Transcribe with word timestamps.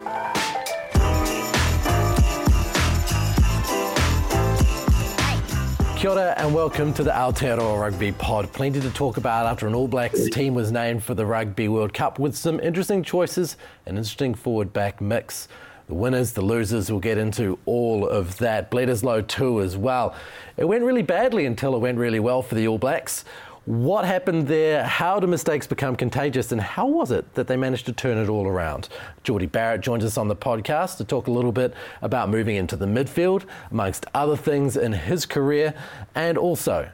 Kia 0.00 0.08
ora 6.08 6.34
and 6.38 6.54
welcome 6.54 6.94
to 6.94 7.02
the 7.02 7.10
Aotearoa 7.10 7.78
Rugby 7.78 8.12
Pod. 8.12 8.50
Plenty 8.54 8.80
to 8.80 8.90
talk 8.92 9.18
about 9.18 9.44
after 9.44 9.66
an 9.66 9.74
All 9.74 9.88
Blacks 9.88 10.30
team 10.30 10.54
was 10.54 10.72
named 10.72 11.04
for 11.04 11.12
the 11.12 11.26
Rugby 11.26 11.68
World 11.68 11.92
Cup 11.92 12.18
with 12.18 12.34
some 12.34 12.58
interesting 12.60 13.02
choices, 13.02 13.58
an 13.84 13.98
interesting 13.98 14.32
forward 14.32 14.72
back 14.72 15.02
mix. 15.02 15.48
The 15.88 15.94
winners, 15.94 16.32
the 16.32 16.40
losers, 16.40 16.90
we'll 16.90 17.00
get 17.00 17.18
into 17.18 17.58
all 17.66 18.08
of 18.08 18.38
that. 18.38 18.70
Bledisloe 18.70 19.26
too 19.28 19.60
as 19.60 19.76
well. 19.76 20.14
It 20.56 20.64
went 20.64 20.82
really 20.82 21.02
badly 21.02 21.44
until 21.44 21.74
it 21.74 21.80
went 21.80 21.98
really 21.98 22.20
well 22.20 22.40
for 22.40 22.54
the 22.54 22.66
All 22.68 22.78
Blacks. 22.78 23.26
What 23.66 24.06
happened 24.06 24.48
there? 24.48 24.84
How 24.84 25.20
do 25.20 25.26
mistakes 25.26 25.66
become 25.66 25.94
contagious? 25.94 26.50
And 26.50 26.60
how 26.60 26.86
was 26.86 27.10
it 27.10 27.34
that 27.34 27.46
they 27.46 27.58
managed 27.58 27.84
to 27.86 27.92
turn 27.92 28.16
it 28.16 28.28
all 28.28 28.46
around? 28.46 28.88
Jordie 29.22 29.46
Barrett 29.46 29.82
joins 29.82 30.02
us 30.02 30.16
on 30.16 30.28
the 30.28 30.34
podcast 30.36 30.96
to 30.96 31.04
talk 31.04 31.26
a 31.26 31.30
little 31.30 31.52
bit 31.52 31.74
about 32.00 32.30
moving 32.30 32.56
into 32.56 32.74
the 32.74 32.86
midfield, 32.86 33.44
amongst 33.70 34.06
other 34.14 34.36
things 34.36 34.78
in 34.78 34.92
his 34.92 35.26
career, 35.26 35.74
and 36.14 36.38
also 36.38 36.88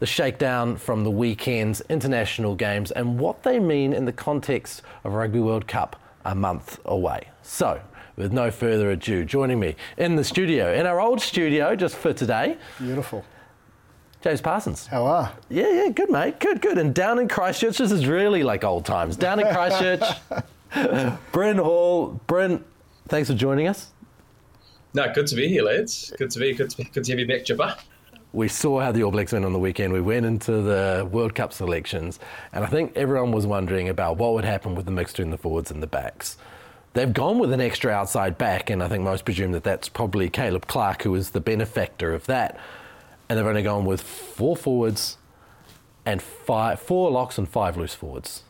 the 0.00 0.06
shakedown 0.06 0.76
from 0.76 1.04
the 1.04 1.10
weekend's 1.10 1.82
international 1.88 2.56
games 2.56 2.90
and 2.90 3.20
what 3.20 3.44
they 3.44 3.60
mean 3.60 3.92
in 3.92 4.04
the 4.04 4.12
context 4.12 4.82
of 5.04 5.12
Rugby 5.12 5.40
World 5.40 5.68
Cup 5.68 5.94
a 6.24 6.34
month 6.34 6.80
away. 6.84 7.28
So, 7.42 7.80
with 8.16 8.32
no 8.32 8.50
further 8.50 8.90
ado, 8.90 9.24
joining 9.24 9.60
me 9.60 9.76
in 9.96 10.16
the 10.16 10.24
studio, 10.24 10.72
in 10.74 10.84
our 10.84 11.00
old 11.00 11.20
studio 11.20 11.76
just 11.76 11.94
for 11.94 12.12
today, 12.12 12.56
Beautiful. 12.78 13.24
James 14.20 14.40
Parsons. 14.40 14.86
How 14.86 15.06
are? 15.06 15.32
Yeah, 15.48 15.70
yeah, 15.70 15.88
good, 15.90 16.10
mate. 16.10 16.40
Good, 16.40 16.60
good. 16.60 16.76
And 16.76 16.94
down 16.94 17.18
in 17.18 17.28
Christchurch, 17.28 17.78
this 17.78 17.92
is 17.92 18.06
really 18.06 18.42
like 18.42 18.64
old 18.64 18.84
times. 18.84 19.16
Down 19.16 19.38
in 19.38 19.46
Christchurch, 19.54 20.02
Bryn 21.32 21.58
Hall. 21.58 22.20
Bryn, 22.26 22.64
thanks 23.06 23.28
for 23.28 23.36
joining 23.36 23.68
us. 23.68 23.92
No, 24.94 25.12
good 25.12 25.28
to 25.28 25.36
be 25.36 25.48
here, 25.48 25.62
lads. 25.62 26.12
Good 26.18 26.30
to 26.32 26.40
be. 26.40 26.52
Good 26.52 26.70
to, 26.70 26.76
be, 26.78 26.84
good 26.84 27.04
to 27.04 27.12
have 27.12 27.20
you 27.20 27.28
back, 27.28 27.44
Jipper. 27.44 27.76
We 28.32 28.48
saw 28.48 28.80
how 28.80 28.92
the 28.92 29.04
All 29.04 29.10
Blacks 29.10 29.32
went 29.32 29.44
on 29.44 29.52
the 29.52 29.58
weekend. 29.58 29.92
We 29.92 30.00
went 30.00 30.26
into 30.26 30.60
the 30.62 31.08
World 31.10 31.34
Cup 31.34 31.52
selections, 31.52 32.18
and 32.52 32.64
I 32.64 32.66
think 32.66 32.96
everyone 32.96 33.32
was 33.32 33.46
wondering 33.46 33.88
about 33.88 34.16
what 34.16 34.34
would 34.34 34.44
happen 34.44 34.74
with 34.74 34.84
the 34.84 34.92
mix 34.92 35.12
between 35.12 35.30
the 35.30 35.38
forwards 35.38 35.70
and 35.70 35.82
the 35.82 35.86
backs. 35.86 36.36
They've 36.94 37.12
gone 37.12 37.38
with 37.38 37.52
an 37.52 37.60
extra 37.60 37.92
outside 37.92 38.36
back, 38.36 38.68
and 38.68 38.82
I 38.82 38.88
think 38.88 39.04
most 39.04 39.24
presume 39.24 39.52
that 39.52 39.62
that's 39.64 39.88
probably 39.88 40.28
Caleb 40.28 40.66
Clarke, 40.66 41.02
who 41.04 41.14
is 41.14 41.30
the 41.30 41.40
benefactor 41.40 42.12
of 42.12 42.26
that. 42.26 42.58
And 43.28 43.38
they've 43.38 43.46
only 43.46 43.62
gone 43.62 43.84
with 43.84 44.00
four 44.00 44.56
forwards 44.56 45.18
and 46.06 46.22
five, 46.22 46.80
four 46.80 47.10
locks 47.10 47.36
and 47.36 47.48
five 47.48 47.76
loose 47.76 47.94
forwards. 47.94 48.42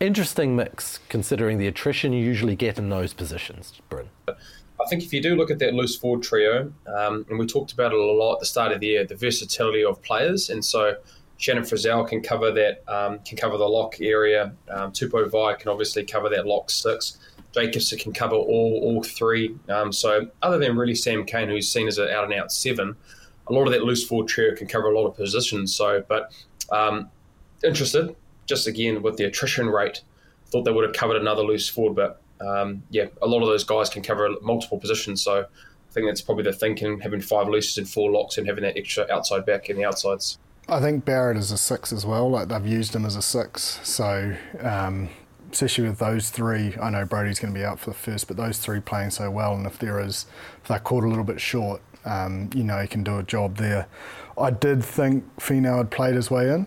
Interesting 0.00 0.56
mix, 0.56 0.98
considering 1.08 1.58
the 1.58 1.68
attrition 1.68 2.12
you 2.12 2.24
usually 2.24 2.56
get 2.56 2.78
in 2.78 2.88
those 2.88 3.14
positions, 3.14 3.80
Bryn. 3.88 4.08
I 4.28 4.86
think 4.88 5.04
if 5.04 5.12
you 5.12 5.22
do 5.22 5.36
look 5.36 5.50
at 5.52 5.60
that 5.60 5.72
loose 5.72 5.96
forward 5.96 6.24
trio, 6.24 6.72
um, 6.86 7.24
and 7.30 7.38
we 7.38 7.46
talked 7.46 7.72
about 7.72 7.92
it 7.92 7.98
a 7.98 8.02
lot 8.02 8.34
at 8.34 8.40
the 8.40 8.46
start 8.46 8.72
of 8.72 8.80
the 8.80 8.88
year, 8.88 9.04
the 9.04 9.14
versatility 9.14 9.84
of 9.84 10.02
players, 10.02 10.50
and 10.50 10.64
so 10.64 10.96
Shannon 11.38 11.62
Frizzell 11.62 12.08
can 12.08 12.22
cover 12.22 12.50
that, 12.50 12.82
um, 12.88 13.20
can 13.20 13.36
cover 13.36 13.56
the 13.56 13.68
lock 13.68 14.00
area. 14.00 14.52
Um, 14.68 14.92
Tupou 14.92 15.30
Vaa'i 15.30 15.58
can 15.58 15.70
obviously 15.70 16.04
cover 16.04 16.28
that 16.30 16.46
lock 16.46 16.70
six. 16.70 17.18
Jacobson 17.52 17.98
can 17.98 18.12
cover 18.12 18.34
all 18.34 18.80
all 18.82 19.02
three. 19.02 19.54
Um, 19.68 19.92
so 19.92 20.28
other 20.42 20.58
than 20.58 20.76
really 20.76 20.94
Sam 20.94 21.24
Cane, 21.24 21.48
who's 21.48 21.70
seen 21.70 21.86
as 21.86 21.98
an 21.98 22.08
out 22.08 22.24
and 22.24 22.34
out 22.34 22.50
seven, 22.50 22.96
a 23.48 23.52
lot 23.52 23.66
of 23.66 23.72
that 23.72 23.82
loose 23.82 24.06
forward 24.06 24.28
trio 24.28 24.54
can 24.54 24.66
cover 24.66 24.90
a 24.90 24.98
lot 24.98 25.06
of 25.06 25.16
positions. 25.16 25.74
So, 25.74 26.04
but 26.08 26.32
um, 26.70 27.10
interested, 27.62 28.14
just 28.46 28.66
again 28.66 29.02
with 29.02 29.16
the 29.16 29.24
attrition 29.24 29.68
rate, 29.68 30.02
thought 30.46 30.64
they 30.64 30.72
would 30.72 30.84
have 30.84 30.94
covered 30.94 31.16
another 31.16 31.42
loose 31.42 31.68
forward, 31.68 31.94
but 31.96 32.20
um, 32.46 32.82
yeah, 32.90 33.06
a 33.22 33.26
lot 33.26 33.42
of 33.42 33.48
those 33.48 33.64
guys 33.64 33.88
can 33.88 34.02
cover 34.02 34.28
multiple 34.42 34.78
positions. 34.78 35.22
So 35.22 35.40
I 35.40 35.92
think 35.92 36.06
that's 36.06 36.20
probably 36.20 36.44
the 36.44 36.52
thinking, 36.52 37.00
having 37.00 37.20
five 37.20 37.48
looses 37.48 37.78
and 37.78 37.88
four 37.88 38.10
locks 38.10 38.38
and 38.38 38.46
having 38.46 38.62
that 38.64 38.76
extra 38.76 39.06
outside 39.10 39.46
back 39.46 39.70
in 39.70 39.76
the 39.76 39.84
outsides. 39.84 40.38
I 40.68 40.80
think 40.80 41.04
Barrett 41.04 41.36
is 41.36 41.50
a 41.50 41.58
six 41.58 41.92
as 41.92 42.06
well. 42.06 42.30
Like 42.30 42.48
they've 42.48 42.66
used 42.66 42.94
him 42.94 43.04
as 43.04 43.16
a 43.16 43.22
six, 43.22 43.80
so 43.82 44.34
um, 44.60 45.10
especially 45.52 45.88
with 45.88 45.98
those 45.98 46.30
three, 46.30 46.74
I 46.80 46.90
know 46.90 47.04
Brodie's 47.04 47.38
going 47.38 47.52
to 47.52 47.58
be 47.58 47.64
out 47.64 47.78
for 47.78 47.90
the 47.90 47.96
first, 47.96 48.28
but 48.28 48.36
those 48.36 48.58
three 48.58 48.80
playing 48.80 49.10
so 49.10 49.30
well, 49.30 49.54
and 49.54 49.66
if 49.66 49.78
there 49.78 50.00
is, 50.00 50.26
if 50.62 50.68
they're 50.68 50.78
caught 50.78 51.04
a 51.04 51.08
little 51.08 51.24
bit 51.24 51.40
short, 51.40 51.82
um, 52.04 52.50
you 52.54 52.64
know, 52.64 52.80
he 52.80 52.88
can 52.88 53.02
do 53.02 53.18
a 53.18 53.22
job 53.22 53.56
there. 53.56 53.86
I 54.38 54.50
did 54.50 54.84
think 54.84 55.24
Finau 55.36 55.78
had 55.78 55.90
played 55.90 56.14
his 56.16 56.30
way 56.30 56.50
in. 56.50 56.66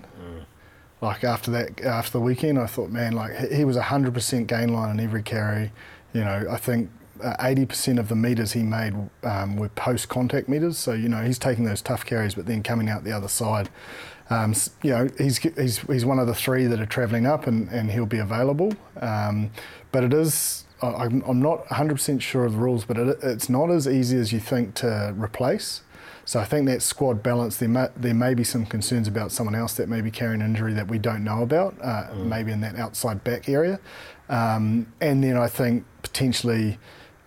Like 1.02 1.24
after 1.24 1.52
that, 1.52 1.82
after 1.82 2.14
the 2.14 2.22
weekend, 2.22 2.58
I 2.58 2.66
thought, 2.66 2.90
man, 2.90 3.14
like 3.14 3.52
he- 3.52 3.66
was 3.66 3.78
100% 3.78 4.48
gain 4.48 4.74
line 4.74 4.90
in 4.98 5.00
every 5.00 5.22
carry. 5.22 5.72
You 6.14 6.24
know, 6.24 6.48
I 6.50 6.58
think 6.58 6.90
uh, 7.24 7.36
80% 7.38 8.00
of 8.00 8.08
the 8.10 8.16
meters 8.16 8.54
he 8.54 8.64
made 8.64 8.94
um, 9.24 9.58
were 9.58 9.70
post 9.70 10.10
contact 10.10 10.50
meters. 10.50 10.78
So, 10.78 10.94
you 10.94 11.08
know, 11.10 11.24
he's 11.24 11.38
taking 11.38 11.66
those 11.66 11.82
tough 11.84 12.04
carries, 12.06 12.34
but 12.34 12.48
then 12.48 12.64
coming 12.64 12.90
out 12.90 13.04
the 13.04 13.12
other 13.12 13.28
side. 13.28 13.70
Um, 14.30 14.54
you 14.82 14.90
know, 14.90 15.08
he's, 15.18 15.38
he's, 15.38 15.78
he's 15.80 16.04
one 16.06 16.20
of 16.20 16.28
the 16.28 16.36
three 16.36 16.66
that 16.66 16.80
are 16.80 16.86
travelling 16.88 17.26
up 17.28 17.48
and, 17.48 17.70
and 17.70 17.92
he'll 17.92 18.06
be 18.08 18.18
available. 18.20 18.74
Um, 19.00 19.52
but 19.92 20.04
it 20.04 20.14
is, 20.14 20.66
I'm, 20.82 21.24
I'm 21.28 21.42
not 21.42 21.66
100% 21.68 22.22
sure 22.22 22.46
of 22.46 22.54
the 22.54 22.58
rules, 22.58 22.86
but 22.86 22.98
it, 22.98 23.18
it's 23.24 23.50
not 23.50 23.70
as 23.70 23.88
easy 23.88 24.18
as 24.18 24.32
you 24.32 24.40
think 24.40 24.76
to 24.76 25.14
replace. 25.18 25.82
So 26.26 26.40
I 26.42 26.46
think 26.46 26.68
that 26.68 26.82
squad 26.82 27.24
balance, 27.24 27.56
there 27.56 27.70
may, 27.70 27.88
there 27.96 28.14
may 28.14 28.34
be 28.34 28.44
some 28.44 28.66
concerns 28.66 29.08
about 29.08 29.32
someone 29.32 29.56
else 29.56 29.74
that 29.76 29.88
may 29.88 30.02
be 30.02 30.12
carrying 30.12 30.42
an 30.42 30.48
injury 30.48 30.74
that 30.74 30.90
we 30.90 31.00
don't 31.00 31.24
know 31.24 31.42
about, 31.42 31.76
uh, 31.82 32.14
maybe 32.16 32.52
in 32.52 32.60
that 32.62 32.76
outside 32.76 33.24
back 33.24 33.48
area. 33.48 33.80
Um, 34.28 34.92
and 35.00 35.24
then 35.24 35.38
I 35.38 35.48
think 35.48 35.86
potentially 36.02 36.80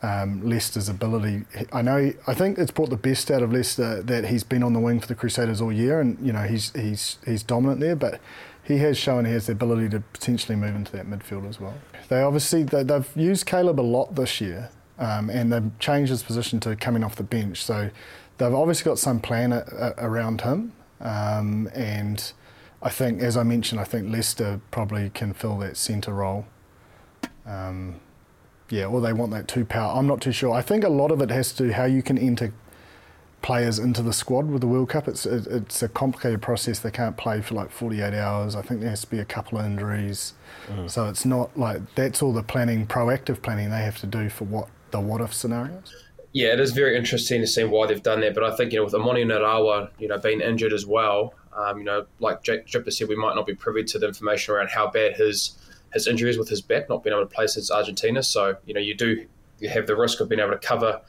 um, 0.03 0.43
Leicester's 0.47 0.88
ability. 0.88 1.44
I 1.72 1.82
know. 1.82 2.12
I 2.27 2.34
think 2.34 2.59
it's 2.59 2.71
brought 2.71 2.91
the 2.91 2.97
best 2.97 3.31
out 3.31 3.43
of 3.43 3.53
Leicester 3.53 4.03
that 4.03 4.27
he's 4.27 4.44
been 4.44 4.62
on 4.62 4.72
the 4.72 4.81
wing 4.81 5.00
for 5.00 5.06
the 5.06 5.15
Crusaders 5.15 5.61
all 5.61 5.72
year, 5.72 6.00
and 6.00 6.19
you 6.25 6.32
know 6.32 6.43
he's 6.43 6.72
he's 6.72 7.19
he's 7.25 7.43
dominant 7.43 7.81
there. 7.81 7.97
But 7.97 8.21
he 8.70 8.78
has 8.78 8.97
shown 8.97 9.25
he 9.25 9.32
has 9.32 9.47
the 9.47 9.53
ability 9.53 9.88
to 9.91 10.00
potentially 10.00 10.56
move 10.56 10.75
into 10.75 10.92
that 10.92 11.06
midfield 11.06 11.48
as 11.48 11.60
well. 11.60 11.75
They 12.08 12.22
obviously 12.22 12.62
they, 12.62 12.82
they've 12.82 13.08
used 13.17 13.46
Caleb 13.46 13.81
a 13.81 13.82
lot 13.82 14.14
this 14.14 14.40
year, 14.40 14.70
um, 14.99 15.31
and 15.31 15.52
they've 15.52 15.78
changed 15.78 16.11
his 16.11 16.22
position 16.22 16.61
to 16.61 16.76
coming 16.76 17.05
off 17.05 17.17
the 17.17 17.22
bench. 17.22 17.62
So 17.62 17.90
they've 18.38 18.55
obviously 18.55 18.84
got 18.84 18.99
some 18.99 19.20
plan 19.20 19.52
a, 19.52 19.64
a, 19.78 19.94
around 19.99 20.43
him, 20.43 20.72
um, 21.00 21.69
and 21.75 22.32
I 22.82 22.88
think, 22.88 23.20
as 23.20 23.37
I 23.37 23.43
mentioned, 23.43 23.81
I 23.81 23.84
think 23.84 24.11
Leicester 24.11 24.61
probably 24.70 25.11
can 25.11 25.34
fill 25.34 25.58
that 25.58 25.76
centre 25.76 26.14
role. 26.14 26.46
Um, 27.44 28.00
yeah, 28.70 28.87
or 28.87 29.00
they 29.00 29.12
want 29.12 29.32
that 29.32 29.49
two 29.49 29.64
power. 29.64 29.99
I'm 29.99 30.06
not 30.06 30.20
too 30.20 30.32
sure. 30.32 30.52
I 30.52 30.62
think 30.62 30.84
a 30.84 30.88
lot 30.88 31.11
of 31.11 31.20
it 31.20 31.31
has 31.31 31.52
to 31.55 31.64
do 31.64 31.72
how 31.72 31.84
you 31.84 32.02
can 32.02 32.17
enter 32.17 32.52
players 33.42 33.78
into 33.78 34.02
the 34.02 34.12
squad 34.12 34.50
with 34.50 34.60
the 34.60 34.66
World 34.66 34.90
Cup. 34.90 35.08
It's 35.08 35.26
it, 35.26 35.46
it's 35.46 35.82
a 35.82 35.88
complicated 35.88 36.42
process. 36.42 36.81
They 36.81 36.90
can't 36.90 37.16
play 37.16 37.40
for 37.40 37.54
like 37.54 37.70
48 37.70 38.14
hours. 38.14 38.54
I 38.54 38.62
think 38.62 38.81
there 38.81 38.90
has 38.90 39.02
to 39.02 39.10
be 39.10 39.19
a 39.19 39.25
couple 39.25 39.58
of 39.58 39.66
injuries. 39.66 40.34
So 40.87 41.08
it's 41.08 41.25
not 41.25 41.58
like 41.58 41.81
that's 41.96 42.22
all 42.22 42.32
the 42.32 42.44
planning, 42.44 42.87
proactive 42.87 43.42
planning 43.42 43.70
they 43.70 43.82
have 43.82 43.98
to 43.98 44.06
do 44.06 44.28
for 44.28 44.44
what 44.44 44.69
the 44.92 45.00
what 45.00 45.20
if 45.20 45.34
scenarios. 45.34 45.94
Yeah, 46.32 46.52
it 46.52 46.60
is 46.60 46.70
very 46.70 46.96
interesting 46.96 47.40
to 47.40 47.46
see 47.46 47.64
why 47.64 47.88
they've 47.88 48.02
done 48.02 48.20
that. 48.20 48.34
But 48.34 48.44
I 48.44 48.54
think 48.54 48.72
you 48.72 48.78
know 48.78 48.84
with 48.84 48.94
Emoni 48.94 49.25
Narawa, 49.26 49.90
you 49.98 50.06
know, 50.06 50.19
being 50.19 50.40
injured 50.40 50.72
as 50.72 50.86
well, 50.86 51.34
um, 51.56 51.78
you 51.78 51.84
know, 51.84 52.06
like 52.20 52.43
Jake 52.43 52.66
Jipper 52.66 52.90
said, 52.93 53.08
we 53.08 53.16
might 53.16 53.34
not 53.34 53.46
be 53.46 53.54
privy 53.54 53.82
to 53.84 53.98
the 53.98 54.06
information 54.06 54.54
around 54.54 54.70
how 54.70 54.88
bad 54.88 55.16
his 55.16 55.58
his 55.93 56.06
injuries 56.06 56.38
with 56.38 56.48
his 56.48 56.60
back, 56.60 56.88
not 56.88 57.02
being 57.02 57.14
able 57.14 57.26
to 57.26 57.34
play 57.34 57.48
since 57.48 57.70
Argentina. 57.70 58.22
So 58.22 58.56
you 58.64 58.75
know 58.75 58.81
you 58.81 58.94
do 58.94 59.26
you 59.58 59.69
have 59.69 59.86
the 59.86 59.96
risk 59.96 60.20
of 60.20 60.28
being 60.28 60.40
able 60.40 60.52
to 60.52 60.58
cover 60.58 61.00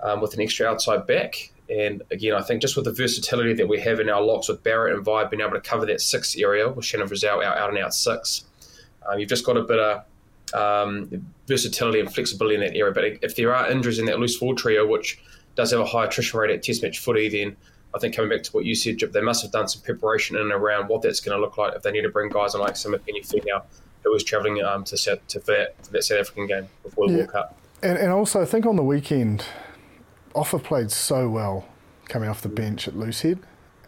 um, 0.00 0.20
with 0.20 0.34
an 0.34 0.40
extra 0.40 0.66
outside 0.66 1.06
back. 1.06 1.52
And 1.70 2.02
again, 2.10 2.34
I 2.34 2.42
think 2.42 2.60
just 2.60 2.76
with 2.76 2.84
the 2.84 2.92
versatility 2.92 3.54
that 3.54 3.68
we 3.68 3.80
have 3.80 3.98
in 4.00 4.10
our 4.10 4.20
locks 4.20 4.48
with 4.48 4.62
Barrett 4.62 4.94
and 4.94 5.04
Vi 5.04 5.24
being 5.24 5.40
able 5.40 5.52
to 5.52 5.60
cover 5.60 5.86
that 5.86 6.00
six 6.00 6.36
area 6.36 6.68
with 6.68 6.84
Shannon 6.84 7.08
Frizzell 7.08 7.42
out, 7.42 7.56
out 7.56 7.70
and 7.70 7.78
out 7.78 7.94
six, 7.94 8.44
um, 9.06 9.18
you've 9.18 9.28
just 9.28 9.46
got 9.46 9.56
a 9.56 9.62
bit 9.62 9.78
of 9.78 10.04
um, 10.52 11.26
versatility 11.46 12.00
and 12.00 12.12
flexibility 12.12 12.54
in 12.56 12.60
that 12.60 12.76
area. 12.76 12.92
But 12.92 13.04
if 13.22 13.34
there 13.36 13.54
are 13.54 13.70
injuries 13.70 13.98
in 13.98 14.04
that 14.06 14.18
loose 14.18 14.36
forward 14.36 14.58
trio, 14.58 14.86
which 14.86 15.18
does 15.54 15.70
have 15.70 15.80
a 15.80 15.86
high 15.86 16.04
attrition 16.04 16.38
rate 16.38 16.50
at 16.50 16.62
Test 16.62 16.82
match 16.82 16.98
footy, 16.98 17.28
then 17.28 17.56
I 17.94 17.98
think 17.98 18.14
coming 18.14 18.30
back 18.30 18.42
to 18.42 18.52
what 18.52 18.64
you 18.64 18.74
said, 18.74 18.98
Jip, 18.98 19.12
they 19.12 19.20
must 19.20 19.42
have 19.42 19.52
done 19.52 19.68
some 19.68 19.82
preparation 19.82 20.36
in 20.36 20.42
and 20.42 20.52
around 20.52 20.88
what 20.88 21.02
that's 21.02 21.20
going 21.20 21.36
to 21.36 21.40
look 21.40 21.56
like 21.56 21.74
if 21.74 21.82
they 21.82 21.92
need 21.92 22.02
to 22.02 22.08
bring 22.08 22.28
guys 22.28 22.54
on 22.54 22.60
like 22.60 22.74
Samipeni 22.74 23.26
Finau, 23.26 23.62
who 24.02 24.12
was 24.12 24.24
travelling 24.24 24.62
um, 24.62 24.84
to, 24.84 24.96
South, 24.96 25.26
to 25.28 25.38
that, 25.40 25.74
for 25.82 25.92
that 25.92 26.04
South 26.04 26.20
African 26.20 26.46
game 26.46 26.68
before 26.82 27.06
the 27.06 27.12
yeah. 27.12 27.18
World 27.20 27.30
Cup. 27.30 27.58
And, 27.82 27.96
and 27.98 28.10
also, 28.10 28.42
I 28.42 28.46
think 28.46 28.66
on 28.66 28.76
the 28.76 28.82
weekend, 28.82 29.44
Ofa 30.34 30.62
played 30.62 30.90
so 30.90 31.28
well 31.28 31.66
coming 32.08 32.28
off 32.28 32.42
the 32.42 32.48
bench 32.48 32.86
at 32.88 32.94
Loosehead, 32.94 33.38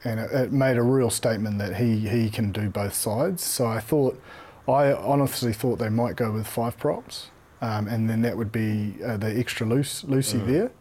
and 0.05 0.21
it, 0.21 0.31
it 0.33 0.53
made 0.53 0.77
a 0.77 0.83
real 0.83 1.11
statement 1.11 1.59
that 1.59 1.77
he, 1.77 2.09
he 2.09 2.31
can 2.31 2.53
do 2.53 2.71
both 2.71 2.95
sides. 2.95 3.43
So 3.45 3.67
I 3.67 3.81
thought, 3.81 4.21
I 4.69 4.93
honestly 4.93 5.53
thought 5.53 5.79
they 5.79 5.89
might 5.89 6.17
go 6.17 6.31
with 6.31 6.47
five 6.47 6.79
props, 6.79 7.31
um, 7.61 7.89
and 7.89 8.09
then 8.09 8.23
that 8.23 8.37
would 8.37 8.53
be 8.53 8.97
uh, 9.05 9.17
the 9.17 9.39
extra 9.39 9.67
loose 9.67 10.05
Lucy 10.05 10.39
mm. 10.39 10.47
there. 10.47 10.73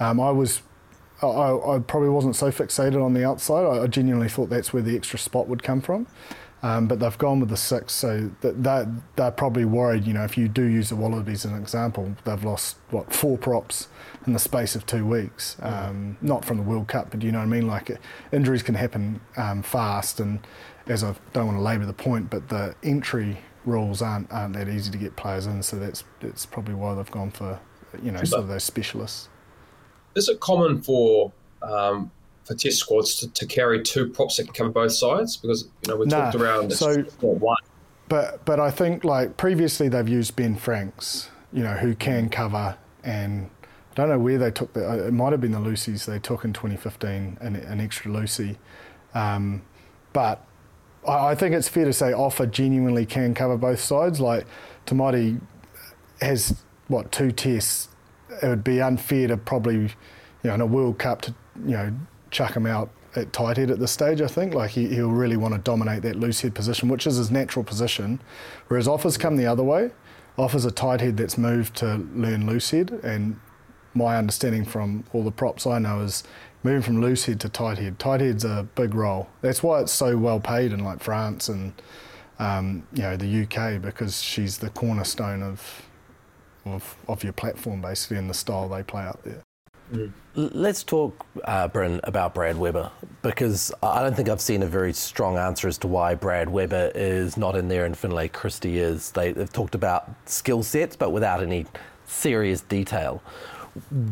Um, 0.00 0.20
I 0.20 0.30
was 0.30 0.62
I, 1.22 1.26
I, 1.26 1.78
probably 1.80 2.10
wasn't 2.10 2.36
so 2.36 2.50
fixated 2.50 3.04
on 3.04 3.12
the 3.12 3.24
outside. 3.26 3.64
I, 3.64 3.82
I, 3.82 3.86
genuinely 3.88 4.28
thought 4.28 4.50
that's 4.50 4.72
where 4.72 4.82
the 4.82 4.94
extra 4.94 5.18
spot 5.18 5.48
would 5.48 5.64
come 5.64 5.80
from. 5.80 6.06
Um, 6.62 6.88
but 6.88 6.98
they've 6.98 7.16
gone 7.18 7.38
with 7.38 7.50
the 7.50 7.56
six, 7.56 7.92
so 7.92 8.32
that, 8.40 8.64
that, 8.64 8.88
they're 9.14 9.30
probably 9.30 9.64
worried. 9.64 10.06
You 10.06 10.14
know, 10.14 10.24
if 10.24 10.36
you 10.36 10.48
do 10.48 10.64
use 10.64 10.88
the 10.88 10.96
Wallabies 10.96 11.44
as 11.44 11.52
an 11.52 11.58
example, 11.58 12.16
they've 12.24 12.42
lost 12.42 12.76
what 12.90 13.12
four 13.12 13.38
props 13.38 13.86
in 14.26 14.32
the 14.32 14.40
space 14.40 14.74
of 14.74 14.84
two 14.84 15.06
weeks. 15.06 15.56
Um, 15.62 16.16
not 16.20 16.44
from 16.44 16.56
the 16.56 16.64
World 16.64 16.88
Cup, 16.88 17.10
but 17.12 17.22
you 17.22 17.30
know 17.30 17.38
what 17.38 17.44
I 17.44 17.48
mean. 17.48 17.68
Like 17.68 17.96
injuries 18.32 18.64
can 18.64 18.74
happen 18.74 19.20
um, 19.36 19.62
fast, 19.62 20.18
and 20.18 20.40
as 20.88 21.04
I 21.04 21.14
don't 21.32 21.46
want 21.46 21.58
to 21.58 21.62
labour 21.62 21.86
the 21.86 21.92
point, 21.92 22.28
but 22.28 22.48
the 22.48 22.74
entry 22.82 23.38
rules 23.64 24.02
aren't 24.02 24.32
aren't 24.32 24.54
that 24.54 24.68
easy 24.68 24.90
to 24.90 24.98
get 24.98 25.14
players 25.14 25.46
in. 25.46 25.62
So 25.62 25.78
that's 25.78 26.02
that's 26.20 26.44
probably 26.44 26.74
why 26.74 26.96
they've 26.96 27.10
gone 27.10 27.30
for 27.30 27.60
you 28.02 28.10
know 28.10 28.24
sort 28.24 28.42
of 28.42 28.48
those 28.48 28.64
specialists 28.64 29.28
is 30.18 30.28
it 30.28 30.40
common 30.40 30.82
for 30.82 31.32
um, 31.62 32.10
for 32.48 32.54
test 32.54 32.78
squads 32.78 33.14
to, 33.16 33.30
to, 33.32 33.46
carry 33.46 33.82
two 33.82 34.08
props 34.08 34.38
that 34.38 34.44
can 34.44 34.54
cover 34.54 34.70
both 34.70 34.92
sides? 34.92 35.36
Because 35.36 35.68
you 35.82 35.88
know 35.88 35.96
we 35.96 36.06
nah, 36.06 36.24
talked 36.24 36.34
around 36.34 36.72
so, 36.72 37.02
one. 37.20 37.56
But 38.08 38.44
but 38.44 38.58
I 38.58 38.70
think 38.70 39.04
like 39.04 39.36
previously 39.36 39.88
they've 39.88 40.08
used 40.08 40.34
Ben 40.34 40.56
Franks, 40.56 41.30
you 41.52 41.62
know, 41.62 41.74
who 41.74 41.94
can 41.94 42.28
cover 42.28 42.76
and. 43.04 43.50
I 43.90 44.02
don't 44.02 44.10
know 44.10 44.18
where 44.20 44.38
they 44.38 44.52
took 44.52 44.74
the. 44.74 45.08
It 45.08 45.12
might 45.12 45.32
have 45.32 45.40
been 45.40 45.50
the 45.50 45.58
Lucy's 45.58 46.06
they 46.06 46.20
took 46.20 46.44
in 46.44 46.52
2015, 46.52 47.38
an, 47.40 47.56
an 47.56 47.80
extra 47.80 48.12
Lucy, 48.12 48.56
um, 49.12 49.62
but 50.12 50.46
I, 51.04 51.30
I 51.30 51.34
think 51.34 51.56
it's 51.56 51.66
fair 51.66 51.84
to 51.84 51.92
say 51.92 52.12
Ofa 52.12 52.48
genuinely 52.48 53.04
can 53.06 53.34
cover 53.34 53.56
both 53.56 53.80
sides. 53.80 54.20
Like 54.20 54.46
Tamaiti 54.86 55.40
has 56.20 56.62
what 56.86 57.10
two 57.10 57.32
tests 57.32 57.88
it 58.42 58.48
would 58.48 58.64
be 58.64 58.80
unfair 58.80 59.28
to 59.28 59.36
probably, 59.36 59.76
you 59.76 59.90
know, 60.44 60.54
in 60.54 60.60
a 60.60 60.66
World 60.66 60.98
Cup 60.98 61.22
to, 61.22 61.34
you 61.64 61.72
know, 61.72 61.92
chuck 62.30 62.54
him 62.54 62.66
out 62.66 62.90
at 63.16 63.32
tight 63.32 63.56
head 63.56 63.70
at 63.70 63.78
this 63.78 63.92
stage, 63.92 64.20
I 64.20 64.26
think. 64.26 64.54
Like 64.54 64.70
he, 64.70 64.88
he'll 64.88 65.10
really 65.10 65.36
want 65.36 65.54
to 65.54 65.60
dominate 65.60 66.02
that 66.02 66.16
loose 66.16 66.40
head 66.40 66.54
position, 66.54 66.88
which 66.88 67.06
is 67.06 67.16
his 67.16 67.30
natural 67.30 67.64
position. 67.64 68.20
Whereas 68.68 68.86
Ofa's 68.86 69.18
come 69.18 69.36
the 69.36 69.46
other 69.46 69.64
way. 69.64 69.90
Ofa's 70.36 70.64
a 70.64 70.70
tight 70.70 71.00
head 71.00 71.16
that's 71.16 71.36
moved 71.36 71.76
to 71.76 71.96
learn 72.14 72.46
loose 72.46 72.70
head. 72.70 72.90
And 73.02 73.40
my 73.94 74.16
understanding 74.16 74.64
from 74.64 75.04
all 75.12 75.24
the 75.24 75.32
props 75.32 75.66
I 75.66 75.78
know 75.78 76.00
is 76.00 76.22
moving 76.62 76.82
from 76.82 77.00
loose 77.00 77.24
head 77.24 77.40
to 77.40 77.48
tight 77.48 77.78
head. 77.78 77.98
Tight 77.98 78.20
head's 78.20 78.44
a 78.44 78.68
big 78.74 78.94
role. 78.94 79.28
That's 79.40 79.62
why 79.62 79.80
it's 79.80 79.92
so 79.92 80.16
well 80.16 80.40
paid 80.40 80.72
in 80.72 80.84
like 80.84 81.00
France 81.00 81.48
and 81.48 81.72
um, 82.38 82.86
you 82.92 83.02
know 83.02 83.16
the 83.16 83.42
UK 83.42 83.82
because 83.82 84.22
she's 84.22 84.58
the 84.58 84.70
cornerstone 84.70 85.42
of 85.42 85.82
of, 86.64 86.96
of 87.08 87.24
your 87.24 87.32
platform 87.32 87.80
basically 87.80 88.18
and 88.18 88.28
the 88.28 88.34
style 88.34 88.68
they 88.68 88.82
play 88.82 89.02
out 89.02 89.24
there. 89.24 89.42
Let's 90.34 90.84
talk, 90.84 91.26
uh, 91.44 91.68
Bryn, 91.68 92.00
about 92.04 92.34
Brad 92.34 92.56
Weber 92.56 92.90
because 93.22 93.72
I 93.82 94.02
don't 94.02 94.14
think 94.14 94.28
I've 94.28 94.40
seen 94.40 94.62
a 94.62 94.66
very 94.66 94.92
strong 94.92 95.36
answer 95.36 95.66
as 95.68 95.78
to 95.78 95.88
why 95.88 96.14
Brad 96.14 96.48
Weber 96.48 96.92
is 96.94 97.36
not 97.36 97.56
in 97.56 97.68
there 97.68 97.84
and 97.84 97.96
Finlay 97.96 98.28
Christie 98.28 98.78
is. 98.78 99.10
They, 99.12 99.32
have 99.32 99.52
talked 99.52 99.74
about 99.74 100.10
skill 100.26 100.62
sets 100.62 100.94
but 100.96 101.10
without 101.10 101.42
any 101.42 101.66
serious 102.06 102.60
detail. 102.60 103.22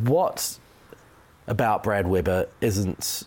What 0.02 0.58
about 1.46 1.82
Brad 1.82 2.06
Weber 2.06 2.48
isn't 2.60 3.24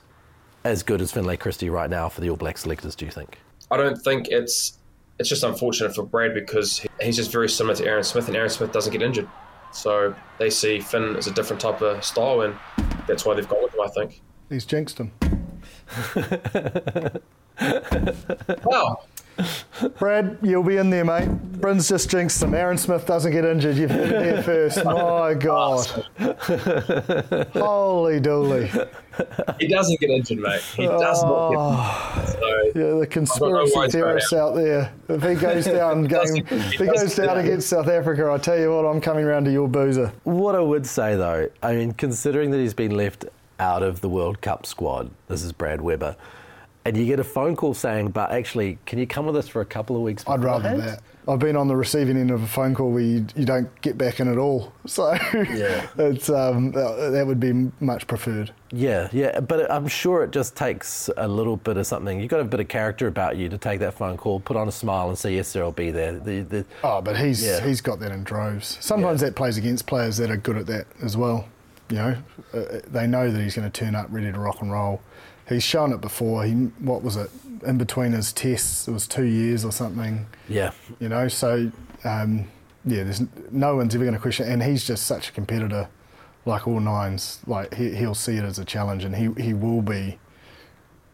as 0.63 0.83
good 0.83 1.01
as 1.01 1.11
Finlay 1.11 1.37
Christie 1.37 1.69
right 1.69 1.89
now 1.89 2.09
for 2.09 2.21
the 2.21 2.29
All 2.29 2.35
Black 2.35 2.57
selectors, 2.57 2.95
do 2.95 3.05
you 3.05 3.11
think? 3.11 3.39
I 3.71 3.77
don't 3.77 3.97
think 3.97 4.27
it's 4.29 4.77
it's 5.19 5.29
just 5.29 5.43
unfortunate 5.43 5.93
for 5.93 6.03
Brad 6.03 6.33
because 6.33 6.85
he's 7.01 7.17
just 7.17 7.31
very 7.31 7.49
similar 7.49 7.75
to 7.75 7.85
Aaron 7.85 8.03
Smith, 8.03 8.27
and 8.27 8.37
Aaron 8.37 8.49
Smith 8.49 8.71
doesn't 8.71 8.91
get 8.91 9.01
injured. 9.01 9.27
So 9.71 10.16
they 10.38 10.50
see 10.50 10.80
Finn 10.80 11.16
as 11.16 11.27
a 11.27 11.31
different 11.31 11.62
type 11.62 11.81
of 11.81 12.04
style, 12.04 12.42
and 12.42 12.56
that's 13.07 13.25
why 13.25 13.33
they've 13.36 13.48
gone 13.48 13.63
with 13.63 13.74
him, 13.74 13.81
I 13.81 13.88
think. 13.88 14.21
He's 14.50 14.66
jinxed 14.66 14.98
him. 14.98 15.12
wow. 18.66 19.01
Brad, 19.97 20.38
you'll 20.41 20.63
be 20.63 20.77
in 20.77 20.89
there, 20.89 21.06
mate. 21.06 21.30
Bryn's 21.59 21.88
just 21.88 22.09
jinxed 22.09 22.41
him. 22.41 22.53
Aaron 22.53 22.77
Smith 22.77 23.06
doesn't 23.06 23.31
get 23.31 23.45
injured. 23.45 23.77
You've 23.77 23.91
heard 23.91 24.12
it 24.12 24.21
here 24.21 24.44
first. 24.69 24.83
My 24.83 25.33
God. 25.33 25.88
Holy 27.53 28.19
dooly. 28.19 28.88
He 29.59 29.68
doesn't 29.68 30.00
get 30.00 30.09
injured, 30.09 30.39
mate. 30.39 30.62
He 30.75 30.86
does 30.86 31.24
oh, 31.24 31.27
not 31.27 31.50
get 31.50 31.59
oh. 31.59 32.21
injured. 32.21 32.74
So, 32.74 32.80
yeah, 32.80 33.00
the 33.00 33.07
conspiracy 33.07 33.88
theorists 33.89 34.33
out 34.33 34.56
there. 34.56 34.94
If 35.07 35.24
he 35.24 35.36
goes 35.36 35.65
down 35.77 36.03
game, 36.03 36.45
if 36.50 36.74
he 36.74 36.85
goes 36.85 37.15
down 37.15 37.38
against 37.38 37.69
South 37.69 37.88
Africa, 37.88 38.31
I 38.31 38.38
tell 38.38 38.57
you 38.59 38.74
what, 38.74 38.85
I'm 38.85 39.01
coming 39.01 39.25
round 39.25 39.45
to 39.45 39.51
your 39.51 39.68
boozer. 39.68 40.13
What 40.24 40.56
I 40.56 40.62
would 40.62 40.85
say 40.85 41.15
though, 41.15 41.50
I 41.62 41.74
mean, 41.74 41.94
considering 41.94 42.51
that 42.51 42.57
he's 42.59 42.74
been 42.74 42.95
left 42.95 43.25
out 43.59 43.83
of 43.83 44.01
the 44.01 44.09
World 44.09 44.42
Cup 44.42 44.65
squad, 44.65 45.12
this 45.27 45.44
is 45.44 45.51
Brad 45.51 45.81
Weber 45.81 46.15
and 46.89 46.97
you 46.97 47.06
get 47.06 47.19
a 47.19 47.24
phone 47.24 47.56
call 47.56 47.75
saying, 47.75 48.09
"But 48.09 48.31
actually, 48.31 48.80
can 48.88 48.97
you 48.97 49.06
come 49.06 49.27
with 49.27 49.36
us 49.36 49.47
for 49.47 49.62
a 49.62 49.65
couple 49.65 49.95
of 49.95 50.01
weeks?" 50.01 50.24
I'd 50.27 50.44
rather 50.44 50.75
that. 50.77 51.01
I've 51.27 51.38
been 51.38 51.56
on 51.56 51.68
the 51.68 51.75
receiving 51.75 52.18
end 52.18 52.31
of 52.31 52.41
a 52.41 52.47
phone 52.47 52.74
call 52.74 52.89
where 52.89 53.03
you, 53.03 53.27
you 53.36 53.45
don't 53.45 53.69
get 53.81 54.00
back 54.00 54.19
in 54.19 54.27
at 54.27 54.38
all. 54.38 54.73
So 54.90 55.13
yeah, 55.33 55.87
it's 55.99 56.31
um, 56.31 56.71
that 56.71 57.23
would 57.28 57.40
be 57.40 57.69
much 57.80 58.07
preferred. 58.07 58.52
Yeah, 58.71 59.07
yeah, 59.11 59.40
but 59.40 59.69
I'm 59.71 59.87
sure 59.87 60.23
it 60.23 60.31
just 60.31 60.56
takes 60.56 61.11
a 61.16 61.28
little 61.28 61.57
bit 61.57 61.78
of 61.78 61.85
something. 61.85 62.19
You've 62.19 62.31
got 62.31 62.40
a 62.40 62.44
bit 62.44 62.59
of 62.59 62.68
character 62.69 63.06
about 63.06 63.37
you 63.37 63.49
to 63.49 63.57
take 63.59 63.81
that 63.81 63.94
phone 63.94 64.18
call, 64.18 64.40
put 64.40 64.57
on 64.57 64.68
a 64.68 64.71
smile, 64.71 65.09
and 65.09 65.18
say, 65.18 65.35
"Yes, 65.35 65.47
sir, 65.47 65.61
I'll 65.61 65.71
be 65.71 65.92
there." 65.92 66.13
The, 66.13 66.42
the, 66.42 66.66
oh, 66.83 67.02
but 67.02 67.18
he's 67.18 67.45
yeah. 67.45 67.63
he's 67.63 67.81
got 67.81 67.99
that 67.99 68.11
in 68.11 68.23
droves. 68.23 68.80
Sometimes 68.81 69.21
yeah. 69.21 69.28
that 69.28 69.35
plays 69.35 69.57
against 69.57 69.85
players 69.85 70.18
that 70.18 70.31
are 70.31 70.37
good 70.37 70.57
at 70.57 70.66
that 70.66 70.87
as 71.04 71.16
well. 71.16 71.47
You 71.92 71.97
know, 71.97 72.18
uh, 72.56 72.80
they 72.87 73.06
know 73.06 73.30
that 73.30 73.40
he's 73.40 73.56
going 73.56 73.69
to 73.69 73.80
turn 73.80 73.94
up 73.94 74.07
ready 74.09 74.31
to 74.31 74.40
rock 74.40 74.61
and 74.61 74.71
roll 74.71 75.02
he's 75.49 75.63
shown 75.63 75.91
it 75.91 76.01
before. 76.01 76.45
He 76.45 76.53
what 76.53 77.03
was 77.03 77.18
it 77.18 77.29
in 77.65 77.77
between 77.77 78.13
his 78.13 78.31
tests? 78.31 78.87
It 78.87 78.91
was 78.91 79.07
two 79.07 79.25
years 79.25 79.65
or 79.65 79.71
something. 79.71 80.27
Yeah. 80.47 80.71
You 80.99 81.09
know, 81.09 81.27
so 81.27 81.71
um, 82.03 82.47
yeah, 82.85 83.03
there's 83.03 83.21
no 83.51 83.75
one's 83.75 83.94
ever 83.95 84.03
going 84.03 84.13
to 84.13 84.21
question, 84.21 84.47
and 84.47 84.63
he's 84.63 84.85
just 84.85 85.06
such 85.06 85.29
a 85.29 85.31
competitor, 85.31 85.89
like 86.45 86.68
all 86.68 86.79
nines. 86.79 87.39
Like 87.47 87.73
he, 87.73 87.95
he'll 87.95 88.15
see 88.15 88.37
it 88.37 88.44
as 88.44 88.59
a 88.59 88.65
challenge, 88.65 89.03
and 89.03 89.15
he 89.15 89.29
he 89.41 89.53
will 89.53 89.81
be 89.81 90.19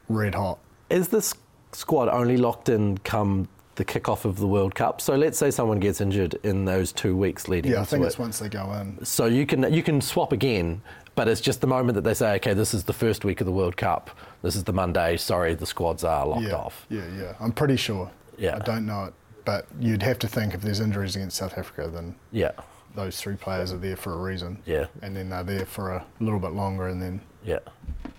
red 0.10 0.36
hot. 0.36 0.60
Is 0.90 1.08
this 1.08 1.34
squad 1.72 2.08
only 2.10 2.38
locked 2.38 2.70
in 2.70 2.98
come 3.00 3.48
the 3.76 3.86
kickoff 3.86 4.26
of 4.26 4.38
the 4.38 4.48
World 4.48 4.74
Cup. 4.74 5.02
So 5.02 5.16
let's 5.16 5.38
say 5.38 5.52
someone 5.52 5.80
gets 5.80 6.02
injured 6.02 6.40
in 6.44 6.66
those 6.66 6.92
two 6.92 7.16
weeks 7.16 7.48
leading. 7.48 7.74
Yeah, 7.74 7.82
I 7.82 7.86
think 7.86 8.04
it. 8.04 8.08
it's 8.08 8.18
once 8.18 8.40
they 8.40 8.50
go 8.50 8.72
in. 8.74 9.04
So 9.06 9.26
you 9.26 9.46
can 9.46 9.72
you 9.72 9.84
can 9.84 10.02
swap 10.02 10.32
again 10.32 10.82
but 11.16 11.28
it's 11.28 11.42
just 11.42 11.62
the 11.62 11.68
moment 11.68 11.96
that 11.96 12.04
they 12.04 12.14
say, 12.14 12.36
okay, 12.36 12.54
this 12.54 12.74
is 12.74 12.84
the 12.84 12.94
first 12.94 13.26
week 13.26 13.42
of 13.42 13.46
the 13.46 13.52
World 13.52 13.78
Cup. 13.78 14.12
This 14.42 14.56
is 14.56 14.66
the 14.66 14.74
Monday. 14.74 15.18
Sorry, 15.18 15.56
the 15.56 15.66
squads 15.66 16.04
are 16.04 16.26
locked 16.26 16.44
yeah, 16.44 16.56
off. 16.56 16.86
Yeah, 16.90 17.08
yeah. 17.18 17.34
I'm 17.40 17.52
pretty 17.52 17.78
sure. 17.78 18.12
Yeah. 18.38 18.58
I 18.58 18.60
don't 18.60 18.86
know 18.86 19.06
it, 19.06 19.14
but 19.46 19.66
you'd 19.80 20.04
have 20.04 20.20
to 20.20 20.28
think 20.28 20.54
if 20.54 20.62
there's 20.62 20.82
injuries 20.82 21.16
against 21.16 21.38
South 21.38 21.58
Africa, 21.58 21.88
then 21.88 22.16
yeah, 22.32 22.52
those 22.96 23.20
three 23.20 23.36
players 23.36 23.72
are 23.72 23.78
there 23.78 23.96
for 23.96 24.14
a 24.14 24.18
reason. 24.18 24.62
Yeah. 24.66 24.88
And 25.02 25.16
then 25.16 25.30
they're 25.30 25.44
there 25.44 25.66
for 25.66 25.92
a 25.92 26.06
little 26.20 26.40
bit 26.40 26.52
longer, 26.52 26.88
and 26.88 27.02
then 27.02 27.22
yeah 27.44 27.60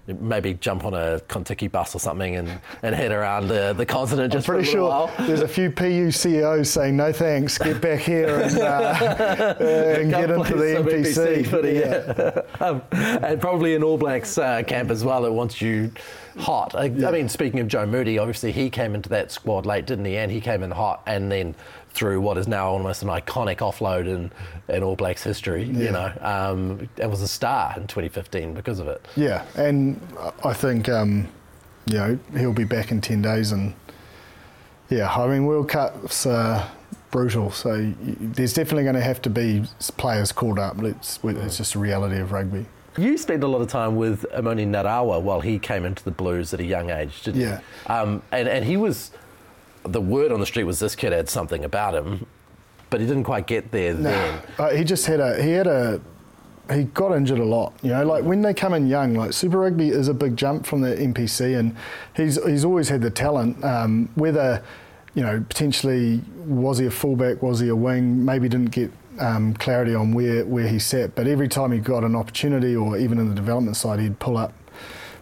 maybe 0.06 0.54
jump 0.54 0.84
on 0.84 0.94
a 0.94 1.20
Contiki 1.28 1.70
bus 1.70 1.94
or 1.94 1.98
something 1.98 2.36
and, 2.36 2.60
and 2.82 2.94
head 2.94 3.12
around 3.12 3.48
the, 3.48 3.74
the 3.76 3.86
continent 3.86 4.32
just 4.32 4.48
I'm 4.48 4.54
pretty 4.54 4.70
sure 4.70 4.88
while. 4.88 5.12
there's 5.26 5.40
a 5.40 5.48
few 5.48 5.70
PU 5.70 6.10
CEOs 6.10 6.70
saying 6.70 6.96
no 6.96 7.12
thanks, 7.12 7.58
get 7.58 7.80
back 7.80 8.00
here 8.00 8.40
and, 8.40 8.58
uh, 8.58 9.56
and 9.60 10.10
get 10.10 10.30
into 10.30 10.54
the 10.54 10.64
NPC. 10.82 11.74
Yeah. 11.74 12.42
yeah. 12.60 12.66
um, 12.66 12.82
and 12.92 13.40
probably 13.40 13.74
an 13.74 13.82
All 13.82 13.98
Blacks 13.98 14.38
uh, 14.38 14.62
camp 14.62 14.90
as 14.90 15.04
well 15.04 15.22
that 15.22 15.32
wants 15.32 15.60
you 15.60 15.90
hot. 16.38 16.74
I, 16.74 16.84
I, 16.84 17.10
mean, 17.10 17.28
speaking 17.28 17.60
of 17.60 17.68
Joe 17.68 17.86
Moody, 17.86 18.18
obviously 18.18 18.52
he 18.52 18.70
came 18.70 18.94
into 18.94 19.08
that 19.10 19.32
squad 19.32 19.66
late, 19.66 19.86
didn't 19.86 20.04
he? 20.04 20.16
And 20.16 20.30
he 20.30 20.40
came 20.40 20.62
in 20.62 20.70
hot, 20.70 21.02
and 21.06 21.30
then 21.30 21.54
through 21.96 22.20
what 22.20 22.36
is 22.36 22.46
now 22.46 22.68
almost 22.68 23.02
an 23.02 23.08
iconic 23.08 23.58
offload 23.58 24.06
in, 24.06 24.30
in 24.68 24.82
All 24.82 24.94
Blacks 24.94 25.22
history, 25.22 25.64
yeah. 25.64 25.82
you 25.82 25.90
know, 25.90 26.12
um, 26.20 26.88
and 27.00 27.10
was 27.10 27.22
a 27.22 27.28
star 27.28 27.74
in 27.76 27.86
2015 27.86 28.54
because 28.54 28.78
of 28.78 28.86
it. 28.86 29.04
Yeah, 29.16 29.44
and 29.56 30.00
I 30.44 30.52
think, 30.52 30.88
um, 30.88 31.28
you 31.86 31.94
know, 31.94 32.18
he'll 32.36 32.52
be 32.52 32.64
back 32.64 32.92
in 32.92 33.00
10 33.00 33.22
days, 33.22 33.50
and 33.50 33.74
yeah, 34.90 35.10
I 35.10 35.26
mean, 35.26 35.46
World 35.46 35.68
Cup's 35.68 36.26
uh, 36.26 36.68
brutal, 37.10 37.50
so 37.50 37.92
there's 37.98 38.52
definitely 38.52 38.84
going 38.84 38.94
to 38.94 39.00
have 39.00 39.22
to 39.22 39.30
be 39.30 39.64
players 39.96 40.32
called 40.32 40.58
up. 40.58 40.80
It's, 40.82 41.18
it's 41.24 41.56
just 41.56 41.74
a 41.74 41.78
reality 41.78 42.18
of 42.18 42.30
rugby. 42.30 42.66
You 42.98 43.18
spent 43.18 43.42
a 43.42 43.46
lot 43.46 43.60
of 43.60 43.68
time 43.68 43.96
with 43.96 44.24
Emoni 44.34 44.66
Narawa 44.66 45.20
while 45.20 45.40
he 45.40 45.58
came 45.58 45.84
into 45.84 46.02
the 46.02 46.10
Blues 46.10 46.54
at 46.54 46.60
a 46.60 46.64
young 46.64 46.90
age, 46.90 47.22
didn't 47.22 47.40
yeah. 47.40 47.60
you? 47.88 47.94
Um, 47.94 48.22
and, 48.32 48.48
and 48.48 48.64
he 48.64 48.76
was, 48.76 49.10
the 49.86 50.00
word 50.00 50.32
on 50.32 50.40
the 50.40 50.46
street 50.46 50.64
was 50.64 50.78
this 50.78 50.94
kid 50.94 51.12
had 51.12 51.28
something 51.28 51.64
about 51.64 51.94
him, 51.94 52.26
but 52.90 53.00
he 53.00 53.06
didn't 53.06 53.24
quite 53.24 53.46
get 53.46 53.70
there 53.70 53.94
no. 53.94 54.02
then. 54.02 54.42
Uh, 54.58 54.70
he 54.70 54.84
just 54.84 55.06
had 55.06 55.20
a, 55.20 55.42
he 55.42 55.50
had 55.50 55.66
a, 55.66 56.00
he 56.72 56.84
got 56.84 57.16
injured 57.16 57.38
a 57.38 57.44
lot. 57.44 57.72
You 57.82 57.90
know, 57.90 58.04
like 58.04 58.24
when 58.24 58.42
they 58.42 58.54
come 58.54 58.74
in 58.74 58.86
young, 58.86 59.14
like 59.14 59.32
Super 59.32 59.58
Rugby 59.58 59.88
is 59.88 60.08
a 60.08 60.14
big 60.14 60.36
jump 60.36 60.66
from 60.66 60.80
the 60.80 60.94
NPC, 60.94 61.58
and 61.58 61.76
he's 62.14 62.42
he's 62.44 62.64
always 62.64 62.88
had 62.88 63.02
the 63.02 63.10
talent. 63.10 63.62
Um, 63.64 64.08
whether 64.14 64.62
you 65.14 65.22
know 65.22 65.44
potentially 65.48 66.22
was 66.44 66.78
he 66.78 66.86
a 66.86 66.90
fullback, 66.90 67.42
was 67.42 67.60
he 67.60 67.68
a 67.68 67.76
wing, 67.76 68.24
maybe 68.24 68.48
didn't 68.48 68.70
get 68.70 68.90
um, 69.18 69.54
clarity 69.54 69.94
on 69.94 70.12
where, 70.12 70.44
where 70.44 70.68
he 70.68 70.78
sat. 70.78 71.14
But 71.14 71.26
every 71.26 71.48
time 71.48 71.72
he 71.72 71.78
got 71.78 72.04
an 72.04 72.14
opportunity, 72.14 72.76
or 72.76 72.96
even 72.98 73.18
in 73.18 73.28
the 73.28 73.34
development 73.34 73.76
side, 73.76 74.00
he'd 74.00 74.18
pull 74.18 74.36
up 74.36 74.52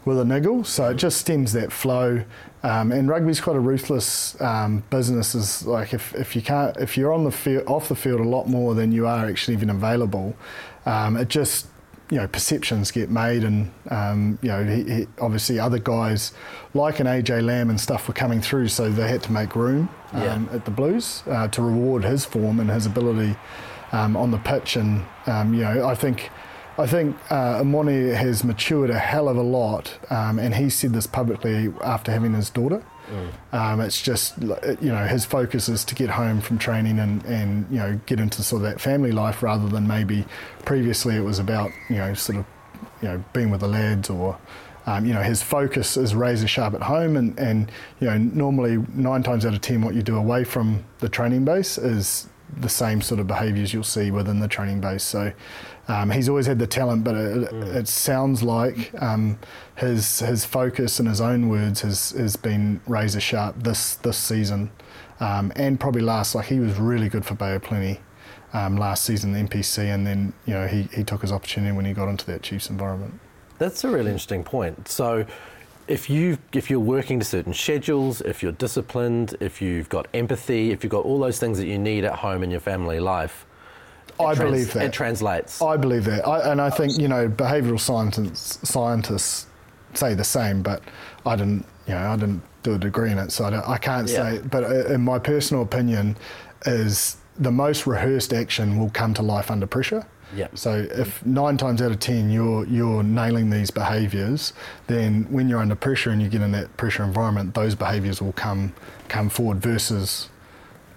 with 0.04 0.18
a 0.18 0.24
niggle. 0.24 0.64
So 0.64 0.90
it 0.90 0.96
just 0.96 1.18
stems 1.18 1.52
that 1.52 1.72
flow. 1.72 2.24
Um, 2.64 2.92
and 2.92 3.10
rugby's 3.10 3.42
quite 3.42 3.56
a 3.56 3.60
ruthless 3.60 4.40
um, 4.40 4.82
business. 4.88 5.34
Is 5.34 5.66
like 5.66 5.92
if, 5.92 6.14
if 6.14 6.34
you 6.34 6.40
can't 6.40 6.74
if 6.78 6.96
you're 6.96 7.12
on 7.12 7.24
the 7.24 7.30
field 7.30 7.64
off 7.66 7.88
the 7.88 7.94
field 7.94 8.20
a 8.20 8.28
lot 8.28 8.48
more 8.48 8.74
than 8.74 8.90
you 8.90 9.06
are 9.06 9.26
actually 9.26 9.54
even 9.54 9.68
available, 9.68 10.34
um, 10.86 11.18
it 11.18 11.28
just 11.28 11.66
you 12.10 12.16
know 12.16 12.26
perceptions 12.26 12.90
get 12.90 13.10
made, 13.10 13.44
and 13.44 13.70
um, 13.90 14.38
you 14.40 14.48
know 14.48 14.64
he, 14.64 14.82
he, 14.82 15.06
obviously 15.20 15.58
other 15.60 15.78
guys 15.78 16.32
like 16.72 17.00
an 17.00 17.06
AJ 17.06 17.44
Lam 17.44 17.68
and 17.68 17.78
stuff 17.78 18.08
were 18.08 18.14
coming 18.14 18.40
through, 18.40 18.68
so 18.68 18.88
they 18.88 19.08
had 19.08 19.22
to 19.24 19.32
make 19.32 19.54
room 19.54 19.90
yeah. 20.14 20.32
Um, 20.32 20.48
at 20.50 20.64
the 20.64 20.70
Blues 20.70 21.22
uh, 21.26 21.48
to 21.48 21.60
reward 21.60 22.02
his 22.02 22.24
form 22.24 22.60
and 22.60 22.70
his 22.70 22.86
ability 22.86 23.36
um, 23.92 24.16
on 24.16 24.30
the 24.30 24.38
pitch. 24.38 24.76
And 24.76 25.04
um, 25.26 25.52
you 25.52 25.60
know, 25.60 25.86
I 25.86 25.94
think 25.94 26.30
I 26.76 26.86
think 26.86 27.16
uh, 27.30 27.62
Emoni 27.62 28.14
has 28.14 28.42
matured 28.42 28.90
a 28.90 28.98
hell 28.98 29.28
of 29.28 29.36
a 29.36 29.42
lot, 29.42 29.96
um, 30.10 30.38
and 30.38 30.54
he 30.54 30.70
said 30.70 30.92
this 30.92 31.06
publicly 31.06 31.72
after 31.82 32.10
having 32.10 32.34
his 32.34 32.50
daughter. 32.50 32.82
Mm. 33.08 33.54
Um, 33.54 33.80
it's 33.80 34.00
just 34.00 34.38
you 34.40 34.90
know 34.90 35.06
his 35.06 35.24
focus 35.24 35.68
is 35.68 35.84
to 35.84 35.94
get 35.94 36.10
home 36.10 36.40
from 36.40 36.58
training 36.58 36.98
and, 36.98 37.24
and 37.26 37.70
you 37.70 37.78
know 37.78 38.00
get 38.06 38.18
into 38.18 38.42
sort 38.42 38.62
of 38.62 38.70
that 38.70 38.80
family 38.80 39.12
life 39.12 39.42
rather 39.42 39.68
than 39.68 39.86
maybe 39.86 40.24
previously 40.64 41.14
it 41.14 41.20
was 41.20 41.38
about 41.38 41.70
you 41.90 41.96
know 41.96 42.14
sort 42.14 42.38
of 42.38 42.46
you 43.02 43.08
know 43.08 43.22
being 43.34 43.50
with 43.50 43.60
the 43.60 43.68
lads 43.68 44.08
or 44.08 44.38
um, 44.86 45.04
you 45.04 45.12
know 45.12 45.20
his 45.20 45.42
focus 45.42 45.98
is 45.98 46.14
razor 46.14 46.48
sharp 46.48 46.72
at 46.72 46.82
home 46.82 47.16
and, 47.18 47.38
and 47.38 47.70
you 48.00 48.06
know 48.06 48.16
normally 48.16 48.78
nine 48.94 49.22
times 49.22 49.44
out 49.44 49.52
of 49.52 49.60
ten 49.60 49.82
what 49.82 49.94
you 49.94 50.02
do 50.02 50.16
away 50.16 50.42
from 50.42 50.82
the 51.00 51.08
training 51.08 51.44
base 51.44 51.76
is 51.76 52.26
the 52.56 52.68
same 52.68 53.00
sort 53.00 53.20
of 53.20 53.26
behaviours 53.26 53.72
you'll 53.72 53.82
see 53.82 54.10
within 54.10 54.40
the 54.40 54.48
training 54.48 54.80
base. 54.80 55.02
So 55.02 55.32
um, 55.86 56.10
he's 56.10 56.28
always 56.28 56.46
had 56.46 56.58
the 56.58 56.66
talent, 56.66 57.04
but 57.04 57.14
it, 57.14 57.50
mm. 57.50 57.74
it 57.74 57.88
sounds 57.88 58.42
like 58.42 58.90
um, 59.02 59.38
his 59.76 60.20
his 60.20 60.44
focus, 60.44 60.98
in 60.98 61.06
his 61.06 61.20
own 61.20 61.48
words, 61.48 61.82
has 61.82 62.10
has 62.12 62.36
been 62.36 62.80
razor 62.86 63.20
sharp 63.20 63.62
this 63.62 63.96
this 63.96 64.16
season, 64.16 64.70
um, 65.20 65.52
and 65.56 65.78
probably 65.78 66.00
last. 66.00 66.34
Like 66.34 66.46
he 66.46 66.58
was 66.58 66.78
really 66.78 67.08
good 67.08 67.24
for 67.24 67.34
Bay 67.34 67.54
of 67.54 67.62
Plenty. 67.62 68.00
Um, 68.54 68.76
last 68.76 69.04
season, 69.04 69.32
the 69.32 69.40
NPC, 69.40 69.92
and 69.92 70.06
then 70.06 70.32
you 70.46 70.54
know 70.54 70.66
he, 70.66 70.82
he 70.94 71.02
took 71.02 71.22
his 71.22 71.32
opportunity 71.32 71.74
when 71.74 71.84
he 71.84 71.92
got 71.92 72.08
into 72.08 72.24
that 72.26 72.42
Chiefs 72.42 72.70
environment. 72.70 73.20
That's 73.58 73.82
a 73.84 73.90
really 73.90 74.10
interesting 74.10 74.44
point. 74.44 74.88
So, 74.88 75.26
if 75.88 76.08
you 76.08 76.38
if 76.52 76.70
you're 76.70 76.80
working 76.80 77.18
to 77.18 77.24
certain 77.24 77.52
schedules, 77.52 78.20
if 78.22 78.42
you're 78.42 78.52
disciplined, 78.52 79.36
if 79.40 79.60
you've 79.60 79.88
got 79.88 80.06
empathy, 80.14 80.70
if 80.70 80.82
you've 80.82 80.92
got 80.92 81.04
all 81.04 81.18
those 81.18 81.38
things 81.38 81.58
that 81.58 81.66
you 81.66 81.78
need 81.78 82.04
at 82.04 82.14
home 82.14 82.42
in 82.42 82.50
your 82.50 82.60
family 82.60 83.00
life, 83.00 83.44
I 84.20 84.34
trans- 84.34 84.38
believe 84.38 84.72
that 84.74 84.84
it 84.84 84.92
translates. 84.92 85.60
I 85.60 85.76
believe 85.76 86.04
that, 86.04 86.26
I, 86.26 86.52
and 86.52 86.60
I 86.60 86.70
think 86.70 86.98
you 86.98 87.08
know 87.08 87.28
behavioural 87.28 87.80
scientists 87.80 88.68
scientists 88.68 89.46
say 89.94 90.14
the 90.14 90.24
same, 90.24 90.62
but 90.62 90.82
I 91.26 91.36
didn't 91.36 91.66
you 91.86 91.94
know 91.94 92.10
I 92.10 92.16
didn't 92.16 92.42
do 92.62 92.74
a 92.74 92.78
degree 92.78 93.10
in 93.10 93.18
it, 93.18 93.32
so 93.32 93.44
I, 93.44 93.74
I 93.74 93.78
can't 93.78 94.08
yeah. 94.08 94.30
say. 94.30 94.40
But 94.40 94.64
uh, 94.64 94.86
in 94.86 95.02
my 95.02 95.18
personal 95.18 95.62
opinion, 95.62 96.16
is 96.66 97.16
the 97.38 97.50
most 97.50 97.86
rehearsed 97.86 98.32
action 98.32 98.78
will 98.78 98.90
come 98.90 99.14
to 99.14 99.22
life 99.22 99.50
under 99.50 99.66
pressure. 99.66 100.06
Yeah. 100.34 100.48
So 100.54 100.86
if 100.90 101.24
nine 101.24 101.56
times 101.56 101.80
out 101.80 101.92
of 101.92 102.00
ten 102.00 102.30
you're 102.30 102.66
you're 102.66 103.02
nailing 103.02 103.50
these 103.50 103.70
behaviours, 103.70 104.52
then 104.86 105.26
when 105.30 105.48
you're 105.48 105.60
under 105.60 105.76
pressure 105.76 106.10
and 106.10 106.20
you 106.20 106.28
get 106.28 106.42
in 106.42 106.52
that 106.52 106.76
pressure 106.76 107.04
environment, 107.04 107.54
those 107.54 107.74
behaviours 107.74 108.20
will 108.20 108.32
come 108.32 108.72
come 109.08 109.28
forward 109.28 109.58
versus 109.58 110.28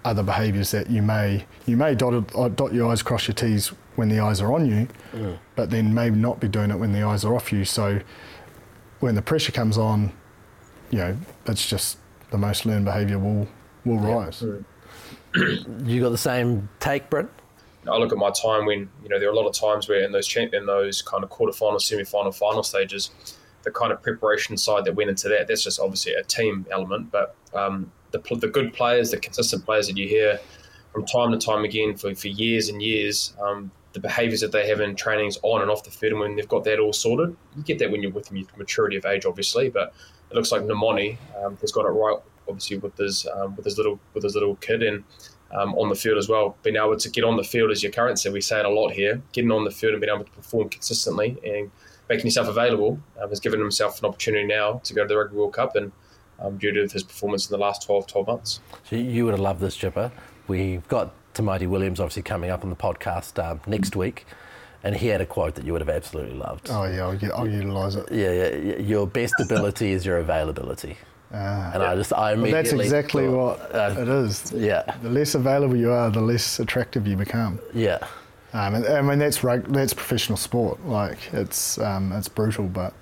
other 0.06 0.24
behaviours 0.24 0.72
that 0.72 0.90
you 0.90 1.02
may 1.02 1.46
you 1.66 1.76
may 1.78 1.96
dot, 1.96 2.36
uh, 2.36 2.50
dot 2.50 2.74
your 2.74 2.92
I's, 2.92 3.02
cross 3.02 3.28
your 3.28 3.36
T's 3.36 3.70
when 3.96 4.10
the 4.10 4.20
eyes 4.20 4.42
are 4.42 4.54
on 4.54 4.66
you, 4.66 4.88
mm. 5.14 5.38
but 5.56 5.70
then 5.70 5.94
maybe 5.94 6.16
not 6.16 6.40
be 6.40 6.48
doing 6.48 6.72
it 6.72 6.78
when 6.78 6.94
the 6.94 7.04
eyes 7.04 7.26
are 7.26 7.36
off 7.36 7.52
you. 7.52 7.66
So 7.66 8.00
when 9.00 9.16
the 9.16 9.22
pressure 9.22 9.52
comes 9.52 9.78
on, 9.78 10.12
you 10.92 11.00
know, 11.00 11.18
it's 11.46 11.68
just 11.68 11.98
the 12.30 12.38
most 12.38 12.66
learned 12.66 12.86
behaviour 12.86 13.20
will 13.20 13.48
will 13.86 13.98
rise. 13.98 14.44
you 15.86 16.02
got 16.02 16.10
the 16.10 16.18
same 16.18 16.70
take, 16.80 17.10
Brent? 17.10 17.30
I 17.88 17.98
look 17.98 18.12
at 18.12 18.18
my 18.18 18.32
time 18.32 18.66
when 18.66 18.90
you 19.02 19.10
know 19.10 19.20
there 19.20 19.30
are 19.30 19.32
a 19.32 19.36
lot 19.36 19.48
of 19.48 19.54
times 19.54 19.88
where 19.88 20.04
in 20.04 20.12
those 20.12 20.36
in 20.36 20.66
those 20.66 21.02
kind 21.02 21.24
of 21.24 21.30
quarterfinal, 21.30 21.82
semi-final, 21.82 22.32
final 22.32 22.64
stages, 22.64 23.12
the 23.64 23.72
kind 23.72 23.92
of 23.92 24.02
preparation 24.02 24.58
side 24.58 24.86
that 24.86 24.96
went 24.96 25.10
into 25.10 25.30
that. 25.30 25.48
That's 25.48 25.64
just 25.64 25.80
obviously 25.80 26.14
a 26.14 26.24
team 26.24 26.66
element, 26.72 27.12
but 27.12 27.36
um, 27.54 27.92
the 28.12 28.20
the 28.36 28.48
good 28.48 28.74
players, 28.74 29.12
the 29.12 29.18
consistent 29.18 29.66
players 29.66 29.88
that 29.88 29.98
you 29.98 30.08
hear 30.08 30.40
from 30.94 31.06
time 31.06 31.32
to 31.32 31.38
time 31.38 31.64
again 31.64 31.96
for, 31.96 32.14
for 32.16 32.28
years 32.28 32.70
and 32.70 32.82
years, 32.82 33.34
um, 33.42 33.72
the 33.94 34.00
behaviours 34.00 34.42
that 34.42 34.52
they 34.52 34.68
have 34.68 34.80
in 34.80 34.96
trainings 34.96 35.38
on 35.44 35.62
and 35.62 35.70
off 35.70 35.84
the 35.84 35.92
field, 35.92 36.14
and 36.14 36.22
when 36.22 36.36
they've 36.36 36.48
got 36.48 36.64
that 36.64 36.80
all 36.80 36.94
sorted, 36.94 37.36
you 37.56 37.64
get 37.64 37.80
that 37.80 37.92
when 37.92 38.02
you're 38.02 38.12
with 38.12 38.32
maturity 38.58 38.98
of 38.98 39.06
age, 39.06 39.26
obviously. 39.26 39.70
But 39.70 39.94
it 40.30 40.36
looks 40.36 40.52
like 40.52 40.62
Nemoni 40.64 41.18
um, 41.44 41.58
has 41.62 41.72
got 41.72 41.86
it 41.86 41.90
right, 41.90 42.18
obviously 42.48 42.78
with 42.78 42.98
his 42.98 43.28
um, 43.28 43.56
with 43.56 43.66
his 43.66 43.78
little 43.78 44.00
with 44.14 44.24
his 44.24 44.34
little 44.34 44.56
kid 44.56 44.84
and 44.84 45.04
um, 45.52 45.74
on 45.76 45.90
the 45.90 45.96
field 45.96 46.18
as 46.18 46.30
well. 46.30 46.58
Being 46.64 46.76
able 46.76 46.98
to 46.98 47.10
get 47.10 47.24
on 47.24 47.38
the 47.38 47.44
field 47.44 47.72
as 47.72 47.84
your 47.84 47.92
currency, 47.92 48.30
we 48.30 48.42
say 48.42 48.60
it 48.60 48.66
a 48.66 48.70
lot 48.70 48.92
here. 48.92 49.22
Getting 49.34 49.52
on 49.52 49.64
the 49.64 49.72
field 49.72 49.94
and 49.94 50.02
being 50.02 50.14
able 50.14 50.26
to 50.26 50.32
perform 50.32 50.70
consistently 50.70 51.38
and 51.44 51.72
making 52.10 52.26
yourself 52.26 52.48
available 52.48 53.00
um, 53.22 53.30
has 53.30 53.40
given 53.40 53.60
himself 53.60 54.00
an 54.00 54.06
opportunity 54.06 54.46
now 54.46 54.82
to 54.84 54.94
go 54.94 55.04
to 55.04 55.08
the 55.08 55.18
Rugby 55.18 55.36
World 55.36 55.54
Cup 55.54 55.76
and 55.76 55.92
um, 56.40 56.58
due 56.58 56.72
to 56.72 56.82
his 56.82 57.04
performance 57.04 57.50
in 57.50 57.52
the 57.52 57.64
last 57.64 57.84
12, 57.84 58.08
12 58.08 58.28
months. 58.28 58.60
So 58.90 58.96
you 58.96 59.26
would 59.26 59.32
have 59.32 59.40
loved 59.40 59.60
this, 59.60 59.76
Chipper. 59.76 60.12
We've 60.48 60.88
got 60.88 61.14
Tamaiti 61.34 61.68
Williams 61.68 62.00
obviously 62.00 62.24
coming 62.24 62.50
up 62.50 62.64
on 62.64 62.70
the 62.70 62.76
podcast 62.76 63.44
um, 63.44 63.62
next 63.68 63.96
week. 63.96 64.26
And 64.84 64.96
he 64.96 65.08
had 65.08 65.22
a 65.22 65.26
quote 65.26 65.56
that 65.56 65.66
you 65.66 65.74
would 65.74 65.82
have 65.82 65.90
absolutely 65.90 66.38
loved. 66.38 66.70
Oh 66.70 66.86
yeah, 66.86 67.08
I'll, 67.08 67.40
I'll 67.40 67.50
utilise 67.50 67.96
it. 67.96 68.12
Yeah, 68.12 68.56
yeah. 68.56 68.78
Your 68.78 69.08
best 69.08 69.34
ability 69.40 69.92
is 69.92 70.06
your 70.06 70.20
availability. 70.20 70.98
Uh, 71.34 71.72
and 71.74 71.84
I 71.84 71.96
just, 71.96 72.14
I 72.14 72.34
immediately. 72.34 72.54
Well, 72.54 72.64
that's 72.64 72.74
exactly 72.74 73.26
thought, 73.26 73.60
what 73.60 73.76
uh, 73.76 74.02
it 74.02 74.08
is. 74.08 74.52
Yeah. 74.54 74.96
The 75.02 75.10
less 75.10 75.36
available 75.36 75.76
you 75.76 75.92
are, 75.92 76.10
the 76.10 76.22
less 76.22 76.60
attractive 76.60 77.06
you 77.06 77.18
become. 77.18 77.60
Yeah. 77.74 77.98
Um, 78.54 78.76
and, 78.76 78.88
I 78.88 79.02
mean, 79.02 79.20
that's 79.20 79.42
that's 79.42 79.94
professional 79.94 80.38
sport. 80.38 80.86
Like 80.86 81.34
it's 81.34 81.80
um, 81.80 82.14
it's 82.14 82.30
brutal, 82.30 82.66
but 82.66 82.94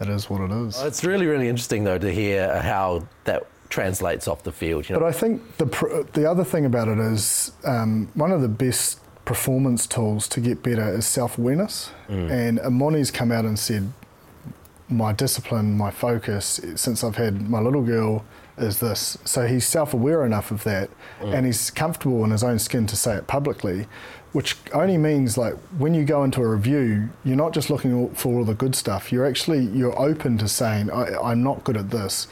it 0.00 0.08
is 0.08 0.30
what 0.30 0.40
it 0.40 0.50
is. 0.50 0.80
It's 0.82 1.04
really 1.04 1.26
really 1.26 1.48
interesting 1.48 1.84
though 1.84 1.98
to 1.98 2.12
hear 2.12 2.60
how 2.60 3.06
that 3.24 3.46
translates 3.68 4.26
off 4.28 4.42
the 4.42 4.52
field. 4.52 4.88
You 4.88 4.94
know? 4.94 5.00
But 5.00 5.08
I 5.08 5.12
think 5.12 5.56
the 5.58 6.06
the 6.12 6.30
other 6.30 6.44
thing 6.44 6.64
about 6.64 6.88
it 6.88 6.98
is 6.98 7.52
um, 7.64 8.08
one 8.14 8.32
of 8.32 8.40
the 8.40 8.48
best 8.48 9.00
performance 9.24 9.86
tools 9.86 10.26
to 10.28 10.40
get 10.40 10.62
better 10.62 10.88
is 10.96 11.06
self 11.06 11.38
awareness. 11.38 11.90
Mm. 12.08 12.30
And 12.30 12.58
Emoni's 12.60 13.10
come 13.10 13.30
out 13.30 13.44
and 13.44 13.58
said 13.58 13.92
my 14.88 15.12
discipline, 15.12 15.76
my 15.76 15.90
focus 15.90 16.60
since 16.76 17.04
I've 17.04 17.16
had 17.16 17.48
my 17.48 17.60
little 17.60 17.82
girl 17.82 18.24
is 18.60 18.80
this. 18.80 19.18
So 19.24 19.46
he's 19.46 19.66
self 19.66 19.94
aware 19.94 20.24
enough 20.24 20.50
of 20.50 20.64
that 20.64 20.90
mm. 21.20 21.34
and 21.34 21.46
he's 21.46 21.70
comfortable 21.70 22.24
in 22.24 22.30
his 22.30 22.44
own 22.44 22.58
skin 22.58 22.86
to 22.86 22.96
say 22.96 23.16
it 23.16 23.26
publicly, 23.26 23.86
which 24.32 24.56
only 24.72 24.98
means 24.98 25.38
like 25.38 25.54
when 25.78 25.94
you 25.94 26.04
go 26.04 26.24
into 26.24 26.40
a 26.40 26.48
review, 26.48 27.08
you're 27.24 27.36
not 27.36 27.52
just 27.52 27.70
looking 27.70 28.10
for 28.14 28.38
all 28.38 28.44
the 28.44 28.54
good 28.54 28.74
stuff. 28.74 29.12
You're 29.12 29.26
actually 29.26 29.64
you're 29.64 29.98
open 29.98 30.38
to 30.38 30.48
saying 30.48 30.90
I, 30.90 31.32
am 31.32 31.42
not 31.42 31.64
good 31.64 31.76
at 31.76 31.90
this. 31.90 32.28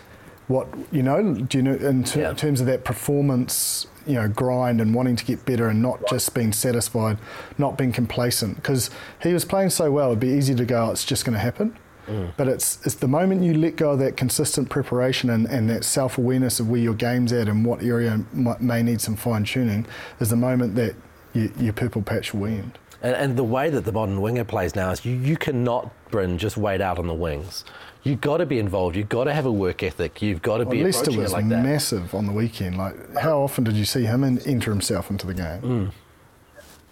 What 0.49 0.69
you 0.93 1.03
know? 1.03 1.35
Do 1.35 1.59
you 1.59 1.63
know 1.63 1.75
in 1.75 2.05
ter- 2.05 2.21
yeah. 2.21 2.33
terms 2.35 2.61
of 2.61 2.67
that 2.67 2.85
performance? 2.85 3.87
You 4.07 4.15
know, 4.15 4.29
grind 4.29 4.81
and 4.81 4.95
wanting 4.95 5.17
to 5.17 5.25
get 5.25 5.45
better 5.45 5.69
and 5.69 5.83
not 5.83 6.01
just 6.09 6.33
being 6.33 6.53
satisfied, 6.53 7.19
not 7.59 7.77
being 7.77 7.91
complacent. 7.91 8.55
Because 8.55 8.89
he 9.21 9.33
was 9.33 9.45
playing 9.45 9.71
so 9.71 9.91
well, 9.91 10.11
it'd 10.11 10.21
be 10.21 10.29
easy 10.29 10.55
to 10.55 10.65
go, 10.65 10.87
oh, 10.87 10.91
it's 10.93 11.05
just 11.05 11.25
going 11.25 11.33
to 11.33 11.41
happen 11.41 11.77
Mm. 12.07 12.33
But 12.37 12.49
it's 12.49 12.85
it's 12.87 12.97
the 12.97 13.09
moment 13.09 13.43
you 13.43 13.55
let 13.55 13.77
go 13.77 13.93
of 13.93 13.99
that 13.99 14.17
consistent 14.17 14.69
preparation 14.71 15.31
and, 15.31 15.47
and 15.47 15.69
that 15.71 15.85
self 15.85 16.19
awareness 16.19 16.61
of 16.61 16.69
where 16.69 16.81
your 16.81 16.95
game's 16.95 17.33
at 17.33 17.49
and 17.49 17.65
what 17.65 17.83
area 17.83 18.25
might, 18.33 18.61
may 18.61 18.83
need 18.83 19.01
some 19.01 19.17
fine 19.17 19.45
tuning 19.45 19.87
is 20.21 20.31
the 20.31 20.37
moment 20.37 20.75
that 20.77 20.95
you, 21.33 21.53
your 21.59 21.73
purple 21.73 22.03
patch 22.03 22.33
will 22.33 22.47
end. 22.47 22.79
And, 23.03 23.15
and, 23.15 23.37
the 23.37 23.45
way 23.45 23.69
that 23.69 23.85
the 23.85 23.93
modern 23.93 24.21
winger 24.23 24.45
plays 24.45 24.75
now 24.75 24.91
is 24.91 25.05
you, 25.05 25.15
you 25.15 25.37
cannot, 25.37 25.93
Bryn, 26.11 26.39
just 26.39 26.57
wait 26.57 26.81
out 26.81 26.99
on 26.99 27.07
the 27.07 27.15
wings. 27.15 27.63
You've 28.03 28.23
got 28.23 28.39
to 28.39 28.47
be 28.47 28.59
involved. 28.59 28.97
You've 28.97 29.11
got 29.11 29.25
to 29.25 29.35
have 29.35 29.45
a 29.45 29.53
work 29.53 29.83
ethic. 29.83 30.23
You've 30.23 30.41
got 30.41 30.59
to 30.59 30.65
well, 30.65 30.73
be 30.73 30.83
Leicester 30.83 31.13
was 31.13 31.33
like 31.33 31.45
massive 31.45 32.15
on 32.15 32.27
the 32.27 32.33
weekend. 32.33 32.79
Like, 32.79 33.17
how 33.17 33.41
often 33.41 33.65
did 33.65 33.75
you 33.75 33.85
see 33.85 34.05
him 34.05 34.25
enter 34.25 34.71
himself 34.71 35.11
into 35.11 35.27
the 35.27 35.35
game? 35.35 35.61
Mm 35.61 35.93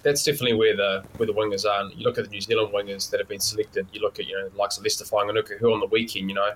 that's 0.04 0.22
definitely 0.22 0.54
where 0.54 0.76
the 0.76 1.02
where 1.16 1.26
the 1.26 1.32
wingers 1.32 1.64
are. 1.64 1.80
And 1.80 1.92
you 1.98 2.04
look 2.04 2.18
at 2.18 2.24
the 2.24 2.30
New 2.30 2.40
Zealand 2.40 2.72
wingers 2.72 3.10
that 3.10 3.18
have 3.18 3.28
been 3.28 3.40
selected. 3.40 3.88
You 3.92 4.00
look 4.00 4.20
at 4.20 4.26
you 4.26 4.36
know 4.38 4.50
likes 4.54 4.76
of 4.78 4.84
Leicester 4.84 5.04
Fainga'anuku, 5.04 5.58
who 5.58 5.72
on 5.72 5.80
the 5.80 5.86
weekend, 5.86 6.28
you 6.28 6.36
know, 6.36 6.50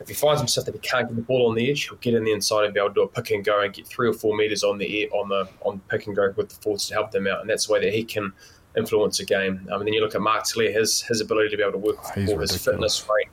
if 0.00 0.08
he 0.08 0.14
finds 0.14 0.40
himself 0.40 0.66
that 0.66 0.74
he 0.74 0.80
can't 0.80 1.08
get 1.08 1.16
the 1.16 1.22
ball 1.22 1.48
on 1.48 1.54
the 1.54 1.70
edge, 1.70 1.88
he'll 1.88 1.98
get 1.98 2.14
in 2.14 2.24
the 2.24 2.32
inside 2.32 2.64
and 2.64 2.74
be 2.74 2.80
able 2.80 2.90
to 2.90 2.94
do 2.94 3.02
a 3.02 3.08
pick 3.08 3.30
and 3.30 3.44
go 3.44 3.60
and 3.62 3.72
get 3.72 3.86
three 3.86 4.08
or 4.08 4.12
four 4.12 4.36
meters 4.36 4.64
on 4.64 4.78
the 4.78 5.02
air, 5.02 5.08
on 5.14 5.28
the 5.28 5.48
on 5.62 5.80
pick 5.88 6.06
and 6.06 6.16
go 6.16 6.32
with 6.36 6.48
the 6.48 6.56
forwards 6.56 6.88
to 6.88 6.94
help 6.94 7.12
them 7.12 7.26
out, 7.26 7.40
and 7.40 7.48
that's 7.48 7.68
the 7.68 7.72
way 7.72 7.80
that 7.80 7.94
he 7.94 8.04
can 8.04 8.32
influence 8.76 9.20
a 9.20 9.24
game. 9.24 9.66
Um, 9.68 9.74
I 9.74 9.76
mean, 9.76 9.86
then 9.86 9.94
you 9.94 10.00
look 10.00 10.14
at 10.14 10.20
Mark 10.20 10.44
Telea, 10.44 10.74
his 10.74 11.02
his 11.02 11.20
ability 11.20 11.50
to 11.50 11.56
be 11.56 11.62
able 11.62 11.72
to 11.72 11.78
work 11.78 12.16
with 12.16 12.30
oh, 12.30 12.38
his 12.38 12.64
fitness 12.64 13.08
rate, 13.08 13.28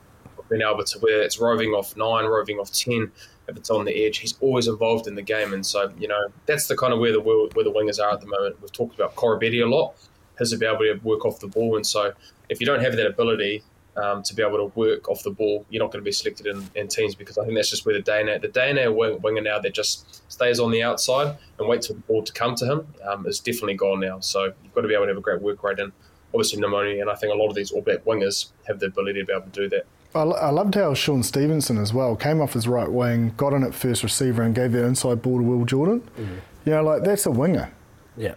being 0.48 0.62
able 0.62 0.84
to 0.84 0.98
where 0.98 1.22
it's 1.22 1.38
roving 1.38 1.70
off 1.70 1.96
nine, 1.96 2.24
roving 2.24 2.58
off 2.58 2.72
ten 2.72 3.10
if 3.48 3.56
it's 3.56 3.70
on 3.70 3.84
the 3.84 4.04
edge. 4.04 4.18
He's 4.18 4.34
always 4.40 4.66
involved 4.66 5.06
in 5.06 5.14
the 5.14 5.22
game, 5.22 5.52
and 5.52 5.64
so 5.64 5.92
you 5.98 6.08
know 6.08 6.28
that's 6.46 6.66
the 6.66 6.76
kind 6.76 6.92
of 6.92 6.98
where 6.98 7.12
the 7.12 7.20
where 7.20 7.64
the 7.64 7.72
wingers 7.72 8.02
are 8.02 8.12
at 8.12 8.20
the 8.20 8.26
moment. 8.26 8.60
We've 8.60 8.72
talked 8.72 8.94
about 8.94 9.14
Koroibete 9.14 9.62
a 9.62 9.66
lot, 9.66 9.94
his 10.38 10.52
ability 10.52 10.98
to 10.98 11.04
work 11.06 11.24
off 11.24 11.40
the 11.40 11.48
ball, 11.48 11.76
and 11.76 11.86
so 11.86 12.12
if 12.48 12.60
you 12.60 12.66
don't 12.66 12.80
have 12.80 12.96
that 12.96 13.06
ability 13.06 13.62
um, 13.96 14.22
to 14.22 14.34
be 14.34 14.42
able 14.42 14.58
to 14.58 14.78
work 14.78 15.08
off 15.08 15.22
the 15.22 15.30
ball, 15.30 15.64
you're 15.70 15.82
not 15.82 15.90
going 15.90 16.02
to 16.02 16.04
be 16.04 16.12
selected 16.12 16.46
in, 16.46 16.68
in 16.74 16.88
teams 16.88 17.14
because 17.14 17.38
I 17.38 17.44
think 17.44 17.56
that's 17.56 17.70
just 17.70 17.86
where 17.86 17.94
the 17.94 18.02
day 18.02 18.20
and 18.20 18.42
the 18.42 18.48
day 18.48 18.70
and 18.70 18.96
wing, 18.96 19.20
winger 19.22 19.40
now 19.40 19.58
that 19.58 19.74
just 19.74 20.30
stays 20.30 20.60
on 20.60 20.70
the 20.70 20.82
outside 20.82 21.36
and 21.58 21.68
waits 21.68 21.86
for 21.86 21.94
the 21.94 22.00
ball 22.00 22.22
to 22.22 22.32
come 22.32 22.54
to 22.56 22.66
him 22.66 22.86
um, 23.08 23.26
is 23.26 23.40
definitely 23.40 23.74
gone 23.74 24.00
now. 24.00 24.20
So 24.20 24.52
you've 24.62 24.74
got 24.74 24.82
to 24.82 24.88
be 24.88 24.94
able 24.94 25.04
to 25.04 25.10
have 25.10 25.16
a 25.16 25.22
great 25.22 25.40
work 25.40 25.62
rate 25.62 25.78
and 25.78 25.92
obviously 26.34 26.60
pneumonia, 26.60 27.00
and 27.00 27.10
I 27.10 27.14
think 27.14 27.32
a 27.32 27.36
lot 27.36 27.48
of 27.48 27.54
these 27.54 27.70
All 27.70 27.80
Black 27.80 28.04
wingers 28.04 28.50
have 28.66 28.78
the 28.78 28.86
ability 28.86 29.20
to 29.20 29.26
be 29.26 29.32
able 29.32 29.44
to 29.44 29.50
do 29.50 29.68
that. 29.70 29.86
I 30.22 30.50
loved 30.50 30.74
how 30.74 30.94
Shaun 30.94 31.22
Stevenson 31.22 31.78
as 31.78 31.92
well 31.92 32.16
came 32.16 32.40
off 32.40 32.54
his 32.54 32.66
right 32.66 32.90
wing, 32.90 33.32
got 33.36 33.52
in 33.52 33.62
at 33.62 33.74
first 33.74 34.02
receiver, 34.02 34.42
and 34.42 34.54
gave 34.54 34.72
that 34.72 34.84
inside 34.84 35.22
ball 35.22 35.38
to 35.38 35.44
Will 35.44 35.64
Jordan. 35.64 36.00
Mm-hmm. 36.00 36.34
You 36.64 36.72
know, 36.72 36.82
like 36.82 37.04
that's 37.04 37.26
a 37.26 37.30
winger. 37.30 37.72
Yeah. 38.16 38.34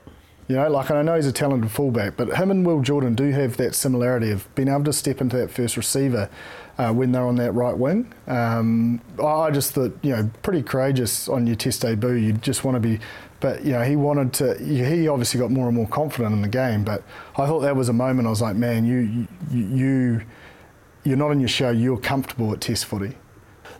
You 0.47 0.55
know, 0.55 0.67
like, 0.67 0.89
and 0.89 0.97
I 0.97 1.03
know 1.03 1.15
he's 1.15 1.27
a 1.27 1.31
talented 1.31 1.69
fullback, 1.69 2.17
but 2.17 2.35
him 2.35 2.49
and 2.49 2.65
Will 2.65 2.81
Jordan 2.81 3.13
do 3.13 3.29
have 3.29 3.57
that 3.57 3.75
similarity 3.75 4.31
of 4.31 4.53
being 4.55 4.67
able 4.67 4.83
to 4.85 4.93
step 4.93 5.21
into 5.21 5.37
that 5.37 5.51
first 5.51 5.77
receiver 5.77 6.27
uh, 6.79 6.91
when 6.91 7.11
they're 7.11 7.27
on 7.27 7.35
that 7.35 7.51
right 7.51 7.77
wing. 7.77 8.11
Um, 8.25 8.99
I 9.23 9.51
just 9.51 9.73
thought, 9.73 9.95
you 10.01 10.15
know, 10.15 10.31
pretty 10.41 10.63
courageous 10.63 11.29
on 11.29 11.45
your 11.45 11.55
test 11.55 11.83
debut. 11.83 12.13
You 12.13 12.33
just 12.33 12.63
want 12.63 12.75
to 12.75 12.79
be, 12.79 12.99
but 13.39 13.63
you 13.63 13.73
know, 13.73 13.83
he 13.83 13.95
wanted 13.95 14.33
to. 14.33 14.57
He 14.57 15.07
obviously 15.07 15.39
got 15.39 15.51
more 15.51 15.67
and 15.67 15.75
more 15.75 15.87
confident 15.87 16.33
in 16.33 16.41
the 16.41 16.47
game. 16.47 16.83
But 16.83 17.03
I 17.37 17.45
thought 17.45 17.59
that 17.59 17.75
was 17.75 17.89
a 17.89 17.93
moment. 17.93 18.25
I 18.25 18.31
was 18.31 18.41
like, 18.41 18.55
man, 18.55 18.85
you, 18.85 19.27
you, 19.51 19.67
you 19.67 20.21
you're 21.03 21.17
not 21.17 21.31
in 21.31 21.39
your 21.39 21.49
show. 21.49 21.71
You're 21.71 21.97
comfortable 21.97 22.53
at 22.53 22.61
test 22.61 22.85
footy. 22.85 23.15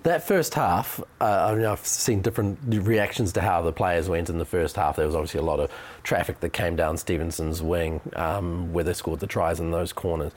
That 0.03 0.25
first 0.25 0.53
half, 0.53 1.01
uh, 1.19 1.49
I 1.51 1.55
mean, 1.55 1.65
I've 1.65 1.85
seen 1.85 2.21
different 2.21 2.57
reactions 2.65 3.33
to 3.33 3.41
how 3.41 3.61
the 3.61 3.73
players 3.73 4.07
went 4.07 4.29
in 4.29 4.37
the 4.37 4.45
first 4.45 4.77
half. 4.77 4.95
There 4.95 5.05
was 5.05 5.15
obviously 5.15 5.41
a 5.41 5.43
lot 5.43 5.59
of 5.59 5.69
traffic 6.03 6.39
that 6.39 6.53
came 6.53 6.77
down 6.77 6.97
Stevenson's 6.97 7.61
wing 7.61 7.99
um, 8.15 8.71
where 8.71 8.85
they 8.85 8.93
scored 8.93 9.19
the 9.19 9.27
tries 9.27 9.59
in 9.59 9.71
those 9.71 9.91
corners. 9.91 10.31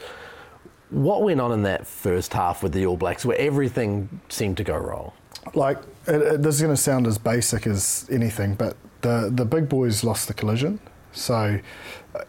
What 0.91 1.23
went 1.23 1.41
on 1.41 1.53
in 1.53 1.63
that 1.63 1.87
first 1.87 2.33
half 2.33 2.63
with 2.63 2.73
the 2.73 2.87
All 2.87 2.97
Blacks 2.97 3.25
where 3.25 3.39
everything 3.39 4.21
seemed 4.29 4.57
to 4.57 4.65
go 4.65 4.77
wrong? 4.77 5.13
Like, 5.55 5.79
it, 6.07 6.21
it, 6.21 6.43
this 6.43 6.57
is 6.57 6.61
going 6.61 6.75
to 6.75 6.81
sound 6.81 7.07
as 7.07 7.17
basic 7.17 7.67
as 7.67 8.07
anything, 8.11 8.55
but 8.55 8.77
the, 9.03 9.31
the 9.33 9.45
big 9.45 9.69
boys 9.69 10.03
lost 10.03 10.27
the 10.27 10.35
collision. 10.35 10.81
So, 11.13 11.61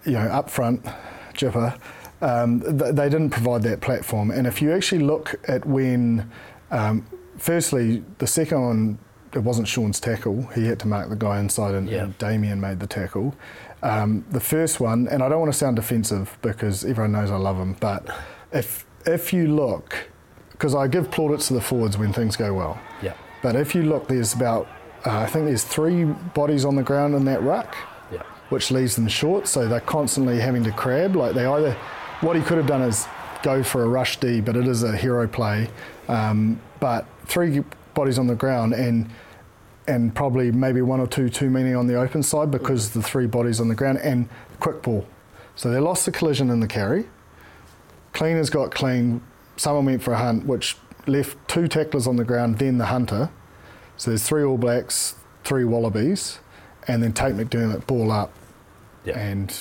you 0.05 0.11
know, 0.11 0.19
up 0.19 0.49
front, 0.49 0.85
Jipper, 1.33 1.75
um, 2.23 2.61
th- 2.61 2.95
they 2.95 3.09
didn't 3.09 3.29
provide 3.29 3.63
that 3.63 3.81
platform. 3.81 4.31
And 4.31 4.47
if 4.47 4.61
you 4.61 4.71
actually 4.71 5.03
look 5.03 5.35
at 5.47 5.65
when 5.65 6.31
um, 6.71 7.05
firstly, 7.37 8.03
the 8.17 8.27
second 8.27 8.61
one, 8.61 8.99
it 9.33 9.39
wasn't 9.39 9.67
Shaun's 9.67 9.99
tackle. 9.99 10.47
He 10.55 10.65
had 10.65 10.79
to 10.79 10.87
mark 10.87 11.09
the 11.09 11.15
guy 11.15 11.39
inside, 11.39 11.75
and, 11.75 11.89
yeah. 11.89 12.03
and 12.03 12.17
Damian 12.17 12.59
made 12.59 12.79
the 12.79 12.87
tackle. 12.87 13.35
Um, 13.81 14.25
the 14.31 14.39
first 14.39 14.79
one, 14.79 15.07
and 15.07 15.21
I 15.21 15.29
don't 15.29 15.39
want 15.39 15.51
to 15.51 15.57
sound 15.57 15.75
defensive 15.75 16.37
because 16.41 16.85
everyone 16.85 17.11
knows 17.11 17.31
I 17.31 17.35
love 17.35 17.57
him, 17.57 17.75
but 17.79 18.07
if 18.51 18.85
if 19.05 19.33
you 19.33 19.53
look, 19.53 20.09
because 20.51 20.73
I 20.73 20.87
give 20.87 21.11
plaudits 21.11 21.49
to 21.49 21.55
the 21.55 21.61
forwards 21.61 21.97
when 21.97 22.13
things 22.13 22.37
go 22.37 22.53
well. 22.53 22.79
Yeah. 23.01 23.13
But 23.41 23.55
if 23.57 23.75
you 23.75 23.83
look, 23.83 24.07
there's 24.07 24.33
about 24.33 24.67
uh, 25.05 25.19
I 25.19 25.25
think 25.25 25.45
there's 25.45 25.65
three 25.65 26.05
bodies 26.05 26.63
on 26.63 26.75
the 26.75 26.83
ground 26.83 27.13
in 27.13 27.25
that 27.25 27.41
ruck. 27.43 27.75
Yeah. 28.11 28.23
Which 28.49 28.71
leaves 28.71 28.95
them 28.95 29.07
short, 29.07 29.47
so 29.47 29.67
they're 29.67 29.81
constantly 29.81 30.39
having 30.39 30.63
to 30.63 30.71
crab. 30.71 31.15
Like 31.15 31.35
they 31.35 31.45
either, 31.45 31.75
what 32.23 32.35
he 32.35 32.41
could 32.41 32.57
have 32.57 32.67
done 32.67 32.81
is 32.81 33.05
go 33.43 33.61
for 33.61 33.83
a 33.83 33.87
rush 33.87 34.17
D, 34.19 34.39
but 34.39 34.55
it 34.55 34.67
is 34.67 34.81
a 34.83 34.95
hero 34.95 35.27
play. 35.27 35.69
Um, 36.07 36.59
but 36.79 37.05
three 37.25 37.63
bodies 37.93 38.17
on 38.17 38.27
the 38.27 38.35
ground 38.35 38.73
and 38.73 39.09
and 39.85 40.15
probably 40.15 40.49
maybe 40.49 40.81
one 40.81 41.01
or 41.01 41.07
two 41.07 41.27
too 41.27 41.49
many 41.49 41.73
on 41.73 41.87
the 41.87 41.95
open 41.95 42.23
side 42.23 42.49
because 42.49 42.91
the 42.91 43.03
three 43.03 43.27
bodies 43.27 43.59
on 43.59 43.67
the 43.67 43.75
ground 43.75 43.99
and 43.99 44.29
quick 44.61 44.81
ball. 44.81 45.05
So 45.55 45.69
they 45.69 45.79
lost 45.79 46.05
the 46.05 46.11
collision 46.11 46.49
in 46.49 46.61
the 46.61 46.67
carry. 46.67 47.05
Cleaners 48.13 48.49
got 48.49 48.71
clean. 48.71 49.21
Someone 49.57 49.85
went 49.85 50.01
for 50.01 50.13
a 50.13 50.17
hunt, 50.17 50.45
which 50.45 50.77
left 51.05 51.37
two 51.49 51.67
tacklers 51.67 52.07
on 52.07 52.15
the 52.15 52.23
ground, 52.23 52.59
then 52.59 52.77
the 52.77 52.85
hunter. 52.85 53.29
So 53.97 54.11
there's 54.11 54.23
three 54.23 54.43
All 54.43 54.57
Blacks, 54.57 55.15
three 55.43 55.65
Wallabies, 55.65 56.39
and 56.87 57.03
then 57.03 57.11
Tate 57.11 57.35
McDermott 57.35 57.85
ball 57.85 58.09
up, 58.09 58.33
yeah. 59.03 59.19
and 59.19 59.53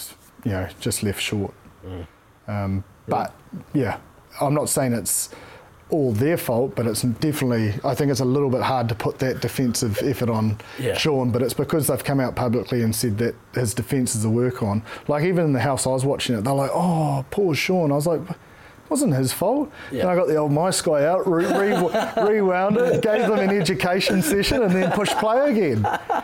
you 0.44 0.52
know 0.52 0.68
just 0.80 1.02
left 1.02 1.20
short. 1.20 1.52
Mm. 1.84 2.06
Um, 2.52 2.84
but 3.08 3.34
yeah, 3.72 3.98
I'm 4.40 4.54
not 4.54 4.68
saying 4.68 4.92
it's 4.92 5.30
all 5.90 6.12
their 6.12 6.38
fault, 6.38 6.74
but 6.74 6.86
it's 6.86 7.02
definitely, 7.02 7.74
I 7.84 7.94
think 7.94 8.10
it's 8.10 8.20
a 8.20 8.24
little 8.24 8.48
bit 8.48 8.62
hard 8.62 8.88
to 8.88 8.94
put 8.94 9.18
that 9.18 9.40
defensive 9.42 9.98
effort 10.02 10.30
on 10.30 10.58
yeah. 10.78 10.96
Shaun, 10.96 11.30
but 11.30 11.42
it's 11.42 11.52
because 11.52 11.86
they've 11.86 12.02
come 12.02 12.18
out 12.18 12.34
publicly 12.34 12.82
and 12.82 12.96
said 12.96 13.18
that 13.18 13.34
his 13.54 13.74
defence 13.74 14.14
is 14.14 14.24
a 14.24 14.30
work 14.30 14.62
on. 14.62 14.82
Like, 15.06 15.24
even 15.24 15.44
in 15.44 15.52
the 15.52 15.60
house 15.60 15.86
I 15.86 15.90
was 15.90 16.04
watching 16.04 16.34
it, 16.34 16.44
they're 16.44 16.54
like, 16.54 16.70
oh, 16.72 17.26
poor 17.30 17.54
Shaun. 17.54 17.92
I 17.92 17.96
was 17.96 18.06
like, 18.06 18.22
wasn't 18.92 19.14
his 19.14 19.32
fault. 19.32 19.72
Yeah. 19.90 20.02
And 20.02 20.10
I 20.10 20.14
got 20.14 20.28
the 20.28 20.36
old 20.36 20.52
mice 20.52 20.82
guy 20.82 21.06
out, 21.06 21.26
re- 21.26 21.46
re- 21.46 21.72
rewound 22.28 22.76
it, 22.76 23.02
gave 23.02 23.22
them 23.22 23.38
an 23.38 23.48
education 23.48 24.22
session, 24.22 24.62
and 24.62 24.70
then 24.70 24.92
pushed 24.92 25.16
play 25.16 25.50
again. 25.50 25.80
but 25.82 26.20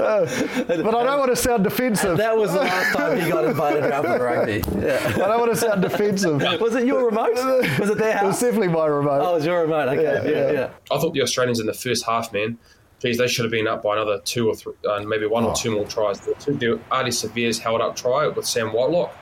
I 0.00 1.04
don't 1.04 1.18
want 1.18 1.30
to 1.30 1.36
sound 1.36 1.64
defensive. 1.64 2.16
That 2.16 2.34
was 2.34 2.52
the 2.52 2.60
last 2.60 2.96
time 2.96 3.20
he 3.20 3.28
got 3.28 3.44
invited 3.44 3.84
around 3.84 4.04
for 4.04 4.24
rugby. 4.24 4.62
Yeah. 4.80 5.00
I 5.16 5.28
don't 5.28 5.40
want 5.40 5.52
to 5.52 5.56
sound 5.56 5.82
defensive. 5.82 6.40
Was 6.60 6.74
it 6.74 6.86
your 6.86 7.04
remote? 7.04 7.34
Was 7.78 7.90
it 7.90 7.98
their 7.98 8.14
house? 8.14 8.22
It 8.22 8.26
was 8.26 8.40
definitely 8.40 8.68
my 8.68 8.86
remote. 8.86 9.20
Oh, 9.20 9.32
it 9.32 9.34
was 9.34 9.46
your 9.46 9.60
remote. 9.60 9.88
Okay. 9.88 10.02
Yeah, 10.02 10.24
yeah. 10.24 10.52
yeah. 10.52 10.70
I 10.90 10.98
thought 10.98 11.12
the 11.12 11.20
Australians 11.20 11.60
in 11.60 11.66
the 11.66 11.74
first 11.74 12.06
half, 12.06 12.32
man, 12.32 12.58
geez, 13.00 13.18
they 13.18 13.28
should 13.28 13.44
have 13.44 13.52
been 13.52 13.68
up 13.68 13.82
by 13.82 13.96
another 13.96 14.18
two 14.24 14.48
or 14.48 14.54
three, 14.54 14.72
uh, 14.88 15.00
maybe 15.00 15.26
one 15.26 15.44
oh. 15.44 15.50
or 15.50 15.54
two 15.54 15.72
more 15.72 15.86
tries. 15.86 16.20
The, 16.20 16.34
two, 16.36 16.54
the 16.54 16.80
Ardie 16.90 17.12
Savea's 17.12 17.58
held 17.58 17.82
up 17.82 17.96
try 17.96 18.28
with 18.28 18.46
Sam 18.46 18.72
Whitelock 18.72 19.14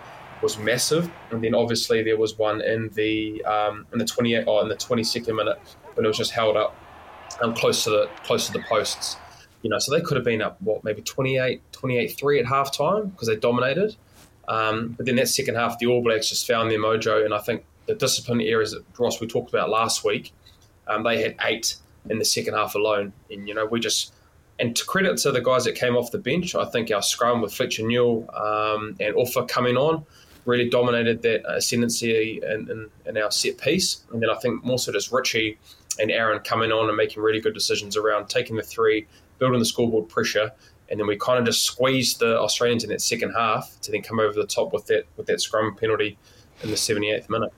was 0.42 0.58
massive, 0.58 1.10
and 1.30 1.42
then 1.42 1.54
obviously 1.54 2.02
there 2.02 2.16
was 2.16 2.38
one 2.38 2.60
in 2.60 2.88
the 2.94 3.44
um, 3.44 3.86
in 3.92 3.98
the 3.98 4.04
28 4.04 4.44
oh, 4.46 4.60
in 4.60 4.68
the 4.68 4.76
22nd 4.76 5.34
minute 5.36 5.58
when 5.94 6.04
it 6.04 6.08
was 6.08 6.16
just 6.16 6.32
held 6.32 6.56
up 6.56 6.76
um, 7.42 7.54
close 7.54 7.84
to 7.84 7.90
the 7.90 8.10
close 8.24 8.46
to 8.46 8.52
the 8.52 8.62
posts. 8.68 9.16
You 9.62 9.68
know, 9.68 9.78
so 9.78 9.94
they 9.94 10.00
could 10.00 10.16
have 10.16 10.24
been 10.24 10.40
up 10.40 10.60
what 10.62 10.84
maybe 10.84 11.02
28 11.02 11.60
28 11.72 12.16
3 12.16 12.40
at 12.40 12.46
half 12.46 12.76
time 12.76 13.08
because 13.08 13.28
they 13.28 13.36
dominated. 13.36 13.96
Um, 14.48 14.94
but 14.96 15.06
then 15.06 15.16
that 15.16 15.28
second 15.28 15.54
half, 15.54 15.78
the 15.78 15.86
All 15.86 16.02
Blacks 16.02 16.28
just 16.28 16.46
found 16.46 16.70
their 16.70 16.80
mojo, 16.80 17.24
and 17.24 17.32
I 17.32 17.38
think 17.38 17.64
the 17.86 17.94
discipline 17.94 18.40
areas 18.40 18.72
that 18.72 18.84
Ross 18.98 19.20
we 19.20 19.26
talked 19.26 19.50
about 19.50 19.70
last 19.70 20.04
week, 20.04 20.32
um, 20.88 21.04
they 21.04 21.22
had 21.22 21.36
eight 21.42 21.76
in 22.08 22.18
the 22.18 22.24
second 22.24 22.54
half 22.54 22.74
alone, 22.74 23.12
and 23.30 23.46
you 23.46 23.54
know 23.54 23.66
we 23.66 23.78
just 23.78 24.12
and 24.60 24.76
to 24.76 24.84
credit 24.84 25.16
to 25.18 25.32
the 25.32 25.40
guys 25.40 25.64
that 25.64 25.74
came 25.74 25.96
off 25.96 26.10
the 26.10 26.18
bench, 26.18 26.54
I 26.54 26.66
think 26.66 26.90
our 26.92 27.02
scrum 27.02 27.40
with 27.40 27.52
Fletcher 27.52 27.86
Newell 27.86 28.28
um, 28.34 28.94
and 29.00 29.14
Ofa 29.14 29.48
coming 29.48 29.76
on, 29.76 30.04
really 30.44 30.68
dominated 30.68 31.22
that 31.22 31.42
ascendancy 31.48 32.40
in, 32.42 32.70
in, 32.70 32.90
in, 33.06 33.16
our 33.16 33.30
set 33.30 33.58
piece. 33.58 34.04
And 34.12 34.22
then 34.22 34.30
I 34.30 34.36
think 34.36 34.64
more 34.64 34.78
so 34.78 34.92
just 34.92 35.12
Richie 35.12 35.58
and 35.98 36.10
Aaron 36.10 36.40
coming 36.40 36.72
on 36.72 36.88
and 36.88 36.96
making 36.96 37.22
really 37.22 37.40
good 37.40 37.54
decisions 37.54 37.96
around 37.96 38.28
taking 38.28 38.56
the 38.56 38.62
three, 38.62 39.06
building 39.38 39.58
the 39.58 39.64
scoreboard 39.64 40.08
pressure. 40.08 40.50
And 40.88 40.98
then 40.98 41.06
we 41.06 41.16
kind 41.16 41.38
of 41.38 41.44
just 41.44 41.62
squeezed 41.62 42.18
the 42.20 42.38
Australians 42.38 42.84
in 42.84 42.90
that 42.90 43.00
second 43.00 43.32
half 43.32 43.76
to 43.82 43.92
then 43.92 44.02
come 44.02 44.18
over 44.18 44.32
the 44.32 44.46
top 44.46 44.72
with 44.72 44.86
that 44.86 45.04
with 45.16 45.26
that 45.26 45.40
scrum 45.40 45.74
penalty 45.76 46.18
in 46.62 46.70
the 46.70 46.76
78th 46.76 47.28
minute. 47.28 47.52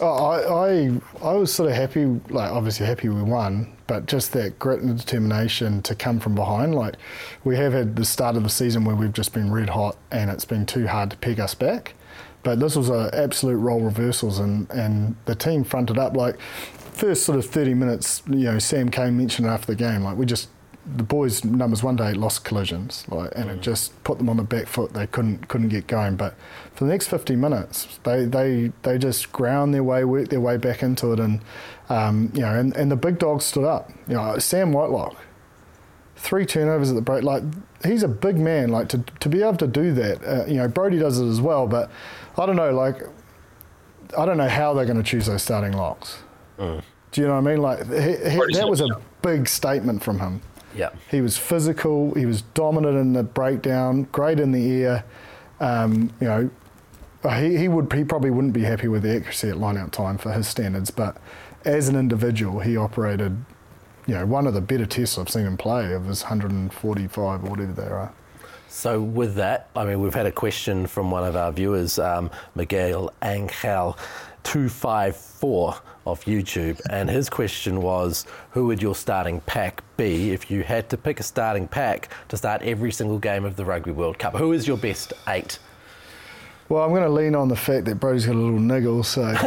Oh, 0.00 0.06
I, 0.06 0.70
I, 0.70 1.00
I 1.22 1.32
was 1.34 1.54
sort 1.54 1.70
of 1.70 1.76
happy, 1.76 2.04
like 2.28 2.50
obviously 2.50 2.84
happy 2.84 3.08
we 3.08 3.22
won, 3.22 3.72
but 3.86 4.06
just 4.06 4.32
that 4.32 4.58
grit 4.58 4.80
and 4.80 4.98
determination 4.98 5.82
to 5.82 5.94
come 5.94 6.18
from 6.18 6.34
behind. 6.34 6.74
Like 6.74 6.96
we 7.44 7.56
have 7.56 7.72
had 7.72 7.94
the 7.94 8.04
start 8.04 8.36
of 8.36 8.42
the 8.42 8.48
season 8.48 8.84
where 8.84 8.96
we've 8.96 9.12
just 9.12 9.32
been 9.32 9.52
red 9.52 9.70
hot 9.70 9.96
and 10.10 10.30
it's 10.30 10.44
been 10.44 10.66
too 10.66 10.88
hard 10.88 11.12
to 11.12 11.16
peg 11.18 11.38
us 11.38 11.54
back. 11.54 11.94
But 12.44 12.60
this 12.60 12.76
was 12.76 12.90
an 12.90 13.10
absolute 13.12 13.56
role 13.56 13.80
reversals, 13.80 14.38
and, 14.38 14.70
and 14.70 15.16
the 15.24 15.34
team 15.34 15.64
fronted 15.64 15.98
up. 15.98 16.16
Like, 16.16 16.38
first 16.40 17.24
sort 17.24 17.38
of 17.38 17.46
30 17.46 17.74
minutes, 17.74 18.22
you 18.28 18.44
know, 18.44 18.58
Sam 18.58 18.90
Cane 18.90 19.16
mentioned 19.16 19.48
after 19.48 19.66
the 19.66 19.76
game, 19.76 20.02
like, 20.02 20.16
we 20.16 20.26
just, 20.26 20.48
the 20.86 21.02
boys' 21.02 21.44
numbers 21.44 21.82
one 21.82 21.96
day 21.96 22.12
lost 22.12 22.44
collisions, 22.44 23.06
like, 23.08 23.32
and 23.34 23.46
mm. 23.48 23.54
it 23.54 23.62
just 23.62 24.02
put 24.04 24.18
them 24.18 24.28
on 24.28 24.36
the 24.36 24.42
back 24.42 24.66
foot. 24.66 24.92
They 24.92 25.06
couldn't 25.06 25.48
couldn't 25.48 25.70
get 25.70 25.86
going. 25.86 26.16
But 26.16 26.34
for 26.74 26.84
the 26.84 26.90
next 26.90 27.08
50 27.08 27.36
minutes, 27.36 27.98
they 28.04 28.26
they, 28.26 28.70
they 28.82 28.98
just 28.98 29.32
ground 29.32 29.72
their 29.72 29.82
way, 29.82 30.04
worked 30.04 30.28
their 30.28 30.42
way 30.42 30.58
back 30.58 30.82
into 30.82 31.12
it, 31.14 31.20
and 31.20 31.40
um, 31.88 32.30
you 32.34 32.42
know, 32.42 32.54
and, 32.54 32.76
and 32.76 32.90
the 32.90 32.96
big 32.96 33.18
dogs 33.18 33.46
stood 33.46 33.64
up. 33.64 33.90
You 34.06 34.14
know, 34.14 34.36
Sam 34.38 34.72
Whitelock, 34.72 35.16
three 36.16 36.46
turnovers 36.46 36.90
at 36.90 36.96
the 36.96 37.02
break. 37.02 37.24
Like 37.24 37.42
he's 37.84 38.02
a 38.02 38.08
big 38.08 38.36
man. 38.36 38.70
Like 38.70 38.88
to 38.90 38.98
to 39.20 39.28
be 39.28 39.42
able 39.42 39.56
to 39.58 39.66
do 39.66 39.92
that. 39.94 40.24
Uh, 40.24 40.46
you 40.46 40.56
know, 40.56 40.68
Brodie 40.68 40.98
does 40.98 41.18
it 41.18 41.26
as 41.26 41.40
well. 41.40 41.66
But 41.66 41.90
I 42.36 42.46
don't 42.46 42.56
know. 42.56 42.72
Like 42.72 43.02
I 44.16 44.26
don't 44.26 44.36
know 44.36 44.48
how 44.48 44.74
they're 44.74 44.86
going 44.86 44.96
to 44.96 45.02
choose 45.02 45.26
those 45.26 45.42
starting 45.42 45.72
locks. 45.72 46.18
Mm. 46.58 46.82
Do 47.12 47.20
you 47.20 47.26
know 47.26 47.40
what 47.40 47.48
I 47.48 47.52
mean? 47.52 47.62
Like 47.62 47.86
he, 47.86 48.30
he, 48.30 48.54
that 48.54 48.66
was 48.68 48.80
a 48.80 48.88
big 49.22 49.48
statement 49.48 50.02
from 50.02 50.18
him. 50.18 50.42
Yeah. 50.74 50.90
He 51.10 51.20
was 51.20 51.36
physical. 51.36 52.12
He 52.14 52.26
was 52.26 52.42
dominant 52.42 52.96
in 52.96 53.12
the 53.12 53.22
breakdown. 53.22 54.08
Great 54.10 54.40
in 54.40 54.50
the 54.50 54.82
air. 54.82 55.04
Um, 55.60 56.12
you 56.20 56.26
know, 56.26 56.50
he, 57.38 57.56
he 57.56 57.68
would 57.68 57.92
he 57.92 58.04
probably 58.04 58.30
wouldn't 58.30 58.52
be 58.52 58.62
happy 58.62 58.88
with 58.88 59.02
the 59.02 59.14
accuracy 59.14 59.48
at 59.48 59.58
line 59.58 59.76
out 59.76 59.92
time 59.92 60.18
for 60.18 60.32
his 60.32 60.48
standards, 60.48 60.90
but 60.90 61.16
as 61.64 61.88
an 61.88 61.96
individual, 61.96 62.60
he 62.60 62.76
operated 62.76 63.44
you 64.06 64.14
know, 64.14 64.26
one 64.26 64.46
of 64.46 64.54
the 64.54 64.60
better 64.60 64.86
tests 64.86 65.18
I've 65.18 65.28
seen 65.28 65.46
him 65.46 65.56
play 65.56 65.92
of 65.92 66.06
his 66.06 66.22
145 66.24 67.44
or 67.44 67.50
whatever 67.50 67.72
they 67.72 67.86
are. 67.86 68.12
So 68.74 69.00
with 69.00 69.36
that, 69.36 69.68
I 69.76 69.84
mean, 69.84 70.00
we've 70.00 70.12
had 70.12 70.26
a 70.26 70.32
question 70.32 70.88
from 70.88 71.08
one 71.12 71.22
of 71.22 71.36
our 71.36 71.52
viewers, 71.52 71.96
um, 72.00 72.28
Miguel 72.56 73.12
Angel. 73.22 73.96
254 74.42 75.76
off 76.04 76.24
YouTube, 76.26 76.78
and 76.90 77.08
his 77.08 77.30
question 77.30 77.80
was 77.80 78.26
Who 78.50 78.66
would 78.66 78.82
your 78.82 78.96
starting 78.96 79.40
pack 79.42 79.82
be 79.96 80.32
if 80.32 80.50
you 80.50 80.64
had 80.64 80.90
to 80.90 80.98
pick 80.98 81.18
a 81.20 81.22
starting 81.22 81.66
pack 81.66 82.10
to 82.28 82.36
start 82.36 82.60
every 82.62 82.90
single 82.92 83.18
game 83.18 83.44
of 83.44 83.54
the 83.56 83.64
Rugby 83.64 83.92
World 83.92 84.18
Cup? 84.18 84.34
Who 84.34 84.52
is 84.52 84.66
your 84.66 84.76
best 84.76 85.14
eight? 85.28 85.60
Well, 86.68 86.82
I'm 86.82 86.90
going 86.90 87.04
to 87.04 87.08
lean 87.08 87.36
on 87.36 87.48
the 87.48 87.56
fact 87.56 87.86
that 87.86 88.00
Brodie's 88.00 88.26
got 88.26 88.34
a 88.34 88.38
little 88.38 88.58
niggle, 88.58 89.04
so 89.04 89.22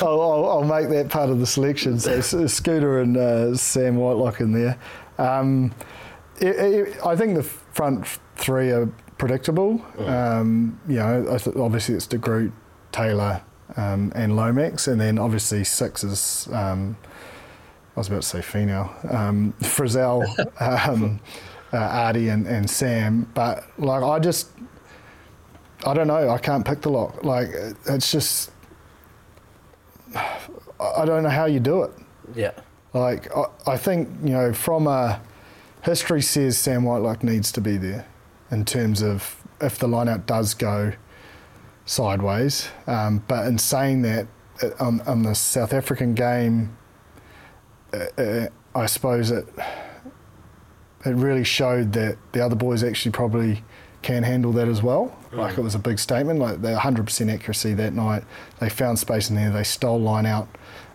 I'll, 0.00 0.22
I'll, 0.22 0.48
I'll, 0.48 0.64
make 0.64 0.88
that 0.90 1.08
part 1.10 1.28
of 1.28 1.40
the 1.40 1.46
selection. 1.46 1.98
So 1.98 2.20
Scooter 2.46 3.00
and 3.00 3.16
uh, 3.16 3.56
Sam 3.56 3.96
Whitelock 3.96 4.40
in 4.40 4.52
there. 4.52 4.78
Um, 5.18 5.72
it, 6.40 6.56
it, 6.56 7.06
I 7.06 7.16
think 7.16 7.36
the 7.36 7.42
front 7.42 8.06
three 8.36 8.70
are 8.70 8.86
predictable. 9.18 9.78
Mm. 9.96 10.08
Um, 10.08 10.80
you 10.88 10.96
know, 10.96 11.38
obviously 11.56 11.94
it's 11.94 12.06
De 12.06 12.18
Groot, 12.18 12.52
Taylor, 12.92 13.42
um, 13.76 14.12
and 14.14 14.36
Lomax, 14.36 14.88
and 14.88 15.00
then 15.00 15.18
obviously 15.18 15.64
six 15.64 16.04
is. 16.04 16.48
Um, 16.52 16.96
I 17.96 18.00
was 18.00 18.08
about 18.08 18.22
to 18.22 18.28
say 18.28 18.42
female. 18.42 18.94
Um, 19.10 19.54
Frizzell, 19.60 20.22
um, 20.60 21.20
uh, 21.72 21.76
Ardie, 21.76 22.32
and, 22.32 22.46
and 22.46 22.68
Sam, 22.70 23.28
but 23.34 23.64
like 23.78 24.02
I 24.02 24.18
just 24.20 24.50
I 25.84 25.94
don't 25.94 26.06
know. 26.06 26.30
I 26.30 26.38
can't 26.38 26.64
pick 26.64 26.80
the 26.80 26.90
lock. 26.90 27.24
Like 27.24 27.50
it's 27.86 28.10
just 28.10 28.50
I 30.14 31.04
don't 31.04 31.22
know 31.22 31.28
how 31.28 31.46
you 31.46 31.60
do 31.60 31.82
it. 31.82 31.90
Yeah. 32.34 32.52
Like 32.94 33.34
I, 33.36 33.44
I 33.66 33.76
think 33.76 34.08
you 34.22 34.30
know 34.30 34.52
from 34.52 34.86
a 34.86 35.20
history 35.82 36.22
says 36.22 36.58
Sam 36.58 36.84
Whitelock 36.84 37.22
needs 37.22 37.52
to 37.52 37.60
be 37.60 37.76
there 37.76 38.06
in 38.50 38.64
terms 38.64 39.02
of 39.02 39.36
if 39.60 39.78
the 39.78 39.86
lineout 39.86 40.26
does 40.26 40.54
go 40.54 40.92
sideways. 41.84 42.68
Um, 42.86 43.24
but 43.28 43.46
in 43.46 43.58
saying 43.58 44.02
that, 44.02 44.26
uh, 44.62 44.70
on, 44.80 45.00
on 45.02 45.22
the 45.22 45.34
South 45.34 45.72
African 45.72 46.14
game, 46.14 46.76
uh, 47.92 48.20
uh, 48.20 48.48
I 48.74 48.86
suppose 48.86 49.30
it 49.30 49.46
it 51.04 51.14
really 51.14 51.44
showed 51.44 51.92
that 51.92 52.18
the 52.32 52.44
other 52.44 52.56
boys 52.56 52.82
actually 52.82 53.12
probably 53.12 53.62
can 54.02 54.22
handle 54.22 54.52
that 54.52 54.68
as 54.68 54.82
well. 54.82 55.16
Mm. 55.30 55.38
Like 55.38 55.58
it 55.58 55.62
was 55.62 55.74
a 55.74 55.78
big 55.78 55.98
statement. 55.98 56.38
Like 56.38 56.60
the 56.62 56.74
100% 56.74 57.32
accuracy 57.32 57.74
that 57.74 57.92
night, 57.92 58.24
they 58.60 58.68
found 58.68 58.98
space 58.98 59.30
in 59.30 59.36
there. 59.36 59.50
They 59.50 59.64
stole 59.64 60.00
line 60.00 60.26
out. 60.26 60.48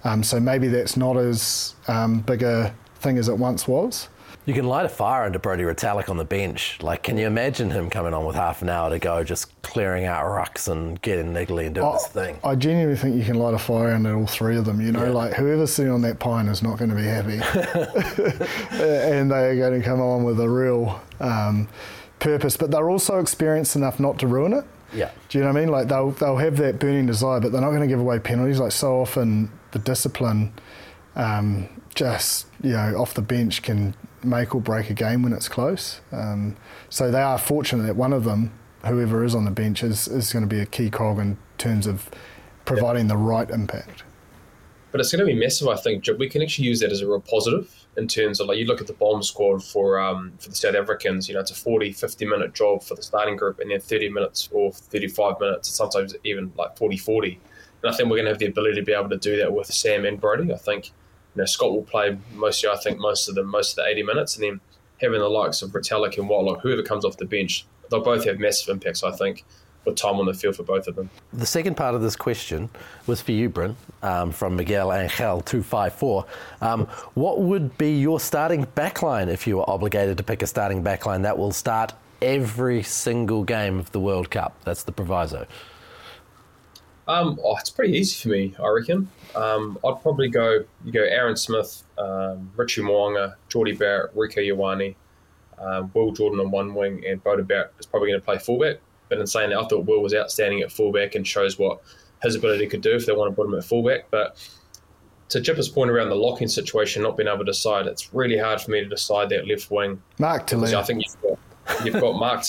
Um, 0.04 0.24
so 0.24 0.40
maybe 0.40 0.68
that's 0.68 0.98
not 0.98 1.18
as 1.18 1.76
um, 1.88 2.20
big 2.22 2.44
a 2.44 2.76
thing 2.96 3.18
as 3.18 3.30
it 3.30 3.38
once 3.38 3.68
was. 3.68 4.10
You 4.46 4.54
can 4.54 4.66
light 4.66 4.86
a 4.86 4.90
fire 4.90 5.24
under 5.24 5.40
Brodie 5.40 5.64
Retallick 5.64 6.10
on 6.10 6.18
the 6.18 6.26
bench. 6.26 6.78
Like, 6.82 7.04
can 7.04 7.18
you 7.18 7.28
imagine 7.28 7.72
him 7.72 7.90
coming 7.90 8.14
on 8.14 8.26
with 8.26 8.36
half 8.36 8.62
an 8.62 8.70
hour 8.70 8.90
to 8.90 9.00
go, 9.00 9.24
just 9.24 9.62
clearing 9.62 10.06
out 10.06 10.26
rucks 10.26 10.68
and 10.68 11.02
getting 11.02 11.34
niggly 11.34 11.66
and 11.66 11.76
doing 11.76 11.88
I, 11.88 11.94
his 11.94 12.08
thing? 12.08 12.40
I 12.44 12.56
genuinely 12.56 12.98
think 12.98 13.16
you 13.16 13.24
can 13.24 13.36
light 13.36 13.54
a 13.54 13.60
fire 13.60 13.94
under 13.94 14.18
all 14.18 14.28
three 14.28 14.58
of 14.58 14.66
them. 14.66 14.82
You 14.82 14.92
know, 14.92 15.06
yeah. 15.06 15.12
like 15.12 15.34
whoever's 15.34 15.74
sitting 15.74 15.92
on 15.92 16.02
that 16.02 16.20
pine 16.20 16.48
is 16.48 16.62
not 16.62 16.78
going 16.78 16.90
to 16.90 16.96
be 16.96 17.04
happy, 17.04 17.40
and 18.84 19.32
they 19.32 19.50
are 19.50 19.56
going 19.56 19.80
to 19.80 19.86
come 19.86 20.02
on 20.02 20.24
with 20.24 20.40
a 20.40 20.50
real. 20.50 21.02
Um, 21.20 21.70
purpose, 22.24 22.56
but 22.56 22.72
they're 22.72 22.90
also 22.90 23.20
experienced 23.20 23.76
enough 23.76 24.00
not 24.00 24.18
to 24.20 24.28
ruin 24.28 24.54
it. 24.54 24.64
Yeah. 24.94 25.12
Do 25.30 25.38
you 25.38 25.44
know 25.44 25.52
what 25.52 25.58
I 25.58 25.60
mean? 25.60 25.70
Like 25.70 25.88
they'll 25.90 26.12
they'll 26.12 26.38
have 26.38 26.58
that 26.58 26.80
burning 26.80 27.06
desire, 27.06 27.40
but 27.40 27.52
they're 27.52 27.62
not 27.62 27.70
going 27.70 27.82
to 27.82 27.88
give 27.88 28.00
away 28.00 28.20
penalties. 28.20 28.60
Like 28.60 28.72
so 28.72 29.02
often, 29.02 29.52
the 29.72 29.80
discipline, 29.80 30.54
um, 31.16 31.68
just 31.94 32.48
you 32.64 32.72
know, 32.72 32.96
off 32.98 33.14
the 33.14 33.22
bench 33.22 33.62
can 33.62 33.96
make 34.24 34.56
or 34.56 34.62
break 34.62 34.90
a 34.90 34.94
game 34.94 35.24
when 35.24 35.34
it's 35.34 35.50
close. 35.50 36.02
Um, 36.12 36.56
so 36.90 37.12
they 37.12 37.22
are 37.22 37.38
fortunate 37.38 37.84
that 37.84 37.96
one 37.96 38.14
of 38.14 38.24
them, 38.24 38.52
whoever 38.86 39.24
is 39.24 39.36
on 39.36 39.46
the 39.46 39.52
bench, 39.52 39.84
is 39.84 40.08
is 40.08 40.32
going 40.32 40.44
to 40.44 40.56
be 40.56 40.62
a 40.62 40.66
key 40.66 40.90
cog 40.90 41.20
in 41.20 41.38
terms 41.58 41.88
of 41.88 42.10
providing 42.66 43.08
the 43.08 43.18
right 43.18 43.50
impact. 43.50 44.04
But 44.92 45.02
it's 45.02 45.12
going 45.12 45.26
to 45.26 45.26
be 45.26 45.34
massive, 45.34 45.68
I 45.68 45.76
think. 45.76 46.06
We 46.20 46.30
can 46.30 46.42
actually 46.42 46.68
use 46.68 46.80
that 46.82 46.92
as 46.92 47.02
a 47.02 47.08
real 47.08 47.20
positive 47.20 47.84
in 47.98 48.08
terms 48.08 48.40
of 48.40 48.48
like 48.48 48.58
you 48.58 48.66
look 48.66 48.82
at 48.82 48.88
the 48.88 48.94
bomb 48.94 49.22
squad 49.22 49.64
for 49.64 50.00
um, 50.00 50.34
for 50.40 50.50
the 50.50 50.56
South 50.56 50.76
Africans, 50.76 51.28
you 51.28 51.34
know, 51.34 51.42
it's 51.42 51.52
a 51.52 51.56
40, 51.56 51.92
50 51.92 52.26
minute 52.26 52.54
job 52.54 52.84
for 52.84 52.96
the 52.96 53.04
starting 53.04 53.36
group 53.36 53.60
and 53.60 53.72
then 53.72 53.80
30 53.80 54.10
minutes 54.10 54.50
or 54.52 54.72
35 54.72 55.40
minutes, 55.40 55.70
sometimes 55.70 56.16
even 56.24 56.52
like 56.58 56.78
40, 56.78 56.98
40. 56.98 57.40
And 57.84 57.92
I 57.92 57.96
think 57.96 58.10
we're 58.10 58.18
going 58.18 58.26
to 58.26 58.32
have 58.32 58.40
the 58.40 58.48
ability 58.48 58.76
to 58.76 58.84
be 58.84 58.94
able 58.94 59.10
to 59.10 59.18
do 59.18 59.38
that 59.38 59.52
with 59.52 59.68
Sam 59.68 60.06
and 60.06 60.20
Brodie. 60.20 60.54
I 60.54 60.58
think, 60.58 60.92
you 61.36 61.42
know, 61.42 61.46
Scott 61.46 61.72
will 61.72 61.84
play 61.84 62.18
mostly, 62.34 62.70
I 62.70 62.78
think, 62.78 63.00
most 63.00 63.28
of 63.28 63.36
the 63.36 63.44
most 63.44 63.72
of 63.72 63.84
the 63.84 63.90
80 63.90 64.04
minutes 64.04 64.36
and 64.36 64.44
then 64.44 64.62
having 65.02 65.20
the 65.20 65.30
likes 65.30 65.62
of 65.62 65.72
Retallick 65.72 66.18
and 66.18 66.30
Whitelock, 66.30 66.62
whoever 66.62 66.84
comes 66.84 67.06
off 67.06 67.18
the 67.18 67.26
bench, 67.26 67.66
they'll 67.90 68.04
both 68.04 68.26
have 68.26 68.40
massive 68.40 68.70
impacts, 68.70 69.04
I 69.04 69.12
think 69.12 69.44
with 69.86 69.96
time 69.96 70.16
on 70.16 70.26
the 70.26 70.34
field 70.34 70.56
for 70.56 70.64
both 70.64 70.88
of 70.88 70.96
them. 70.96 71.10
The 71.34 71.46
second 71.46 71.76
part 71.76 71.96
of 71.96 72.02
this 72.02 72.16
question 72.16 72.70
was 73.06 73.22
for 73.22 73.32
you, 73.32 73.50
Bryn, 73.50 73.76
um, 74.02 74.32
from 74.32 74.56
Miguel 74.56 74.94
Angel 74.94 75.42
two 75.42 75.64
five 75.64 75.94
four. 75.94 76.26
Um, 76.62 76.88
what 77.16 77.42
would 77.42 77.78
be 77.78 78.00
your 78.00 78.20
starting 78.20 78.66
backline 78.66 79.28
if 79.28 79.46
you 79.48 79.58
were 79.58 79.70
obligated 79.70 80.18
to 80.18 80.24
pick 80.24 80.42
a 80.42 80.48
starting 80.48 80.84
backline 80.84 81.24
that 81.24 81.38
will 81.38 81.52
start 81.52 81.94
every 82.22 82.84
single 82.84 83.44
game 83.44 83.80
of 83.80 83.92
the 83.92 84.00
World 84.00 84.30
Cup? 84.30 84.58
That's 84.64 84.84
the 84.84 84.92
proviso. 84.92 85.46
Um, 87.08 87.40
oh, 87.44 87.58
it's 87.58 87.70
pretty 87.70 87.98
easy 87.98 88.22
for 88.22 88.30
me, 88.30 88.56
I 88.62 88.68
reckon. 88.70 89.10
Um, 89.36 89.78
I'd 89.86 90.02
probably 90.02 90.30
go 90.30 90.64
you 90.86 90.92
go 90.92 91.04
Aaron 91.04 91.36
Smith, 91.36 91.84
um, 91.98 92.52
Richie 92.56 92.82
Mo'unga, 92.82 93.36
Jordie 93.50 93.74
Barrett, 93.74 94.16
Rieko 94.16 94.38
Ioane, 94.38 94.96
um, 95.60 95.92
Will 95.94 96.12
Jordan 96.12 96.40
on 96.40 96.52
one 96.52 96.74
wing, 96.74 97.04
and 97.08 97.24
Beauden 97.24 97.48
Barrett 97.48 97.74
is 97.80 97.86
probably 97.86 98.10
going 98.10 98.22
to 98.22 98.26
play 98.26 98.38
fullback 98.38 98.78
but 99.14 99.20
in 99.20 99.28
saying 99.28 99.52
that, 99.52 99.60
I 99.60 99.68
thought 99.68 99.86
Will 99.86 100.02
was 100.02 100.16
outstanding 100.16 100.62
at 100.62 100.72
fullback 100.72 101.14
and 101.14 101.28
shows 101.28 101.60
what 101.60 101.82
his 102.24 102.36
ability 102.36 102.66
could 102.68 102.82
do 102.82 102.96
if 102.96 103.06
they 103.06 103.14
want 103.14 103.32
to 103.32 103.36
put 103.36 103.46
him 103.48 103.54
at 103.54 103.64
fullback. 103.64 104.10
But 104.10 104.38
to 105.30 105.40
Jipper's 105.40 105.70
point 105.70 105.92
around 105.92 106.10
the 106.10 106.16
locking 106.16 106.48
situation, 106.48 107.04
not 107.04 107.16
being 107.16 107.28
able 107.28 107.40
to 107.40 107.46
decide, 107.46 107.86
it's 107.86 108.12
really 108.12 108.40
hard 108.40 108.60
for 108.60 108.72
me 108.72 108.80
to 108.80 108.90
decide 108.90 109.30
that 109.30 109.48
left 109.48 109.70
wing. 109.70 110.02
Mark 110.18 110.48
Telea. 110.48 110.74
I 110.74 110.84
think 110.84 111.04
you've 111.84 112.00
got, 112.00 112.16
Mark 112.16 112.44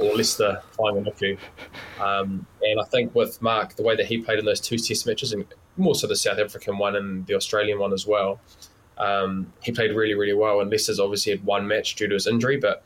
or 0.00 0.14
Leicester 0.14 0.62
flying 0.72 1.04
with 1.04 1.20
you. 1.22 1.38
Um, 2.00 2.46
and 2.62 2.80
I 2.80 2.84
think 2.84 3.14
with 3.14 3.40
Mark, 3.40 3.76
the 3.76 3.82
way 3.82 3.96
that 3.96 4.06
he 4.06 4.18
played 4.18 4.38
in 4.38 4.44
those 4.44 4.60
two 4.60 4.78
test 4.78 5.06
matches, 5.06 5.32
and 5.32 5.44
more 5.76 5.94
so 5.94 6.06
the 6.06 6.16
South 6.16 6.38
African 6.38 6.78
one 6.78 6.96
and 6.96 7.26
the 7.26 7.34
Australian 7.34 7.78
one 7.78 7.92
as 7.92 8.06
well, 8.06 8.40
um, 8.98 9.52
he 9.62 9.72
played 9.72 9.94
really, 9.94 10.14
really 10.14 10.34
well. 10.34 10.60
And 10.60 10.70
Leicester's 10.70 11.00
obviously 11.00 11.32
had 11.32 11.44
one 11.44 11.66
match 11.66 11.94
due 11.96 12.08
to 12.08 12.14
his 12.14 12.26
injury, 12.26 12.56
but 12.56 12.84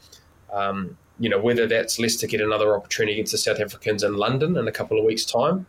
um, 0.52 0.96
you 1.18 1.28
know, 1.28 1.38
whether 1.38 1.66
that's 1.66 1.98
Leicester 1.98 2.26
get 2.26 2.40
another 2.40 2.74
opportunity 2.74 3.12
against 3.12 3.32
the 3.32 3.38
South 3.38 3.60
Africans 3.60 4.02
in 4.02 4.14
London 4.14 4.56
in 4.56 4.66
a 4.66 4.72
couple 4.72 4.98
of 4.98 5.04
weeks' 5.04 5.24
time. 5.24 5.66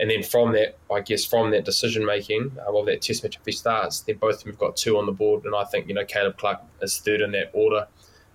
And 0.00 0.10
then 0.10 0.24
from 0.24 0.52
that, 0.52 0.76
I 0.92 1.00
guess 1.00 1.24
from 1.24 1.52
that 1.52 1.64
decision 1.64 2.04
making 2.04 2.50
um, 2.66 2.74
of 2.74 2.86
that 2.86 3.00
test 3.00 3.22
match, 3.22 3.36
if 3.36 3.44
he 3.44 3.52
starts, 3.52 4.00
then 4.00 4.16
both 4.16 4.44
have 4.44 4.58
got 4.58 4.76
two 4.76 4.98
on 4.98 5.06
the 5.06 5.12
board. 5.12 5.44
And 5.44 5.54
I 5.54 5.62
think, 5.64 5.86
you 5.86 5.94
know, 5.94 6.04
Caleb 6.04 6.36
Clarke 6.36 6.62
is 6.82 6.98
third 6.98 7.20
in 7.20 7.30
that 7.32 7.50
order 7.52 7.86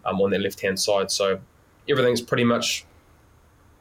um, 0.06 0.22
on 0.22 0.30
their 0.30 0.40
left 0.40 0.62
hand 0.62 0.80
side. 0.80 1.12
So 1.12 1.40
everything's 1.90 2.22
pretty 2.22 2.44
much, 2.44 2.86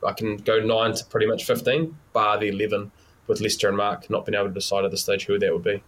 I 0.07 0.12
can 0.12 0.37
go 0.38 0.61
nine 0.61 0.94
to 0.94 1.04
pretty 1.07 1.26
much 1.26 1.44
15, 1.44 1.96
bar 2.12 2.38
the 2.38 2.48
11 2.48 2.90
with 3.26 3.40
Leicester 3.40 3.68
and 3.68 3.76
Mark 3.76 4.09
not 4.11 4.24
being 4.24 4.35
able 4.35 4.48
to 4.48 4.54
decide 4.54 4.85
at 4.85 4.90
this 4.90 5.02
stage 5.02 5.26
who 5.26 5.38
that 5.38 5.52
would 5.52 5.64
be. 5.64 5.83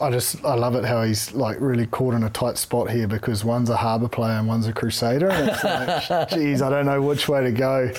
I 0.00 0.10
just 0.10 0.42
I 0.46 0.54
love 0.54 0.74
it 0.76 0.84
how 0.84 1.02
he's 1.02 1.32
like 1.34 1.58
really 1.60 1.86
caught 1.86 2.14
in 2.14 2.22
a 2.22 2.30
tight 2.30 2.56
spot 2.56 2.90
here 2.90 3.06
because 3.06 3.44
one's 3.44 3.68
a 3.68 3.76
harbour 3.76 4.08
player 4.08 4.32
and 4.32 4.48
one's 4.48 4.66
a 4.66 4.72
crusader, 4.72 5.30
and 5.30 5.50
it's 5.50 6.10
like, 6.10 6.28
geez, 6.30 6.62
I 6.62 6.70
don't 6.70 6.86
know 6.86 7.02
which 7.02 7.28
way 7.28 7.44
to 7.44 7.52
go. 7.52 7.92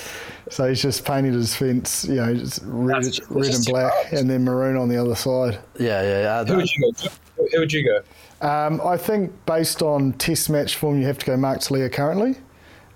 So 0.49 0.67
he's 0.67 0.81
just 0.81 1.05
painted 1.05 1.35
his 1.35 1.55
fence, 1.55 2.05
you 2.05 2.15
know, 2.15 2.33
just 2.33 2.61
red, 2.65 3.03
that's, 3.03 3.19
red 3.29 3.53
and 3.53 3.65
black, 3.65 3.93
and 4.11 4.27
then 4.27 4.43
maroon 4.43 4.77
on 4.77 4.89
the 4.89 4.97
other 4.97 5.13
side. 5.13 5.59
Yeah, 5.79 6.01
yeah. 6.01 6.21
yeah. 6.21 6.45
Who 6.45 6.55
would 6.57 6.71
you 6.73 6.91
go? 6.91 7.09
Who 7.51 7.59
would 7.59 7.73
you 7.73 7.83
go? 7.83 8.47
Um, 8.47 8.81
I 8.81 8.97
think 8.97 9.33
based 9.45 9.81
on 9.81 10.13
Test 10.13 10.49
match 10.49 10.75
form, 10.75 10.99
you 10.99 11.07
have 11.07 11.17
to 11.19 11.25
go 11.25 11.37
Mark 11.37 11.59
Tele'a 11.59 11.91
currently. 11.91 12.37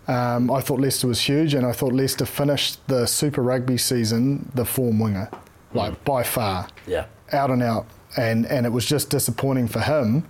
Um, 0.07 0.51
I 0.51 0.61
thought 0.61 0.79
Leicester 0.79 1.07
was 1.07 1.21
huge, 1.21 1.53
and 1.53 1.65
I 1.65 1.71
thought 1.71 1.93
Leicester 1.93 2.25
finished 2.25 2.85
the 2.87 3.05
Super 3.05 3.41
Rugby 3.41 3.77
season 3.77 4.51
the 4.53 4.65
form 4.65 4.99
winger, 4.99 5.29
like 5.73 5.93
mm. 5.93 6.03
by 6.05 6.23
far. 6.23 6.67
Yeah. 6.87 7.05
Out 7.31 7.49
and 7.49 7.63
out 7.63 7.87
and 8.17 8.45
and 8.45 8.65
it 8.65 8.69
was 8.69 8.85
just 8.85 9.09
disappointing 9.09 9.67
for 9.67 9.81
him 9.81 10.25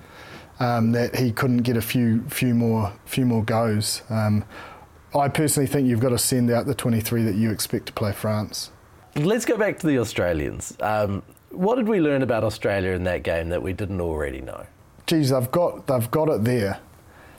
um, 0.59 0.91
that 0.93 1.15
he 1.15 1.31
couldn't 1.31 1.59
get 1.59 1.77
a 1.77 1.81
few 1.81 2.21
few 2.23 2.53
more 2.53 2.93
few 3.05 3.25
more 3.25 3.43
goes. 3.43 4.01
Um, 4.09 4.45
I 5.13 5.29
personally 5.29 5.67
think 5.67 5.87
you've 5.87 6.01
got 6.01 6.09
to 6.09 6.17
send 6.17 6.51
out 6.51 6.65
the 6.65 6.75
23 6.75 7.23
that 7.23 7.35
you 7.35 7.49
expect 7.49 7.85
to 7.85 7.93
play 7.93 8.11
France. 8.11 8.71
Let's 9.15 9.45
go 9.45 9.55
back 9.55 9.79
to 9.79 9.87
the 9.87 9.97
Australians. 9.97 10.75
Um, 10.81 11.23
what 11.57 11.75
did 11.75 11.87
we 11.87 11.99
learn 11.99 12.21
about 12.21 12.43
Australia 12.43 12.91
in 12.91 13.03
that 13.05 13.23
game 13.23 13.49
that 13.49 13.61
we 13.61 13.73
didn't 13.73 14.01
already 14.01 14.41
know? 14.41 14.65
Geez, 15.07 15.29
they've 15.29 15.51
got 15.51 15.87
they've 15.87 16.09
got 16.11 16.29
it 16.29 16.43
there, 16.43 16.79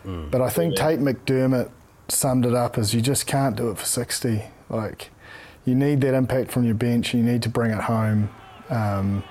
mm. 0.04 0.30
but 0.30 0.40
I 0.40 0.48
think 0.48 0.76
yeah. 0.76 0.88
Tate 0.88 1.00
McDermott 1.00 1.70
summed 2.08 2.46
it 2.46 2.54
up 2.54 2.78
as 2.78 2.94
you 2.94 3.00
just 3.00 3.26
can't 3.26 3.56
do 3.56 3.70
it 3.70 3.78
for 3.78 3.84
60. 3.84 4.44
Like 4.68 5.10
you 5.64 5.74
need 5.74 6.00
that 6.02 6.14
impact 6.14 6.50
from 6.50 6.64
your 6.64 6.74
bench. 6.74 7.12
You 7.12 7.22
need 7.22 7.42
to 7.42 7.48
bring 7.48 7.72
it 7.72 7.82
home. 7.82 8.30
Um, 8.70 9.24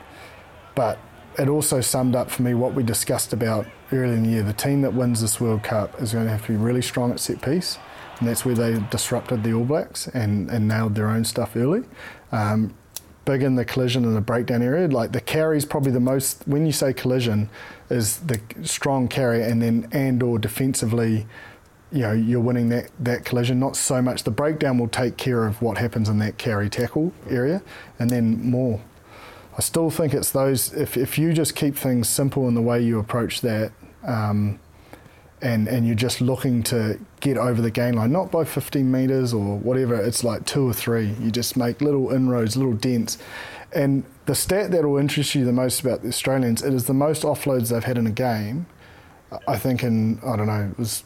but 0.76 1.00
it 1.40 1.50
also 1.50 1.82
summed 1.82 2.16
up 2.16 2.30
for 2.30 2.44
me 2.44 2.54
what 2.54 2.74
we 2.74 2.84
discussed 2.84 3.34
about 3.34 3.66
earlier 3.92 4.14
in 4.14 4.24
the 4.24 4.30
year. 4.30 4.44
The 4.44 4.54
team 4.54 4.82
that 4.82 4.94
wins 4.94 5.22
this 5.22 5.40
World 5.40 5.64
Cup 5.64 6.02
is 6.02 6.14
going 6.14 6.26
to 6.26 6.32
have 6.32 6.46
to 6.46 6.52
be 6.52 6.58
really 6.58 6.82
strong 6.82 7.12
at 7.12 7.20
set 7.20 7.42
piece, 7.42 7.78
and 8.20 8.28
that's 8.28 8.46
where 8.46 8.56
they 8.56 8.80
disrupted 8.92 9.44
the 9.44 9.54
All 9.54 9.66
Blacks 9.66 10.08
and, 10.08 10.50
and 10.50 10.68
nailed 10.68 10.96
their 10.96 11.10
own 11.10 11.24
stuff 11.24 11.56
early. 11.56 11.84
Um, 12.32 12.76
big 13.26 13.44
in 13.44 13.56
the 13.56 13.66
collision 13.66 14.06
and 14.06 14.16
the 14.16 14.22
breakdown 14.22 14.62
area. 14.62 14.88
Like 14.88 15.12
the 15.12 15.22
carry 15.22 15.58
is 15.58 15.66
probably 15.66 15.92
the 15.92 16.00
most. 16.00 16.44
When 16.48 16.66
you 16.66 16.72
say 16.72 16.94
collision, 16.94 17.50
is 17.90 18.18
the 18.20 18.40
strong 18.64 19.08
carry, 19.08 19.44
and 19.44 19.62
then 19.62 19.88
and 19.92 20.22
or 20.24 20.40
defensively, 20.40 21.26
you 21.92 22.02
know, 22.02 22.14
you're 22.14 22.40
winning 22.40 22.70
that 22.70 22.92
that 23.00 23.26
collision. 23.26 23.60
Not 23.60 23.76
so 23.76 24.02
much 24.02 24.24
the 24.24 24.32
breakdown 24.32 24.78
will 24.78 24.88
take 24.88 25.18
care 25.18 25.46
of 25.46 25.62
what 25.62 25.78
happens 25.78 26.08
in 26.10 26.20
that 26.20 26.38
carry 26.38 26.70
tackle 26.70 27.14
area, 27.30 27.62
and 28.00 28.10
then 28.10 28.50
more 28.50 28.80
I 29.58 29.62
still 29.62 29.90
think 29.90 30.14
it's 30.14 30.32
those, 30.32 30.74
if, 30.74 30.98
if 30.98 31.18
you 31.18 31.32
just 31.32 31.56
keep 31.56 31.76
things 31.78 32.10
simple 32.10 32.48
in 32.48 32.56
the 32.56 32.62
way 32.62 32.82
you 32.82 33.00
approach 33.00 33.42
that, 33.42 33.72
um, 34.04 34.60
and, 35.42 35.68
and 35.68 35.86
you're 35.86 35.96
just 35.96 36.22
looking 36.22 36.64
to 36.64 37.00
get 37.20 37.38
over 37.38 37.62
the 37.62 37.72
gain 37.72 37.96
line, 37.96 38.12
not 38.12 38.32
by 38.32 38.44
15 38.44 38.90
metres 38.90 39.34
or 39.34 39.58
whatever, 39.58 39.96
it's 39.96 40.24
like 40.24 40.46
two 40.46 40.68
or 40.68 40.74
three. 40.74 41.16
You 41.20 41.32
just 41.32 41.58
make 41.58 41.82
little 41.82 42.12
inroads, 42.12 42.56
little 42.56 42.74
dents. 42.74 43.18
And 43.74 44.06
the 44.26 44.36
stat 44.36 44.72
that 44.72 44.84
will 44.84 44.98
interest 44.98 45.36
you 45.36 45.44
the 45.44 45.52
most 45.52 45.82
about 45.82 46.02
the 46.02 46.08
Australians, 46.08 46.64
it 46.64 46.74
is 46.74 46.86
the 46.86 46.94
most 46.94 47.24
offloads 47.24 47.70
they've 47.70 47.84
had 47.84 47.98
in 47.98 48.08
a 48.08 48.12
game. 48.12 48.66
I 49.48 49.58
think 49.58 49.84
in, 49.84 50.20
I 50.26 50.38
don't 50.38 50.48
know, 50.48 50.72
it 50.72 50.80
was 50.80 51.04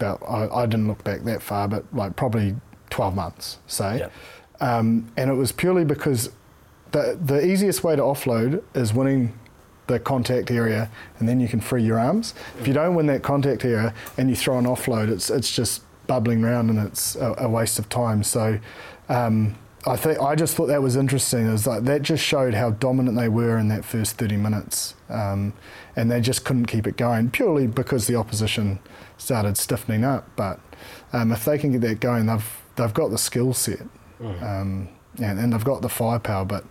about, 0.00 0.22
I, 0.28 0.48
I 0.48 0.66
didn't 0.66 0.88
look 0.88 1.04
back 1.04 1.22
that 1.24 1.40
far, 1.40 1.68
but 1.68 1.84
like 1.94 2.16
probably 2.16 2.56
12 2.90 3.14
months, 3.14 3.58
say. 3.66 3.98
Yep. 3.98 4.12
Um, 4.60 5.12
and 5.16 5.30
it 5.30 5.34
was 5.34 5.52
purely 5.52 5.84
because 5.84 6.30
the, 6.90 7.18
the 7.22 7.44
easiest 7.44 7.84
way 7.84 7.94
to 7.96 8.02
offload 8.02 8.62
is 8.74 8.92
winning 8.92 9.38
the 9.86 9.98
contact 9.98 10.50
area 10.50 10.90
and 11.18 11.28
then 11.28 11.40
you 11.40 11.48
can 11.48 11.60
free 11.60 11.82
your 11.82 11.98
arms. 11.98 12.34
If 12.58 12.66
you 12.66 12.74
don't 12.74 12.94
win 12.94 13.06
that 13.06 13.22
contact 13.22 13.64
area 13.64 13.94
and 14.16 14.30
you 14.30 14.36
throw 14.36 14.58
an 14.58 14.64
offload, 14.64 15.10
it's, 15.10 15.30
it's 15.30 15.54
just 15.54 15.82
bubbling 16.06 16.44
around 16.44 16.70
and 16.70 16.78
it's 16.78 17.16
a, 17.16 17.34
a 17.38 17.48
waste 17.48 17.78
of 17.78 17.88
time. 17.88 18.22
So 18.22 18.58
um, 19.08 19.56
I 19.86 19.96
think 19.96 20.20
I 20.20 20.34
just 20.34 20.56
thought 20.56 20.66
that 20.66 20.82
was 20.82 20.96
interesting. 20.96 21.46
Is 21.46 21.66
like 21.66 21.84
that 21.84 22.02
just 22.02 22.24
showed 22.24 22.54
how 22.54 22.70
dominant 22.70 23.18
they 23.18 23.28
were 23.28 23.58
in 23.58 23.68
that 23.68 23.84
first 23.84 24.16
30 24.16 24.38
minutes, 24.38 24.94
um, 25.10 25.52
and 25.94 26.10
they 26.10 26.22
just 26.22 26.46
couldn't 26.46 26.66
keep 26.66 26.86
it 26.86 26.96
going 26.96 27.30
purely 27.30 27.66
because 27.66 28.06
the 28.06 28.16
opposition 28.16 28.78
started 29.18 29.58
stiffening 29.58 30.02
up. 30.02 30.26
But 30.36 30.58
um, 31.12 31.32
if 31.32 31.44
they 31.44 31.58
can 31.58 31.72
get 31.72 31.82
that 31.82 32.00
going, 32.00 32.24
they've 32.24 32.62
they've 32.76 32.94
got 32.94 33.10
the 33.10 33.18
skill 33.18 33.52
set. 33.52 33.82
Mm 34.22 34.88
and, 35.18 35.38
and 35.38 35.52
they've 35.52 35.64
got 35.64 35.82
the 35.82 35.88
firepower, 35.88 36.44
but 36.44 36.64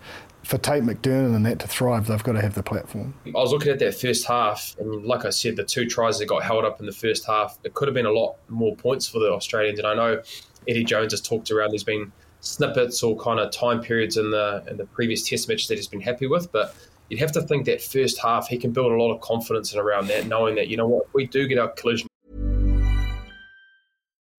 for 0.44 0.58
Tate 0.58 0.84
McDermott 0.84 1.36
and 1.36 1.46
that 1.46 1.60
to 1.60 1.68
thrive, 1.68 2.08
they've 2.08 2.24
got 2.24 2.34
to 2.34 2.42
have 2.42 2.54
the 2.54 2.64
platform. 2.64 3.14
I 3.28 3.32
was 3.32 3.52
looking 3.52 3.72
at 3.72 3.80
that 3.80 3.96
first 3.96 4.26
half, 4.26 4.76
and 4.80 5.06
like 5.06 5.26
I 5.26 5.30
said, 5.30 5.56
the 5.56 5.64
two 5.64 5.86
tries 5.86 6.20
that 6.20 6.26
got 6.26 6.44
held 6.44 6.66
up 6.66 6.80
in 6.80 6.86
the 6.86 6.92
first 6.92 7.26
half, 7.26 7.58
it 7.64 7.74
could 7.74 7.88
have 7.88 7.96
been 7.96 8.06
a 8.06 8.12
lot 8.12 8.36
more 8.50 8.76
points 8.76 9.08
for 9.08 9.20
the 9.20 9.32
Australians. 9.32 9.80
And 9.80 9.88
I 9.88 9.94
know 9.94 10.22
Eddie 10.68 10.84
Jones 10.84 11.14
has 11.14 11.22
talked 11.22 11.50
around. 11.52 11.72
There's 11.72 11.84
been 11.84 12.12
snippets 12.42 13.02
or 13.04 13.18
kind 13.18 13.40
of 13.40 13.52
time 13.52 13.82
periods 13.82 14.18
in 14.18 14.32
the 14.32 14.64
in 14.68 14.78
the 14.78 14.86
previous 14.86 15.28
Test 15.28 15.48
matches 15.48 15.68
that 15.70 15.76
he's 15.76 15.88
been 15.88 16.02
happy 16.02 16.28
with, 16.28 16.52
but 16.52 16.76
you'd 17.10 17.20
have 17.20 17.32
to 17.32 17.42
think 17.42 17.66
that 17.66 17.82
first 17.82 18.20
half 18.22 18.48
he 18.48 18.58
can 18.58 18.72
build 18.72 18.92
a 18.92 18.96
lot 18.96 19.14
of 19.14 19.22
confidence 19.22 19.74
around 19.76 20.08
that, 20.08 20.28
knowing 20.28 20.56
that 20.56 20.68
you 20.68 20.76
know 20.76 20.88
what, 20.88 21.06
if 21.06 21.14
we 21.14 21.26
do 21.26 21.48
get 21.48 21.58
our 21.58 21.70
collision 21.70 22.08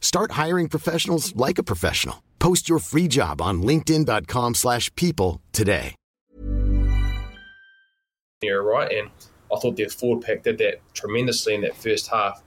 Start 0.00 0.32
hiring 0.32 0.68
professionals 0.68 1.36
like 1.36 1.58
a 1.58 1.62
professional. 1.62 2.24
Post 2.40 2.68
your 2.68 2.80
free 2.80 3.06
job 3.06 3.40
on 3.40 3.62
linkedin.com 3.62 4.54
slash 4.54 4.92
people 4.96 5.40
today. 5.52 5.94
Yeah, 8.42 8.52
right. 8.52 8.92
And 8.92 9.10
I 9.52 9.58
thought 9.58 9.76
their 9.76 9.88
forward 9.88 10.24
pack 10.24 10.44
did 10.44 10.58
that 10.58 10.80
tremendously 10.94 11.54
in 11.54 11.62
that 11.62 11.74
first 11.74 12.08
half. 12.08 12.42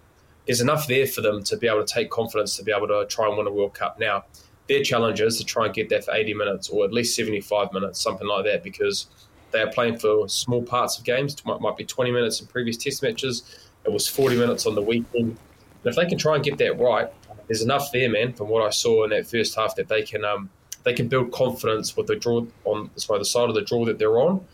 There's 0.46 0.62
enough 0.62 0.88
there 0.88 1.06
for 1.06 1.22
them 1.22 1.44
to 1.44 1.58
be 1.58 1.68
able 1.68 1.84
to 1.84 1.94
take 1.94 2.10
confidence 2.10 2.56
to 2.58 2.64
be 2.64 2.72
able 2.72 2.88
to 2.88 3.06
try 3.08 3.28
and 3.28 3.38
win 3.38 3.48
a 3.48 3.52
World 3.52 3.74
Cup. 3.74 4.00
Now, 4.00 4.24
their 4.68 4.82
challenge 4.84 5.20
is 5.20 5.38
to 5.38 5.44
try 5.44 5.66
and 5.66 5.74
get 5.74 5.90
that 5.90 6.06
for 6.06 6.14
80 6.14 6.34
minutes 6.34 6.70
or 6.70 6.86
at 6.86 6.94
least 6.94 7.16
75 7.16 7.74
minutes, 7.74 8.00
something 8.00 8.28
like 8.28 8.46
that, 8.46 8.64
because 8.64 9.08
they 9.52 9.62
are 9.62 9.70
playing 9.70 9.98
for 9.98 10.30
small 10.30 10.64
parts 10.64 10.98
of 10.98 11.04
games. 11.04 11.34
It 11.34 11.46
might 11.46 11.78
be 11.78 11.84
20 11.84 12.12
minutes 12.12 12.40
in 12.40 12.48
previous 12.48 12.78
test 12.78 13.04
matches. 13.04 13.44
It 13.86 13.92
was 13.92 14.08
40 14.08 14.38
minutes 14.38 14.66
on 14.66 14.76
the 14.76 14.82
weekend. 14.82 15.38
And 15.84 15.86
if 15.86 15.96
they 15.96 16.06
can 16.06 16.18
try 16.18 16.36
and 16.36 16.44
get 16.44 16.58
that 16.60 16.80
right, 16.80 17.12
there's 17.48 17.62
enough 17.62 17.92
there, 17.92 18.10
man, 18.10 18.34
from 18.34 18.50
what 18.50 18.64
I 18.64 18.70
saw 18.70 19.04
in 19.04 19.10
that 19.12 19.28
first 19.28 19.56
half 19.56 19.76
that 19.76 19.88
they 19.88 20.04
can 20.04 20.24
um, 20.26 20.50
they 20.84 20.94
can 20.94 21.08
build 21.08 21.32
confidence 21.32 21.96
with 21.96 22.08
the 22.08 22.16
draw 22.16 22.46
on 22.66 22.90
sorry, 22.96 23.20
the 23.20 23.26
side 23.26 23.50
of 23.50 23.56
the 23.56 23.62
draw 23.62 23.86
that 23.86 24.00
they're 24.00 24.20
on 24.20 24.46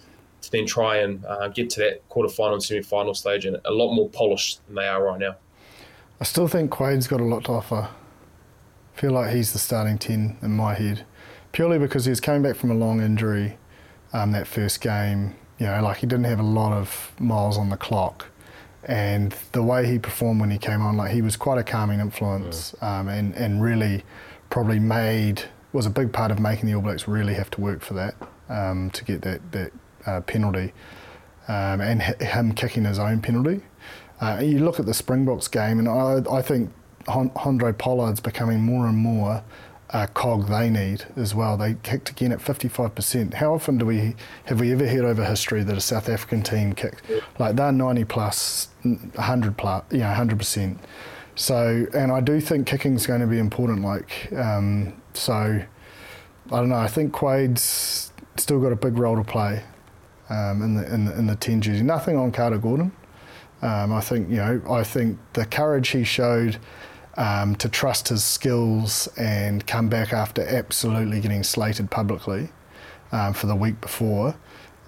to 0.41 0.51
then 0.51 0.65
try 0.65 0.97
and 0.97 1.25
uh, 1.25 1.47
get 1.47 1.69
to 1.71 1.79
that 1.79 2.07
quarterfinal 2.09 2.53
and 2.53 2.63
semi-final 2.63 3.13
stage 3.13 3.45
and 3.45 3.57
a 3.65 3.71
lot 3.71 3.93
more 3.93 4.09
polished 4.09 4.65
than 4.67 4.75
they 4.75 4.87
are 4.87 5.03
right 5.03 5.19
now. 5.19 5.35
I 6.19 6.23
still 6.25 6.47
think 6.47 6.71
Quade's 6.71 7.07
got 7.07 7.21
a 7.21 7.25
lot 7.25 7.45
to 7.45 7.53
offer. 7.53 7.89
I 8.95 8.99
feel 8.99 9.11
like 9.11 9.33
he's 9.33 9.53
the 9.53 9.59
starting 9.59 9.97
ten 9.97 10.37
in 10.41 10.51
my 10.51 10.73
head, 10.73 11.05
purely 11.51 11.79
because 11.79 12.05
he's 12.05 12.19
coming 12.19 12.41
back 12.41 12.55
from 12.55 12.71
a 12.71 12.75
long 12.75 13.01
injury. 13.01 13.57
Um, 14.13 14.31
that 14.31 14.47
first 14.47 14.79
game, 14.81 15.35
you 15.59 15.67
know, 15.67 15.81
like 15.81 15.97
he 15.97 16.07
didn't 16.07 16.25
have 16.25 16.39
a 16.39 16.43
lot 16.43 16.71
of 16.71 17.11
miles 17.19 17.57
on 17.57 17.69
the 17.69 17.77
clock 17.77 18.27
and 18.87 19.35
the 19.51 19.61
way 19.61 19.85
he 19.85 19.99
performed 19.99 20.39
when 20.39 20.49
he 20.49 20.57
came 20.57 20.81
on, 20.81 20.95
like 20.95 21.11
he 21.11 21.21
was 21.21 21.35
quite 21.35 21.57
a 21.57 21.63
calming 21.63 21.99
influence, 21.99 22.73
um, 22.81 23.07
and 23.09 23.35
and 23.35 23.61
really 23.61 24.03
probably 24.49 24.79
made 24.79 25.43
was 25.73 25.85
a 25.85 25.89
big 25.89 26.13
part 26.13 26.31
of 26.31 26.39
making 26.39 26.67
the 26.67 26.75
All 26.75 26.81
Blacks 26.81 27.07
really 27.07 27.33
have 27.33 27.49
to 27.51 27.61
work 27.61 27.81
for 27.81 27.93
that 27.95 28.15
um, 28.49 28.89
to 28.91 29.03
get 29.03 29.21
that 29.23 29.51
that 29.51 29.71
uh, 30.05 30.21
penalty, 30.21 30.73
um, 31.47 31.81
and 31.81 32.01
him 32.01 32.53
kicking 32.53 32.85
his 32.85 32.97
own 32.99 33.21
penalty. 33.21 33.61
Uh, 34.21 34.39
you 34.41 34.59
look 34.59 34.79
at 34.79 34.85
the 34.85 34.93
Springboks 34.93 35.47
game, 35.47 35.77
and 35.79 35.87
I, 35.87 36.23
I 36.31 36.41
think 36.41 36.71
Handré 37.07 37.77
Pollard's 37.77 38.19
becoming 38.19 38.61
more 38.61 38.87
and 38.87 38.97
more 38.97 39.43
a 39.91 40.07
cog 40.07 40.47
they 40.47 40.69
need 40.69 41.05
as 41.15 41.33
well. 41.33 41.55
They 41.55 41.75
kicked 41.83 42.09
again 42.09 42.31
at 42.31 42.39
55%. 42.39 43.35
How 43.35 43.53
often 43.53 43.77
do 43.77 43.85
we 43.85 44.15
have 44.45 44.59
we 44.59 44.71
ever 44.71 44.87
heard 44.87 45.05
over 45.05 45.23
history 45.23 45.63
that 45.63 45.77
a 45.77 45.81
South 45.81 46.09
African 46.09 46.41
team 46.41 46.73
kicked 46.73 47.03
like 47.39 47.55
they're 47.55 47.71
90 47.71 48.03
plus, 48.05 48.69
100 48.83 49.57
plus, 49.57 49.83
you 49.91 49.99
know, 49.99 50.05
100%. 50.05 50.77
So, 51.35 51.85
and 51.93 52.11
I 52.11 52.19
do 52.19 52.41
think 52.41 52.67
kicking 52.67 52.95
is 52.95 53.05
going 53.05 53.21
to 53.21 53.27
be 53.27 53.37
important. 53.37 53.83
Like, 53.83 54.31
um, 54.35 54.99
so 55.13 55.33
I 55.33 55.65
don't 56.49 56.69
know. 56.69 56.75
I 56.75 56.87
think 56.87 57.13
Quade's 57.13 58.11
still 58.37 58.59
got 58.59 58.71
a 58.71 58.75
big 58.75 58.97
role 58.97 59.15
to 59.15 59.23
play 59.23 59.63
um, 60.29 60.61
in 60.61 60.75
the 60.75 60.93
in 60.93 61.05
the, 61.05 61.17
in 61.17 61.27
the 61.27 61.35
ten 61.35 61.61
jersey. 61.61 61.83
Nothing 61.83 62.17
on 62.17 62.31
Carter 62.31 62.57
Gordon. 62.57 62.91
Um, 63.61 63.93
I 63.93 64.01
think 64.01 64.29
you 64.29 64.37
know. 64.37 64.61
I 64.69 64.83
think 64.83 65.19
the 65.33 65.45
courage 65.45 65.89
he 65.89 66.03
showed 66.03 66.57
um, 67.17 67.55
to 67.55 67.67
trust 67.67 68.07
his 68.07 68.23
skills 68.23 69.07
and 69.17 69.65
come 69.67 69.89
back 69.89 70.13
after 70.13 70.43
absolutely 70.43 71.19
getting 71.19 71.43
slated 71.43 71.89
publicly 71.89 72.49
um, 73.11 73.33
for 73.33 73.47
the 73.47 73.55
week 73.55 73.79
before 73.81 74.35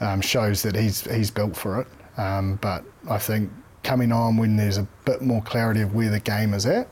um, 0.02 0.22
shows 0.22 0.62
that 0.64 0.76
he's 0.76 1.02
he's 1.12 1.32
built 1.32 1.56
for 1.56 1.82
it. 1.82 1.88
Um, 2.20 2.58
but 2.62 2.84
I 3.10 3.18
think 3.18 3.52
coming 3.84 4.12
on 4.12 4.38
when 4.38 4.56
there's 4.56 4.78
a 4.78 4.88
bit 5.06 5.22
more 5.22 5.42
clarity 5.42 5.82
of 5.82 5.96
where 5.96 6.10
the 6.10 6.20
game 6.20 6.54
is 6.54 6.66
at. 6.66 6.88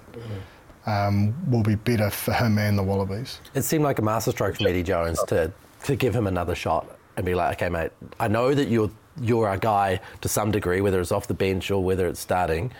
Um, 0.85 1.35
will 1.51 1.63
be 1.63 1.75
better 1.75 2.09
for 2.09 2.31
him 2.31 2.57
and 2.57 2.77
the 2.77 2.83
Wallabies. 2.83 3.41
It 3.53 3.63
seemed 3.63 3.83
like 3.83 3.99
a 3.99 4.01
masterstroke 4.01 4.55
from 4.55 4.67
Eddie 4.67 4.83
Jones 4.83 5.21
to, 5.23 5.51
to 5.83 5.97
give 5.97 6.15
him 6.15 6.27
another 6.27 6.55
shot 6.55 6.97
and 7.17 7.25
be 7.25 7.35
like, 7.35 7.57
okay, 7.57 7.67
mate, 7.67 7.91
I 8.21 8.29
know 8.29 8.53
that 8.53 8.69
you're 8.69 8.89
you're 9.21 9.49
our 9.49 9.57
guy 9.57 9.99
to 10.21 10.29
some 10.29 10.49
degree, 10.49 10.79
whether 10.79 11.01
it's 11.01 11.11
off 11.11 11.27
the 11.27 11.33
bench 11.33 11.71
or 11.71 11.83
whether 11.83 12.07
it's 12.07 12.21
starting. 12.21 12.71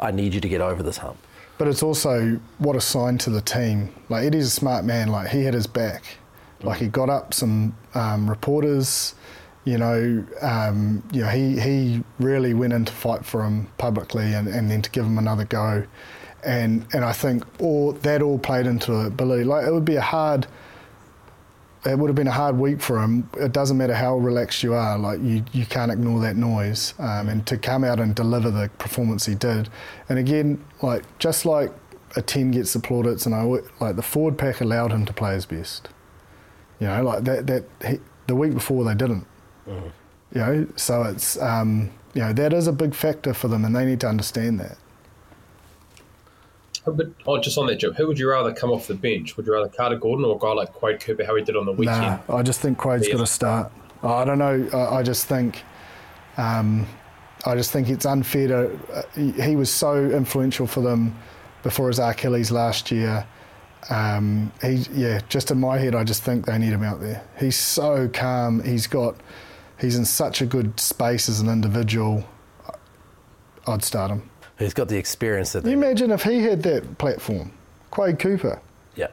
I 0.00 0.10
need 0.10 0.32
you 0.32 0.40
to 0.40 0.48
get 0.48 0.62
over 0.62 0.82
this 0.82 0.96
hump. 0.96 1.18
But 1.58 1.68
it's 1.68 1.82
also 1.82 2.40
what 2.58 2.76
a 2.76 2.80
sign 2.80 3.18
to 3.18 3.30
the 3.30 3.40
team. 3.40 3.92
Like 4.08 4.24
Eddie's 4.24 4.46
a 4.46 4.50
smart 4.50 4.84
man. 4.84 5.08
Like 5.08 5.28
he 5.28 5.44
had 5.44 5.54
his 5.54 5.66
back. 5.66 6.04
Like 6.62 6.78
he 6.78 6.86
got 6.86 7.10
up 7.10 7.34
some 7.34 7.76
um, 7.94 8.30
reporters 8.30 9.14
you 9.68 9.76
know, 9.76 10.24
um, 10.40 11.02
you 11.12 11.20
know, 11.20 11.28
he, 11.28 11.60
he 11.60 12.02
really 12.18 12.54
went 12.54 12.72
in 12.72 12.86
to 12.86 12.92
fight 12.92 13.26
for 13.26 13.44
him 13.44 13.68
publicly 13.76 14.32
and, 14.32 14.48
and 14.48 14.70
then 14.70 14.80
to 14.80 14.90
give 14.90 15.04
him 15.04 15.18
another 15.18 15.44
go. 15.44 15.84
And 16.42 16.86
and 16.94 17.04
I 17.04 17.12
think 17.12 17.44
all 17.60 17.92
that 17.92 18.22
all 18.22 18.38
played 18.38 18.64
into 18.64 19.04
it. 19.04 19.14
Billy, 19.14 19.44
like 19.44 19.66
it 19.66 19.72
would 19.74 19.84
be 19.84 19.96
a 19.96 20.00
hard 20.00 20.46
it 21.84 21.98
would 21.98 22.08
have 22.08 22.16
been 22.16 22.28
a 22.28 22.32
hard 22.32 22.56
week 22.56 22.80
for 22.80 22.98
him. 22.98 23.28
It 23.38 23.52
doesn't 23.52 23.76
matter 23.76 23.94
how 23.94 24.16
relaxed 24.16 24.62
you 24.62 24.72
are, 24.72 24.98
like 24.98 25.20
you, 25.20 25.44
you 25.52 25.66
can't 25.66 25.92
ignore 25.92 26.20
that 26.20 26.36
noise. 26.36 26.94
Um, 26.98 27.28
and 27.28 27.46
to 27.46 27.58
come 27.58 27.84
out 27.84 28.00
and 28.00 28.14
deliver 28.14 28.50
the 28.50 28.70
performance 28.78 29.26
he 29.26 29.34
did, 29.34 29.68
and 30.08 30.18
again, 30.18 30.64
like 30.82 31.18
just 31.18 31.44
like 31.44 31.72
a 32.16 32.22
ten 32.22 32.50
gets 32.50 32.72
the 32.72 32.80
plaudits, 32.80 33.26
and 33.26 33.34
I 33.34 33.42
like 33.80 33.96
the 33.96 34.02
forward 34.02 34.38
pack 34.38 34.60
allowed 34.60 34.92
him 34.92 35.06
to 35.06 35.12
play 35.12 35.34
his 35.34 35.46
best. 35.46 35.88
You 36.80 36.86
know, 36.86 37.02
like 37.02 37.24
that 37.24 37.46
that 37.46 37.64
he, 37.86 38.00
the 38.26 38.34
week 38.34 38.54
before 38.54 38.84
they 38.84 38.94
didn't. 38.94 39.26
Mm. 39.66 39.92
You 40.34 40.40
know, 40.40 40.66
so 40.76 41.02
it's 41.04 41.40
um, 41.40 41.90
you 42.14 42.22
know 42.22 42.32
that 42.32 42.52
is 42.52 42.66
a 42.66 42.72
big 42.72 42.94
factor 42.94 43.34
for 43.34 43.48
them, 43.48 43.64
and 43.64 43.74
they 43.74 43.84
need 43.84 44.00
to 44.00 44.08
understand 44.08 44.60
that. 44.60 44.78
But 46.84 47.08
oh, 47.26 47.38
just 47.40 47.58
on 47.58 47.66
that, 47.66 47.76
Jim, 47.76 47.92
who 47.94 48.06
would 48.06 48.18
you 48.18 48.28
rather 48.28 48.52
come 48.52 48.70
off 48.70 48.86
the 48.86 48.94
bench? 48.94 49.36
Would 49.36 49.46
you 49.46 49.52
rather 49.52 49.68
Carter 49.68 49.96
Gordon 49.96 50.24
or 50.24 50.36
a 50.36 50.38
guy 50.38 50.52
like 50.52 50.72
Quade 50.72 51.00
Cooper, 51.00 51.24
how 51.24 51.34
he 51.34 51.42
did 51.42 51.56
on 51.56 51.66
the 51.66 51.72
weekend? 51.72 52.00
Nah, 52.00 52.36
I 52.36 52.42
just 52.42 52.60
think 52.60 52.78
Quade's 52.78 53.06
yeah. 53.06 53.14
got 53.14 53.20
to 53.20 53.26
start. 53.26 53.72
I 54.02 54.24
don't 54.24 54.38
know. 54.38 54.68
I, 54.72 54.98
I 54.98 55.02
just 55.02 55.26
think, 55.26 55.62
um, 56.36 56.86
I 57.48 57.56
just 57.56 57.72
think 57.72 57.88
it's 57.88 58.04
unfair 58.04 58.46
to. 58.48 58.78
Uh, 58.92 59.02
he 59.42 59.56
was 59.56 59.70
so 59.72 60.04
influential 60.10 60.66
for 60.66 60.82
them 60.82 61.16
before 61.62 61.88
his 61.88 61.98
Achilles 61.98 62.50
last 62.50 62.90
year. 62.90 63.26
Um, 63.88 64.52
he, 64.60 64.84
yeah, 64.92 65.22
just 65.30 65.50
in 65.50 65.58
my 65.58 65.78
head, 65.78 65.94
I 65.94 66.04
just 66.04 66.22
think 66.22 66.44
they 66.44 66.58
need 66.58 66.74
him 66.74 66.82
out 66.82 67.00
there. 67.00 67.24
He's 67.40 67.56
so 67.56 68.06
calm. 68.06 68.62
He's 68.62 68.86
got, 68.86 69.16
he's 69.80 69.96
in 69.96 70.04
such 70.04 70.42
a 70.42 70.46
good 70.46 70.78
space 70.78 71.30
as 71.30 71.40
an 71.40 71.48
individual. 71.48 72.22
I'd 73.66 73.82
start 73.82 74.10
him. 74.10 74.28
He's 74.58 74.74
got 74.74 74.88
the 74.88 74.98
experience 74.98 75.52
that. 75.52 75.62
Can 75.62 75.70
you 75.70 75.78
imagine 75.78 76.10
if 76.10 76.24
he 76.24 76.40
had 76.42 76.62
that 76.64 76.98
platform, 76.98 77.50
Quade 77.90 78.18
Cooper. 78.18 78.60
Yeah. 78.94 79.08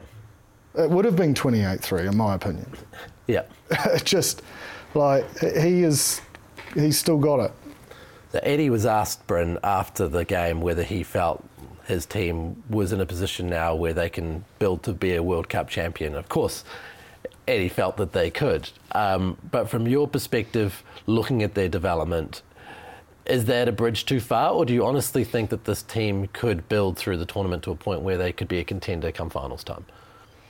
It 0.78 0.90
would 0.90 1.06
have 1.06 1.16
been 1.16 1.34
28-3, 1.34 2.10
in 2.10 2.18
my 2.18 2.36
opinion. 2.36 2.70
Yeah. 3.28 3.46
just 4.04 4.44
like 4.94 5.26
he 5.40 5.82
is, 5.82 6.22
he's 6.76 7.00
still 7.00 7.18
got 7.18 7.40
it. 7.40 7.52
Eddie 8.44 8.70
was 8.70 8.86
asked, 8.86 9.28
Bryn, 9.28 9.60
after 9.64 10.08
the 10.08 10.26
game 10.26 10.62
whether 10.62 10.84
he 10.84 11.04
felt 11.04 11.44
his 11.86 12.06
team 12.06 12.64
was 12.70 12.92
in 12.92 13.00
a 13.00 13.06
position 13.06 13.48
now 13.48 13.76
where 13.76 13.94
they 13.94 14.10
can 14.10 14.44
build 14.60 14.84
to 14.84 14.94
be 14.94 15.16
a 15.16 15.24
World 15.24 15.50
Cup 15.50 15.70
champion. 15.70 16.16
Of 16.16 16.30
course, 16.30 16.64
Eddie 17.48 17.70
felt 17.70 17.98
that 17.98 18.14
they 18.14 18.32
could. 18.32 18.70
Um, 18.92 19.38
but 19.52 19.70
from 19.70 19.88
your 19.88 20.08
perspective, 20.08 20.84
looking 21.06 21.44
at 21.44 21.54
their 21.54 21.70
development, 21.70 22.42
is 23.26 23.46
that 23.46 23.68
a 23.68 23.72
bridge 23.72 24.06
too 24.06 24.20
far, 24.20 24.52
or 24.52 24.66
do 24.66 24.74
you 24.74 24.86
honestly 24.86 25.24
think 25.24 25.50
that 25.50 25.66
this 25.66 25.82
team 25.84 26.28
could 26.34 26.68
build 26.70 26.98
through 26.98 27.18
the 27.18 27.26
tournament 27.26 27.64
to 27.64 27.72
a 27.72 27.76
point 27.76 28.02
where 28.02 28.18
they 28.18 28.32
could 28.32 28.48
be 28.48 28.60
a 28.60 28.64
contender 28.64 29.12
come 29.12 29.30
finals 29.30 29.64
time? 29.64 29.86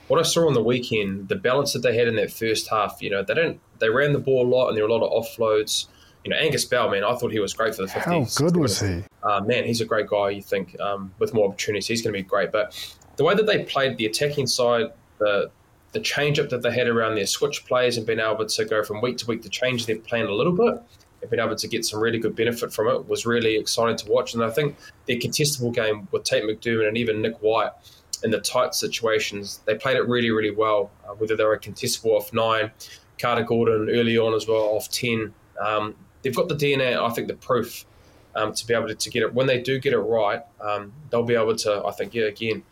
What 0.08 0.19
I 0.19 0.24
saw 0.24 0.48
on 0.48 0.54
the 0.54 0.63
weekend, 0.63 1.30
the 1.30 1.36
balance 1.36 1.74
that 1.74 1.80
they 1.80 1.98
had 1.98 2.08
in 2.08 2.15
that 2.17 2.32
first 2.32 2.69
half, 2.69 3.02
you 3.02 3.10
know, 3.10 3.24
they 3.24 3.34
don't 3.34 3.60
they 3.80 3.89
ran 3.89 4.13
the 4.13 4.19
ball 4.19 4.45
a 4.45 4.48
lot 4.48 4.69
and 4.69 4.78
there 4.78 4.84
were 4.84 4.89
a 4.89 4.93
lot 4.93 5.06
of 5.06 5.12
offloads 5.12 5.88
you 6.26 6.32
know, 6.32 6.38
Angus 6.38 6.66
Bell, 6.66 6.90
man, 6.90 7.04
I 7.04 7.16
thought 7.16 7.32
he 7.32 7.40
was 7.40 7.54
great 7.54 7.76
for 7.76 7.84
the 7.84 7.88
50s. 7.88 8.40
How 8.40 8.46
good 8.46 8.58
was 8.58 8.82
he? 8.82 9.04
Uh, 9.22 9.42
man, 9.42 9.64
he's 9.64 9.80
a 9.80 9.86
great 9.86 10.08
guy. 10.08 10.32
You 10.32 10.42
think 10.42 10.78
um, 10.82 11.14
with 11.20 11.36
more 11.36 11.48
opportunities, 11.48 11.88
he's 11.88 12.02
going 12.02 12.14
to 12.14 12.20
be 12.20 12.24
great. 12.24 12.52
But 12.52 12.76
the 13.16 13.24
way 13.24 13.36
that 13.36 13.46
they 13.46 13.64
played 13.64 13.98
the 13.98 14.08
attacking 14.08 14.48
side, 14.48 14.88
the 15.20 15.52
the 15.92 16.02
change 16.02 16.40
up 16.40 16.50
that 16.50 16.62
they 16.62 16.74
had 16.74 16.88
around 16.90 17.16
their 17.16 17.26
switch 17.26 17.66
plays 17.66 17.96
and 17.96 18.06
being 18.06 18.20
able 18.20 18.46
to 18.46 18.66
go 18.66 18.84
from 18.84 19.00
week 19.00 19.18
to 19.18 19.26
week 19.28 19.42
to 19.42 19.48
change 19.48 19.86
their 19.86 19.98
plan 19.98 20.26
a 20.26 20.32
little 20.34 20.52
bit 20.52 20.84
and 21.22 21.32
being 21.32 21.42
able 21.42 21.56
to 21.56 21.68
get 21.70 21.86
some 21.86 22.02
really 22.02 22.20
good 22.20 22.36
benefit 22.36 22.74
from 22.74 22.90
it 22.90 23.08
was 23.08 23.26
really 23.26 23.56
exciting 23.56 23.96
to 23.96 24.12
watch. 24.12 24.34
And 24.34 24.44
I 24.44 24.50
think 24.50 24.76
their 25.06 25.16
contestable 25.16 25.74
game 25.74 26.10
with 26.12 26.26
Tate 26.26 26.44
McDermott 26.44 26.90
and 26.90 26.98
even 26.98 27.22
Nick 27.22 27.38
White 27.42 27.72
in 28.26 28.32
the 28.32 28.42
tight 28.42 28.76
situations, 28.76 29.62
they 29.64 29.76
played 29.76 29.96
it 29.96 30.06
really, 30.06 30.32
really 30.32 30.54
well. 30.54 30.92
Uh, 31.08 31.14
whether 31.14 31.38
they 31.38 31.46
were 31.46 31.58
contestable 31.58 32.18
off 32.18 32.34
nine, 32.34 32.72
Carter 33.18 33.44
Gordon 33.44 33.90
early 33.90 34.18
on 34.18 34.34
as 34.34 34.50
well 34.50 34.64
off 34.64 34.90
10. 34.90 35.34
Um, 35.66 35.96
they've 36.26 36.36
got 36.36 36.50
the 36.50 36.56
DNA, 36.56 36.98
I 36.98 37.10
think, 37.12 37.28
the 37.28 37.36
proof 37.36 37.86
um, 38.36 38.52
to 38.52 38.68
be 38.68 38.74
able 38.74 38.88
to, 38.88 38.96
to, 38.96 39.10
get 39.12 39.22
it. 39.22 39.34
When 39.34 39.46
they 39.46 39.62
do 39.62 39.80
get 39.80 39.94
it 39.94 40.00
right, 40.00 40.42
um, 40.60 40.92
they'll 41.10 41.24
be 41.24 41.36
able 41.36 41.56
to, 41.58 41.86
I 41.86 41.92
think, 41.92 42.16
yeah, 42.16 42.26
again, 42.26 42.64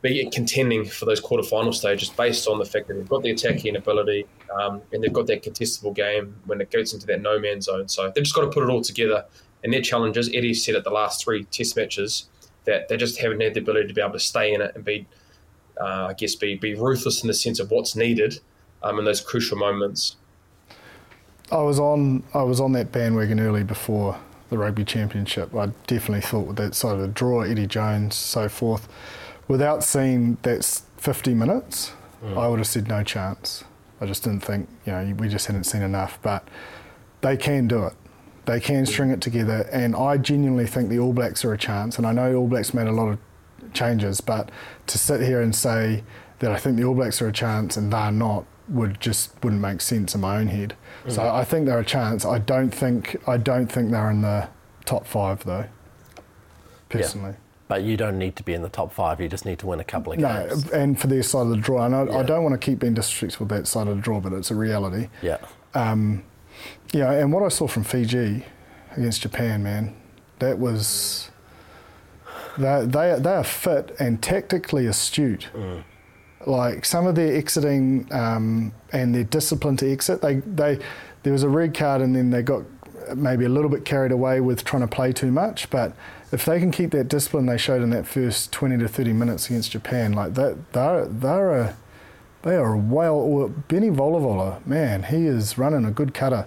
be 0.00 0.28
contending 0.32 0.86
for 0.86 1.04
those 1.04 1.20
quarterfinal 1.20 1.74
stages 1.74 2.08
based 2.08 2.48
on 2.48 2.58
the 2.58 2.64
fact 2.64 2.88
that 2.88 2.94
they've 2.94 3.08
got 3.08 3.22
the 3.22 3.30
attacking 3.30 3.76
ability 3.76 4.26
um, 4.58 4.80
and 4.90 5.04
they've 5.04 5.12
got 5.12 5.26
that 5.26 5.44
contestable 5.44 5.94
game 5.94 6.34
when 6.46 6.60
it 6.60 6.72
goes 6.72 6.94
into 6.94 7.06
that 7.06 7.20
no 7.20 7.38
man's 7.38 7.66
zone. 7.66 7.88
So 7.88 8.10
they've 8.12 8.24
just 8.24 8.34
got 8.34 8.40
to 8.40 8.50
put 8.50 8.64
it 8.64 8.70
all 8.70 8.80
together. 8.80 9.24
And 9.62 9.72
their 9.72 9.82
challenges, 9.82 10.30
Eddie 10.34 10.54
said 10.54 10.74
at 10.74 10.82
the 10.82 10.90
last 10.90 11.22
three 11.22 11.44
test 11.44 11.76
matches, 11.76 12.28
that 12.64 12.88
they 12.88 12.96
just 12.96 13.20
haven't 13.20 13.40
had 13.40 13.54
the 13.54 13.60
ability 13.60 13.88
to 13.88 13.94
be 13.94 14.00
able 14.00 14.12
to 14.12 14.20
stay 14.20 14.54
in 14.54 14.62
it 14.62 14.74
and 14.74 14.84
be, 14.84 15.06
uh, 15.80 16.06
I 16.06 16.14
guess, 16.14 16.34
be, 16.34 16.56
be 16.56 16.74
ruthless 16.74 17.22
in 17.22 17.28
the 17.28 17.34
sense 17.34 17.60
of 17.60 17.70
what's 17.70 17.94
needed 17.94 18.40
um, 18.82 18.98
in 18.98 19.04
those 19.04 19.20
crucial 19.20 19.58
moments. 19.58 20.16
I 21.52 21.62
was 21.62 21.78
on 21.78 22.22
I 22.32 22.42
was 22.42 22.60
on 22.60 22.72
that 22.72 22.90
bandwagon 22.90 23.38
early 23.38 23.62
before 23.62 24.18
the 24.48 24.58
rugby 24.58 24.84
championship. 24.84 25.54
I 25.54 25.66
definitely 25.86 26.22
thought 26.22 26.46
with 26.46 26.56
that 26.56 26.74
side 26.74 26.94
of 26.94 27.00
the 27.00 27.08
draw, 27.08 27.42
Eddie 27.42 27.66
Jones, 27.66 28.14
so 28.14 28.48
forth. 28.48 28.88
Without 29.48 29.84
seeing 29.84 30.38
that 30.42 30.64
50 30.96 31.34
minutes, 31.34 31.92
mm. 32.24 32.36
I 32.36 32.48
would 32.48 32.58
have 32.58 32.66
said 32.66 32.88
no 32.88 33.02
chance. 33.02 33.64
I 34.00 34.06
just 34.06 34.24
didn't 34.24 34.40
think, 34.40 34.68
you 34.86 34.92
know, 34.92 35.14
we 35.18 35.28
just 35.28 35.46
hadn't 35.46 35.64
seen 35.64 35.82
enough. 35.82 36.18
But 36.22 36.46
they 37.20 37.36
can 37.36 37.68
do 37.68 37.84
it. 37.84 37.94
They 38.44 38.60
can 38.60 38.84
string 38.84 39.10
it 39.10 39.20
together. 39.20 39.68
And 39.72 39.94
I 39.94 40.16
genuinely 40.16 40.66
think 40.66 40.88
the 40.88 40.98
All 40.98 41.12
Blacks 41.12 41.44
are 41.44 41.52
a 41.52 41.58
chance. 41.58 41.98
And 41.98 42.06
I 42.06 42.12
know 42.12 42.34
All 42.34 42.48
Blacks 42.48 42.74
made 42.74 42.88
a 42.88 42.92
lot 42.92 43.08
of 43.08 43.18
changes, 43.72 44.20
but 44.20 44.50
to 44.86 44.98
sit 44.98 45.20
here 45.20 45.40
and 45.40 45.54
say 45.54 46.02
that 46.40 46.50
I 46.50 46.58
think 46.58 46.76
the 46.76 46.84
All 46.84 46.94
Blacks 46.94 47.22
are 47.22 47.28
a 47.28 47.32
chance 47.32 47.76
and 47.76 47.92
they're 47.92 48.12
not 48.12 48.44
would 48.68 49.00
just 49.00 49.32
wouldn't 49.42 49.60
make 49.60 49.80
sense 49.80 50.14
in 50.14 50.20
my 50.20 50.38
own 50.38 50.48
head. 50.48 50.76
Mm. 51.04 51.12
So 51.12 51.28
I 51.28 51.44
think 51.44 51.66
they're 51.66 51.80
a 51.80 51.84
chance. 51.84 52.24
I 52.24 52.38
don't 52.38 52.70
think 52.70 53.16
I 53.26 53.36
don't 53.36 53.66
think 53.66 53.90
they're 53.90 54.10
in 54.10 54.22
the 54.22 54.48
top 54.84 55.06
five 55.06 55.44
though. 55.44 55.66
Personally. 56.88 57.30
Yeah. 57.30 57.36
But 57.68 57.84
you 57.84 57.96
don't 57.96 58.18
need 58.18 58.36
to 58.36 58.42
be 58.42 58.52
in 58.52 58.62
the 58.62 58.68
top 58.68 58.92
five. 58.92 59.20
You 59.20 59.28
just 59.28 59.46
need 59.46 59.58
to 59.60 59.66
win 59.66 59.80
a 59.80 59.84
couple 59.84 60.12
of 60.12 60.18
games. 60.18 60.70
No, 60.70 60.78
and 60.78 61.00
for 61.00 61.06
their 61.06 61.22
side 61.22 61.42
of 61.42 61.50
the 61.50 61.56
draw, 61.56 61.86
and 61.86 61.94
I, 61.94 62.04
yeah. 62.04 62.18
I 62.18 62.22
don't 62.22 62.42
want 62.42 62.52
to 62.52 62.58
keep 62.58 62.80
being 62.80 62.92
disrespectful 62.92 63.46
with 63.46 63.56
that 63.56 63.66
side 63.66 63.88
of 63.88 63.96
the 63.96 64.02
draw, 64.02 64.20
but 64.20 64.34
it's 64.34 64.50
a 64.50 64.54
reality. 64.54 65.08
Yeah. 65.22 65.38
Um, 65.72 66.22
yeah, 66.92 67.12
and 67.12 67.32
what 67.32 67.42
I 67.42 67.48
saw 67.48 67.66
from 67.66 67.84
Fiji 67.84 68.44
against 68.94 69.22
Japan, 69.22 69.62
man, 69.62 69.96
that 70.38 70.58
was 70.58 71.30
they 72.58 72.84
they 72.84 73.18
they 73.18 73.34
are 73.34 73.44
fit 73.44 73.96
and 73.98 74.22
tactically 74.22 74.86
astute. 74.86 75.48
Mm 75.54 75.84
like 76.46 76.84
some 76.84 77.06
of 77.06 77.14
their 77.14 77.36
exiting 77.36 78.08
um, 78.12 78.72
and 78.92 79.14
their 79.14 79.24
discipline 79.24 79.76
to 79.78 79.90
exit. 79.90 80.22
They 80.22 80.36
they 80.36 80.78
there 81.22 81.32
was 81.32 81.42
a 81.42 81.48
red 81.48 81.74
card 81.74 82.00
and 82.00 82.14
then 82.14 82.30
they 82.30 82.42
got 82.42 82.62
maybe 83.16 83.44
a 83.44 83.48
little 83.48 83.70
bit 83.70 83.84
carried 83.84 84.12
away 84.12 84.40
with 84.40 84.64
trying 84.64 84.82
to 84.82 84.88
play 84.88 85.12
too 85.12 85.30
much, 85.30 85.70
but 85.70 85.92
if 86.30 86.44
they 86.44 86.58
can 86.58 86.70
keep 86.70 86.90
that 86.92 87.08
discipline 87.08 87.46
they 87.46 87.58
showed 87.58 87.82
in 87.82 87.90
that 87.90 88.06
first 88.06 88.52
20 88.52 88.78
to 88.78 88.88
30 88.88 89.12
minutes 89.12 89.46
against 89.46 89.70
Japan, 89.72 90.12
like 90.12 90.34
that, 90.34 90.72
they're, 90.72 91.06
they're 91.06 91.50
a, 91.50 91.76
they 92.42 92.56
are 92.56 92.76
well. 92.76 93.14
Or 93.14 93.48
Benny 93.48 93.90
Volavola, 93.90 94.64
man, 94.66 95.04
he 95.04 95.26
is 95.26 95.58
running 95.58 95.84
a 95.84 95.90
good 95.90 96.14
cutter. 96.14 96.46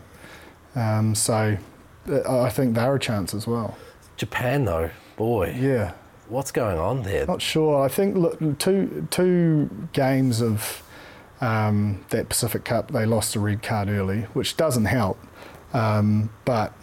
Um, 0.76 1.16
so 1.16 1.58
I 2.08 2.50
think 2.50 2.76
they're 2.76 2.96
a 2.96 3.00
chance 3.00 3.34
as 3.34 3.48
well. 3.48 3.78
Japan, 4.18 4.66
though, 4.66 4.91
boy. 5.18 5.56
Yeah. 5.58 5.93
What's 6.28 6.51
going 6.51 6.78
on 6.78 7.03
there? 7.03 7.26
Not 7.26 7.41
sure. 7.41 7.84
I 7.84 7.88
think 7.88 8.15
look, 8.15 8.39
two 8.59 9.07
two 9.11 9.69
games 9.93 10.41
of 10.41 10.84
um, 11.41 12.03
that 12.09 12.30
Pacific 12.30 12.63
Cup, 12.63 12.91
they 12.91 13.05
lost 13.05 13.36
a 13.36 13.39
red 13.39 13.61
card 13.61 13.89
early, 13.89 14.21
which 14.34 14.57
doesn't 14.57 14.86
help. 14.86 15.19
Um, 15.73 16.30
but 16.45 16.73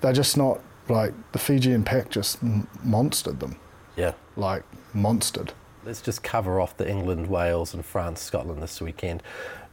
they're 0.00 0.12
just 0.12 0.36
not 0.36 0.60
like 0.88 1.14
the 1.32 1.38
Fijian 1.38 1.84
pack 1.84 2.10
just 2.10 2.44
monstered 2.44 3.40
them. 3.40 3.56
Yeah. 3.96 4.12
Like 4.36 4.64
monstered. 4.94 5.50
Let's 5.84 6.00
just 6.00 6.22
cover 6.22 6.60
off 6.60 6.76
the 6.76 6.88
England, 6.88 7.28
Wales, 7.28 7.74
and 7.74 7.84
France, 7.84 8.20
Scotland 8.20 8.62
this 8.62 8.80
weekend. 8.80 9.22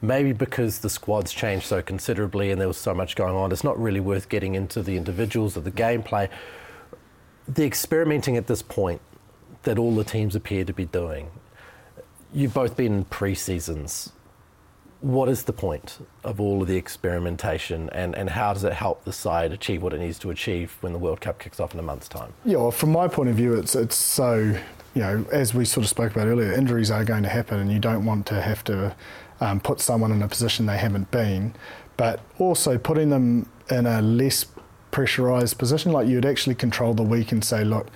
Maybe 0.02 0.34
because 0.34 0.80
the 0.80 0.90
squads 0.90 1.34
changed 1.34 1.66
so 1.66 1.82
considerably 1.82 2.52
and 2.52 2.60
there 2.60 2.68
was 2.68 2.78
so 2.78 2.94
much 2.94 3.16
going 3.16 3.36
on, 3.36 3.52
it's 3.52 3.64
not 3.64 3.80
really 3.80 4.00
worth 4.00 4.30
getting 4.30 4.56
into 4.56 4.82
the 4.82 4.98
individuals 4.98 5.56
or 5.56 5.62
the 5.62 5.72
gameplay. 5.72 6.30
The 7.52 7.66
experimenting 7.66 8.38
at 8.38 8.48
this 8.48 8.62
point 8.62 9.02
that 9.64 9.78
all 9.78 9.96
the 9.96 10.04
teams 10.04 10.36
appear 10.36 10.64
to 10.64 10.74
be 10.74 10.86
doing. 10.86 11.30
You've 12.34 12.54
both 12.54 12.78
been 12.78 12.94
in 12.94 13.04
pre 13.06 13.36
seasons. 13.36 14.12
What 15.02 15.30
is 15.30 15.44
the 15.44 15.54
point 15.54 16.06
of 16.24 16.40
all 16.42 16.62
of 16.62 16.68
the 16.68 16.76
experimentation 16.76 17.90
and, 17.92 18.16
and 18.16 18.30
how 18.30 18.54
does 18.54 18.66
it 18.66 18.74
help 18.74 19.06
the 19.06 19.14
side 19.14 19.54
achieve 19.54 19.82
what 19.82 19.94
it 19.94 20.00
needs 20.00 20.20
to 20.20 20.30
achieve 20.30 20.76
when 20.82 20.92
the 20.92 21.00
World 21.00 21.22
Cup 21.22 21.40
kicks 21.40 21.60
off 21.60 21.74
in 21.74 21.80
a 21.80 21.84
month's 21.84 22.10
time? 22.10 22.34
Yeah, 22.44 22.58
well, 22.58 22.72
from 22.72 22.92
my 22.92 23.08
point 23.08 23.30
of 23.30 23.36
view, 23.36 23.54
it's, 23.54 23.76
it's 23.76 23.96
so 23.96 24.60
you 24.94 25.02
know, 25.02 25.26
as 25.32 25.54
we 25.54 25.66
sort 25.66 25.84
of 25.84 25.90
spoke 25.90 26.12
about 26.12 26.28
earlier, 26.28 26.52
injuries 26.54 26.92
are 26.92 27.06
going 27.06 27.24
to 27.24 27.30
happen, 27.30 27.60
and 27.60 27.72
you 27.72 27.80
don't 27.80 28.06
want 28.06 28.26
to 28.28 28.42
have 28.42 28.64
to 28.66 28.96
um, 29.40 29.60
put 29.60 29.80
someone 29.80 30.12
in 30.12 30.22
a 30.22 30.28
position 30.28 30.66
they 30.66 30.78
haven't 30.78 31.12
been. 31.12 31.54
But 31.98 32.22
also 32.38 32.78
putting 32.78 33.10
them 33.10 33.50
in 33.70 33.86
a 33.86 34.02
less 34.02 34.46
pressurised 34.92 35.58
position, 35.58 35.92
like 35.92 36.08
you'd 36.08 36.26
actually 36.26 36.56
control 36.56 36.94
the 36.94 37.04
week 37.04 37.32
and 37.32 37.44
say, 37.44 37.64
look, 37.64 37.88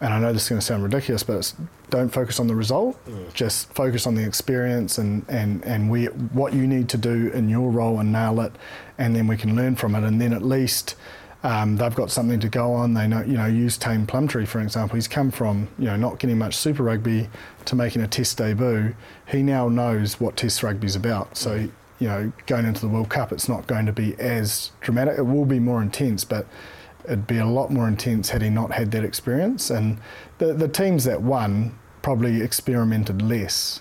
and 0.00 0.12
I 0.12 0.18
know 0.18 0.32
this 0.32 0.44
is 0.44 0.48
going 0.48 0.60
to 0.60 0.66
sound 0.66 0.82
ridiculous, 0.82 1.22
but 1.22 1.54
don't 1.90 2.10
focus 2.10 2.38
on 2.38 2.46
the 2.46 2.54
result. 2.54 3.02
Mm. 3.06 3.32
Just 3.32 3.72
focus 3.72 4.06
on 4.06 4.14
the 4.14 4.24
experience 4.24 4.98
and 4.98 5.24
and 5.28 5.64
and 5.64 5.90
we, 5.90 6.06
what 6.06 6.52
you 6.52 6.66
need 6.66 6.88
to 6.90 6.98
do 6.98 7.30
in 7.32 7.48
your 7.48 7.70
role 7.70 7.98
and 8.00 8.12
nail 8.12 8.40
it, 8.40 8.52
and 8.98 9.14
then 9.16 9.26
we 9.26 9.36
can 9.36 9.56
learn 9.56 9.76
from 9.76 9.94
it. 9.94 10.04
And 10.04 10.20
then 10.20 10.32
at 10.32 10.42
least 10.42 10.96
um, 11.44 11.76
they've 11.76 11.94
got 11.94 12.10
something 12.10 12.40
to 12.40 12.48
go 12.48 12.72
on. 12.72 12.94
They 12.94 13.06
know, 13.06 13.22
you 13.22 13.36
know, 13.36 13.46
use 13.46 13.76
Taine 13.76 14.06
Plumtree 14.06 14.46
for 14.46 14.60
example. 14.60 14.96
He's 14.96 15.08
come 15.08 15.30
from, 15.30 15.68
you 15.78 15.84
know, 15.84 15.96
not 15.96 16.18
getting 16.18 16.38
much 16.38 16.56
Super 16.56 16.82
Rugby 16.82 17.28
to 17.66 17.76
making 17.76 18.02
a 18.02 18.08
Test 18.08 18.38
debut. 18.38 18.94
He 19.28 19.42
now 19.42 19.68
knows 19.68 20.18
what 20.18 20.36
Test 20.36 20.62
rugby's 20.62 20.96
about. 20.96 21.36
So, 21.36 21.68
you 21.98 22.08
know, 22.08 22.32
going 22.46 22.66
into 22.66 22.80
the 22.80 22.88
World 22.88 23.08
Cup, 23.08 23.32
it's 23.32 23.48
not 23.48 23.66
going 23.66 23.86
to 23.86 23.92
be 23.92 24.14
as 24.18 24.72
dramatic. 24.80 25.18
It 25.18 25.22
will 25.22 25.44
be 25.44 25.60
more 25.60 25.80
intense, 25.80 26.24
but 26.24 26.46
it'd 27.04 27.26
be 27.26 27.38
a 27.38 27.46
lot 27.46 27.70
more 27.70 27.86
intense 27.86 28.30
had 28.30 28.42
he 28.42 28.50
not 28.50 28.72
had 28.72 28.90
that 28.92 29.04
experience. 29.04 29.70
And 29.70 29.98
the 30.38 30.52
the 30.52 30.68
teams 30.68 31.04
that 31.04 31.22
won 31.22 31.78
probably 32.02 32.42
experimented 32.42 33.22
less, 33.22 33.80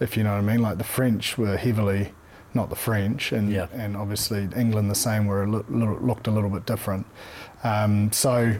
if 0.00 0.16
you 0.16 0.24
know 0.24 0.32
what 0.32 0.38
I 0.38 0.42
mean. 0.42 0.60
Like 0.60 0.78
the 0.78 0.84
French 0.84 1.38
were 1.38 1.56
heavily 1.56 2.12
not 2.56 2.70
the 2.70 2.76
French, 2.76 3.30
and 3.30 3.52
yeah. 3.52 3.68
and 3.72 3.96
obviously 3.96 4.48
England 4.56 4.90
the 4.90 4.96
same, 4.96 5.26
where 5.26 5.44
it 5.44 5.70
looked 5.70 6.26
a 6.26 6.30
little 6.30 6.50
bit 6.50 6.66
different. 6.66 7.06
Um, 7.62 8.10
so 8.10 8.56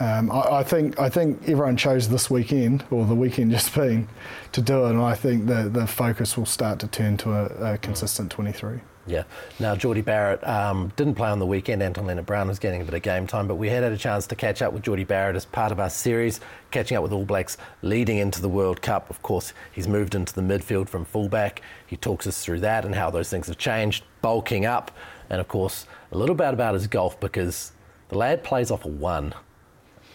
um, 0.00 0.30
I, 0.30 0.58
I, 0.58 0.62
think 0.62 0.98
I 0.98 1.08
think 1.08 1.42
everyone 1.48 1.76
chose 1.76 2.08
this 2.08 2.30
weekend 2.30 2.84
or 2.90 3.04
the 3.04 3.14
weekend 3.14 3.50
just 3.50 3.74
been 3.74 4.08
to 4.52 4.60
do 4.60 4.86
it, 4.86 4.90
and 4.90 5.00
I 5.00 5.14
think 5.14 5.46
the 5.46 5.68
the 5.68 5.86
focus 5.86 6.36
will 6.36 6.46
start 6.46 6.78
to 6.80 6.88
turn 6.88 7.16
to 7.18 7.32
a, 7.32 7.74
a 7.74 7.78
consistent 7.78 8.30
23. 8.30 8.80
Yeah. 9.08 9.22
Now, 9.58 9.74
Jordie 9.74 10.02
Barrett 10.02 10.46
um, 10.46 10.92
didn't 10.96 11.14
play 11.14 11.30
on 11.30 11.38
the 11.38 11.46
weekend. 11.46 11.82
Anton 11.82 12.04
Lienert-Brown 12.06 12.46
was 12.46 12.58
getting 12.58 12.82
a 12.82 12.84
bit 12.84 12.92
of 12.92 13.00
game 13.00 13.26
time, 13.26 13.48
but 13.48 13.54
we 13.54 13.68
had 13.70 13.82
had 13.82 13.92
a 13.92 13.96
chance 13.96 14.26
to 14.26 14.36
catch 14.36 14.60
up 14.60 14.74
with 14.74 14.82
Jordie 14.82 15.04
Barrett 15.04 15.34
as 15.34 15.46
part 15.46 15.72
of 15.72 15.80
our 15.80 15.88
series, 15.88 16.40
catching 16.70 16.96
up 16.96 17.02
with 17.02 17.12
All 17.12 17.24
Blacks 17.24 17.56
leading 17.80 18.18
into 18.18 18.42
the 18.42 18.50
World 18.50 18.82
Cup. 18.82 19.08
Of 19.08 19.22
course, 19.22 19.54
he's 19.72 19.88
moved 19.88 20.14
into 20.14 20.34
the 20.34 20.42
midfield 20.42 20.90
from 20.90 21.06
fullback. 21.06 21.62
He 21.86 21.96
talks 21.96 22.26
us 22.26 22.44
through 22.44 22.60
that 22.60 22.84
and 22.84 22.94
how 22.94 23.10
those 23.10 23.30
things 23.30 23.46
have 23.46 23.56
changed, 23.56 24.04
bulking 24.20 24.66
up, 24.66 24.90
and 25.30 25.40
of 25.40 25.48
course, 25.48 25.86
a 26.12 26.18
little 26.18 26.34
bit 26.34 26.52
about 26.52 26.74
his 26.74 26.86
golf 26.86 27.18
because 27.18 27.72
the 28.10 28.18
lad 28.18 28.44
plays 28.44 28.70
off 28.70 28.84
a 28.84 28.88
one, 28.88 29.34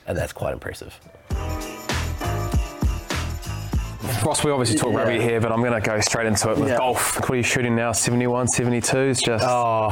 and 0.08 0.18
that's 0.18 0.34
quite 0.34 0.54
impressive. 0.54 1.00
Ross, 4.26 4.44
we 4.44 4.52
obviously 4.52 4.78
talk 4.78 4.92
yeah. 4.92 5.00
rugby 5.00 5.22
here, 5.22 5.42
but 5.42 5.52
I'm 5.52 5.62
going 5.62 5.74
to 5.74 5.82
go 5.82 6.00
straight 6.00 6.28
into 6.28 6.52
it 6.52 6.58
with 6.58 6.70
yeah. 6.70 6.78
golf. 6.78 7.20
What 7.22 7.32
are 7.32 7.36
you 7.36 7.44
shooting 7.44 7.76
now? 7.76 7.92
71, 7.92 8.48
72 8.48 8.98
is 8.98 9.22
Just 9.22 9.46
oh, 9.48 9.90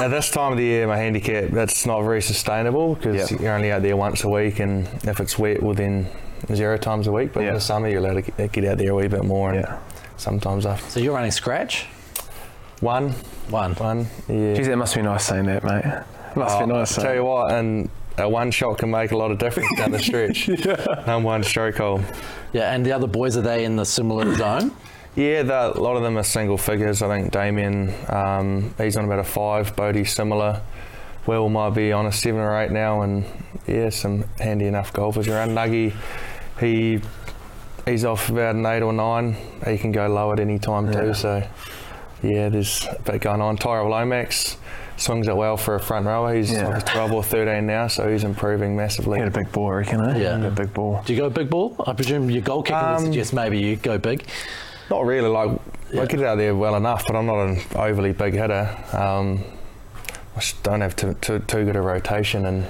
at 0.00 0.08
this 0.08 0.30
time 0.30 0.52
of 0.52 0.58
the 0.58 0.64
year, 0.64 0.86
my 0.86 0.96
handicap 0.96 1.50
that's 1.50 1.86
not 1.86 2.02
very 2.02 2.22
sustainable 2.22 2.94
because 2.94 3.30
yep. 3.30 3.40
you're 3.40 3.52
only 3.54 3.70
out 3.70 3.82
there 3.82 3.96
once 3.96 4.24
a 4.24 4.28
week, 4.28 4.60
and 4.60 4.86
if 5.04 5.20
it's 5.20 5.38
wet, 5.38 5.62
well 5.62 5.74
then 5.74 6.06
zero 6.52 6.76
times 6.76 7.06
a 7.06 7.12
week. 7.12 7.32
But 7.32 7.40
yep. 7.40 7.48
in 7.50 7.54
the 7.54 7.60
summer, 7.60 7.88
you're 7.88 8.00
allowed 8.00 8.24
to 8.24 8.48
get 8.48 8.64
out 8.64 8.78
there 8.78 8.90
a 8.90 8.94
wee 8.94 9.08
bit 9.08 9.24
more, 9.24 9.52
and 9.52 9.60
yeah. 9.60 9.78
sometimes 10.16 10.66
after. 10.66 10.90
So 10.90 11.00
you're 11.00 11.14
running 11.14 11.30
scratch? 11.30 11.86
One, 12.80 13.10
one, 13.48 13.74
one. 13.74 14.06
Yeah. 14.28 14.54
Geez, 14.54 14.68
it 14.68 14.76
must 14.76 14.94
be 14.94 15.02
nice 15.02 15.24
saying 15.24 15.46
that, 15.46 15.64
mate. 15.64 15.84
It 15.84 16.36
must 16.36 16.56
oh, 16.56 16.60
be 16.60 16.72
nice. 16.72 16.98
I'll 16.98 17.04
tell 17.04 17.14
you 17.14 17.24
what, 17.24 17.52
and 17.52 17.88
a 18.18 18.28
one 18.28 18.50
shot 18.50 18.78
can 18.78 18.90
make 18.90 19.12
a 19.12 19.16
lot 19.16 19.30
of 19.30 19.38
difference 19.38 19.68
down 19.76 19.90
the 19.90 19.98
stretch. 19.98 20.48
yeah. 20.48 21.04
Number 21.06 21.26
one 21.26 21.42
stroke 21.42 21.76
hole. 21.76 22.00
Yeah, 22.52 22.72
and 22.72 22.84
the 22.84 22.92
other 22.92 23.06
boys 23.06 23.36
are 23.36 23.42
they 23.42 23.64
in 23.64 23.76
the 23.76 23.84
similar 23.84 24.34
zone? 24.36 24.72
Yeah, 25.16 25.42
the, 25.42 25.76
a 25.76 25.80
lot 25.80 25.96
of 25.96 26.02
them 26.02 26.18
are 26.18 26.24
single 26.24 26.58
figures. 26.58 27.02
I 27.02 27.08
think 27.08 27.32
Damian, 27.32 27.94
um, 28.08 28.74
he's 28.78 28.96
on 28.96 29.04
about 29.04 29.20
a 29.20 29.24
five. 29.24 29.76
Bodie's 29.76 30.12
similar. 30.12 30.60
Will 31.26 31.48
might 31.48 31.70
be 31.70 31.92
on 31.92 32.06
a 32.06 32.12
seven 32.12 32.40
or 32.40 32.60
eight 32.60 32.70
now, 32.70 33.02
and 33.02 33.24
yeah, 33.66 33.88
some 33.88 34.24
handy 34.38 34.66
enough 34.66 34.92
golfers 34.92 35.26
around. 35.28 35.50
Nuggy, 35.50 35.94
he 36.60 37.00
he's 37.86 38.04
off 38.04 38.28
about 38.28 38.56
an 38.56 38.66
eight 38.66 38.82
or 38.82 38.92
nine. 38.92 39.36
He 39.66 39.78
can 39.78 39.92
go 39.92 40.06
low 40.06 40.32
at 40.32 40.40
any 40.40 40.58
time 40.58 40.92
yeah. 40.92 41.00
too. 41.00 41.14
So 41.14 41.48
yeah, 42.22 42.48
there's 42.48 42.86
a 42.86 43.00
bit 43.02 43.22
going 43.22 43.40
on. 43.40 43.56
Tyrell 43.56 43.88
Lomax, 43.90 44.56
swings 44.96 45.28
it 45.28 45.36
well 45.36 45.56
for 45.56 45.74
a 45.74 45.80
front 45.80 46.06
rower. 46.06 46.34
He's 46.34 46.52
yeah. 46.52 46.68
like 46.68 46.86
12 46.86 47.12
or 47.12 47.22
13 47.22 47.66
now, 47.66 47.88
so 47.88 48.10
he's 48.10 48.24
improving 48.24 48.76
massively. 48.76 49.18
He 49.18 49.24
had 49.24 49.34
a 49.34 49.38
big 49.38 49.50
ball, 49.52 49.70
I 49.70 49.74
reckon, 49.76 50.00
eh? 50.00 50.18
Yeah. 50.18 50.44
a 50.44 50.50
big 50.50 50.72
ball. 50.72 51.02
Do 51.04 51.12
you 51.12 51.20
go 51.20 51.30
big 51.30 51.50
ball? 51.50 51.74
I 51.86 51.92
presume 51.92 52.30
your 52.30 52.42
goal 52.42 52.62
kicking 52.62 52.76
um, 52.76 52.94
would 52.96 53.04
suggest 53.06 53.32
maybe 53.32 53.58
you 53.58 53.76
go 53.76 53.98
big. 53.98 54.26
Not 54.90 55.04
really. 55.06 55.28
Like, 55.28 55.58
yeah. 55.92 56.02
I 56.02 56.06
get 56.06 56.20
it 56.20 56.26
out 56.26 56.36
there 56.36 56.54
well 56.54 56.76
enough, 56.76 57.04
but 57.06 57.16
I'm 57.16 57.26
not 57.26 57.48
an 57.48 57.60
overly 57.74 58.12
big 58.12 58.34
hitter. 58.34 58.76
Um, 58.92 59.44
I 60.36 60.42
don't 60.62 60.80
have 60.80 60.96
too, 60.96 61.14
too, 61.20 61.38
too 61.40 61.64
good 61.64 61.76
a 61.76 61.80
rotation 61.80 62.46
and 62.46 62.66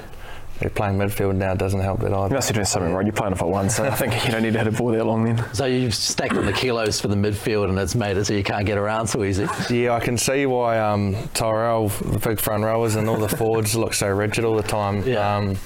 playing 0.70 0.98
midfield 0.98 1.36
now 1.36 1.54
doesn't 1.54 1.80
help 1.80 2.00
that 2.00 2.12
either. 2.12 2.28
You 2.28 2.34
must 2.34 2.48
be 2.48 2.54
doing 2.54 2.66
something 2.66 2.92
right. 2.92 3.04
You're 3.04 3.12
playing 3.12 3.32
off 3.32 3.42
at 3.42 3.48
one, 3.48 3.70
so 3.70 3.84
I 3.84 3.90
think 3.90 4.24
you 4.24 4.32
don't 4.32 4.42
need 4.42 4.52
to 4.52 4.58
hit 4.58 4.68
a 4.68 4.72
ball 4.72 4.88
that 4.92 5.04
long 5.04 5.24
then. 5.24 5.44
So 5.54 5.66
you've 5.66 5.94
stacked 5.94 6.34
on 6.34 6.46
the 6.46 6.52
kilos 6.52 7.00
for 7.00 7.08
the 7.08 7.16
midfield 7.16 7.68
and 7.68 7.78
it's 7.78 7.94
made 7.94 8.16
it 8.16 8.24
so 8.24 8.34
you 8.34 8.44
can't 8.44 8.66
get 8.66 8.78
around 8.78 9.06
so 9.06 9.24
easy. 9.24 9.46
Yeah, 9.70 9.94
I 9.94 10.00
can 10.00 10.16
see 10.18 10.46
why 10.46 10.78
um, 10.78 11.16
Tyrell, 11.34 11.88
the 11.88 12.18
big 12.18 12.40
front 12.40 12.64
rowers 12.64 12.96
and 12.96 13.08
all 13.08 13.18
the 13.18 13.28
forwards 13.28 13.74
look 13.74 13.94
so 13.94 14.08
rigid 14.08 14.44
all 14.44 14.56
the 14.56 14.62
time. 14.62 15.06
Yeah. 15.06 15.36
Um, 15.36 15.56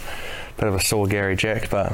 bit 0.58 0.66
of 0.68 0.74
a 0.74 0.80
sore 0.80 1.06
Gary 1.06 1.36
Jack, 1.36 1.70
but 1.70 1.92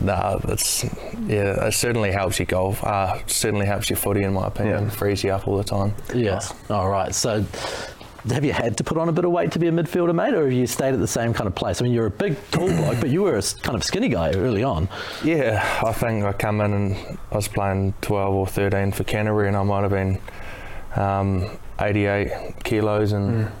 nah, 0.00 0.36
that's 0.38 0.84
yeah, 1.26 1.66
it 1.66 1.72
certainly 1.72 2.12
helps 2.12 2.38
your 2.38 2.46
golf. 2.46 2.82
Uh, 2.84 3.18
certainly 3.26 3.66
helps 3.66 3.90
your 3.90 3.96
footy, 3.96 4.22
in 4.22 4.32
my 4.32 4.46
opinion. 4.46 4.84
Yeah. 4.84 4.90
Frees 4.90 5.24
you 5.24 5.32
up 5.32 5.48
all 5.48 5.56
the 5.56 5.64
time. 5.64 5.94
Yeah. 6.14 6.40
All 6.70 6.88
right. 6.88 7.12
So 7.14 7.44
have 8.30 8.44
you 8.44 8.52
had 8.52 8.76
to 8.78 8.84
put 8.84 8.96
on 8.96 9.08
a 9.08 9.12
bit 9.12 9.24
of 9.24 9.30
weight 9.30 9.52
to 9.52 9.58
be 9.58 9.68
a 9.68 9.72
midfielder, 9.72 10.14
mate, 10.14 10.34
or 10.34 10.44
have 10.44 10.52
you 10.52 10.66
stayed 10.66 10.94
at 10.94 11.00
the 11.00 11.06
same 11.06 11.34
kind 11.34 11.46
of 11.46 11.54
place? 11.54 11.80
I 11.80 11.84
mean, 11.84 11.92
you're 11.92 12.06
a 12.06 12.10
big, 12.10 12.36
tall 12.50 12.68
bloke, 12.68 13.00
but 13.00 13.10
you 13.10 13.22
were 13.22 13.36
a 13.36 13.42
kind 13.42 13.76
of 13.76 13.84
skinny 13.84 14.08
guy 14.08 14.32
early 14.32 14.62
on. 14.62 14.88
Yeah, 15.22 15.62
I 15.84 15.92
think 15.92 16.24
I 16.24 16.32
come 16.32 16.60
in 16.60 16.72
and 16.72 17.18
I 17.30 17.36
was 17.36 17.48
playing 17.48 17.94
12 18.00 18.34
or 18.34 18.46
13 18.46 18.92
for 18.92 19.04
Canterbury, 19.04 19.48
and 19.48 19.56
I 19.56 19.62
might 19.62 19.82
have 19.82 19.90
been 19.90 20.20
um, 20.96 21.58
88 21.78 22.64
kilos, 22.64 23.12
and 23.12 23.44
mm. 23.44 23.52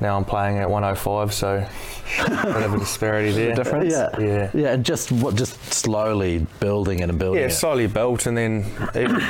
now 0.00 0.16
I'm 0.16 0.24
playing 0.24 0.56
at 0.56 0.70
105. 0.70 1.34
So 1.34 1.68
a 2.18 2.30
bit 2.30 2.62
of 2.62 2.72
a 2.72 2.78
disparity 2.78 3.32
there. 3.32 3.54
difference. 3.54 3.92
Yeah, 3.92 4.08
yeah, 4.18 4.50
yeah, 4.54 4.72
and 4.72 4.84
just 4.86 5.12
what, 5.12 5.34
just 5.34 5.74
slowly 5.74 6.46
building 6.60 7.00
it 7.00 7.10
and 7.10 7.18
building. 7.18 7.40
Yeah, 7.40 7.48
it. 7.48 7.52
slowly 7.52 7.88
built, 7.88 8.24
and 8.24 8.38
then 8.38 8.64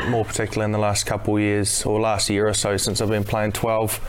more 0.08 0.24
particularly 0.24 0.66
in 0.66 0.72
the 0.72 0.78
last 0.78 1.04
couple 1.04 1.36
of 1.36 1.42
years 1.42 1.84
or 1.84 2.00
last 2.00 2.30
year 2.30 2.46
or 2.46 2.54
so 2.54 2.76
since 2.76 3.00
I've 3.00 3.08
been 3.08 3.24
playing 3.24 3.52
12 3.52 4.00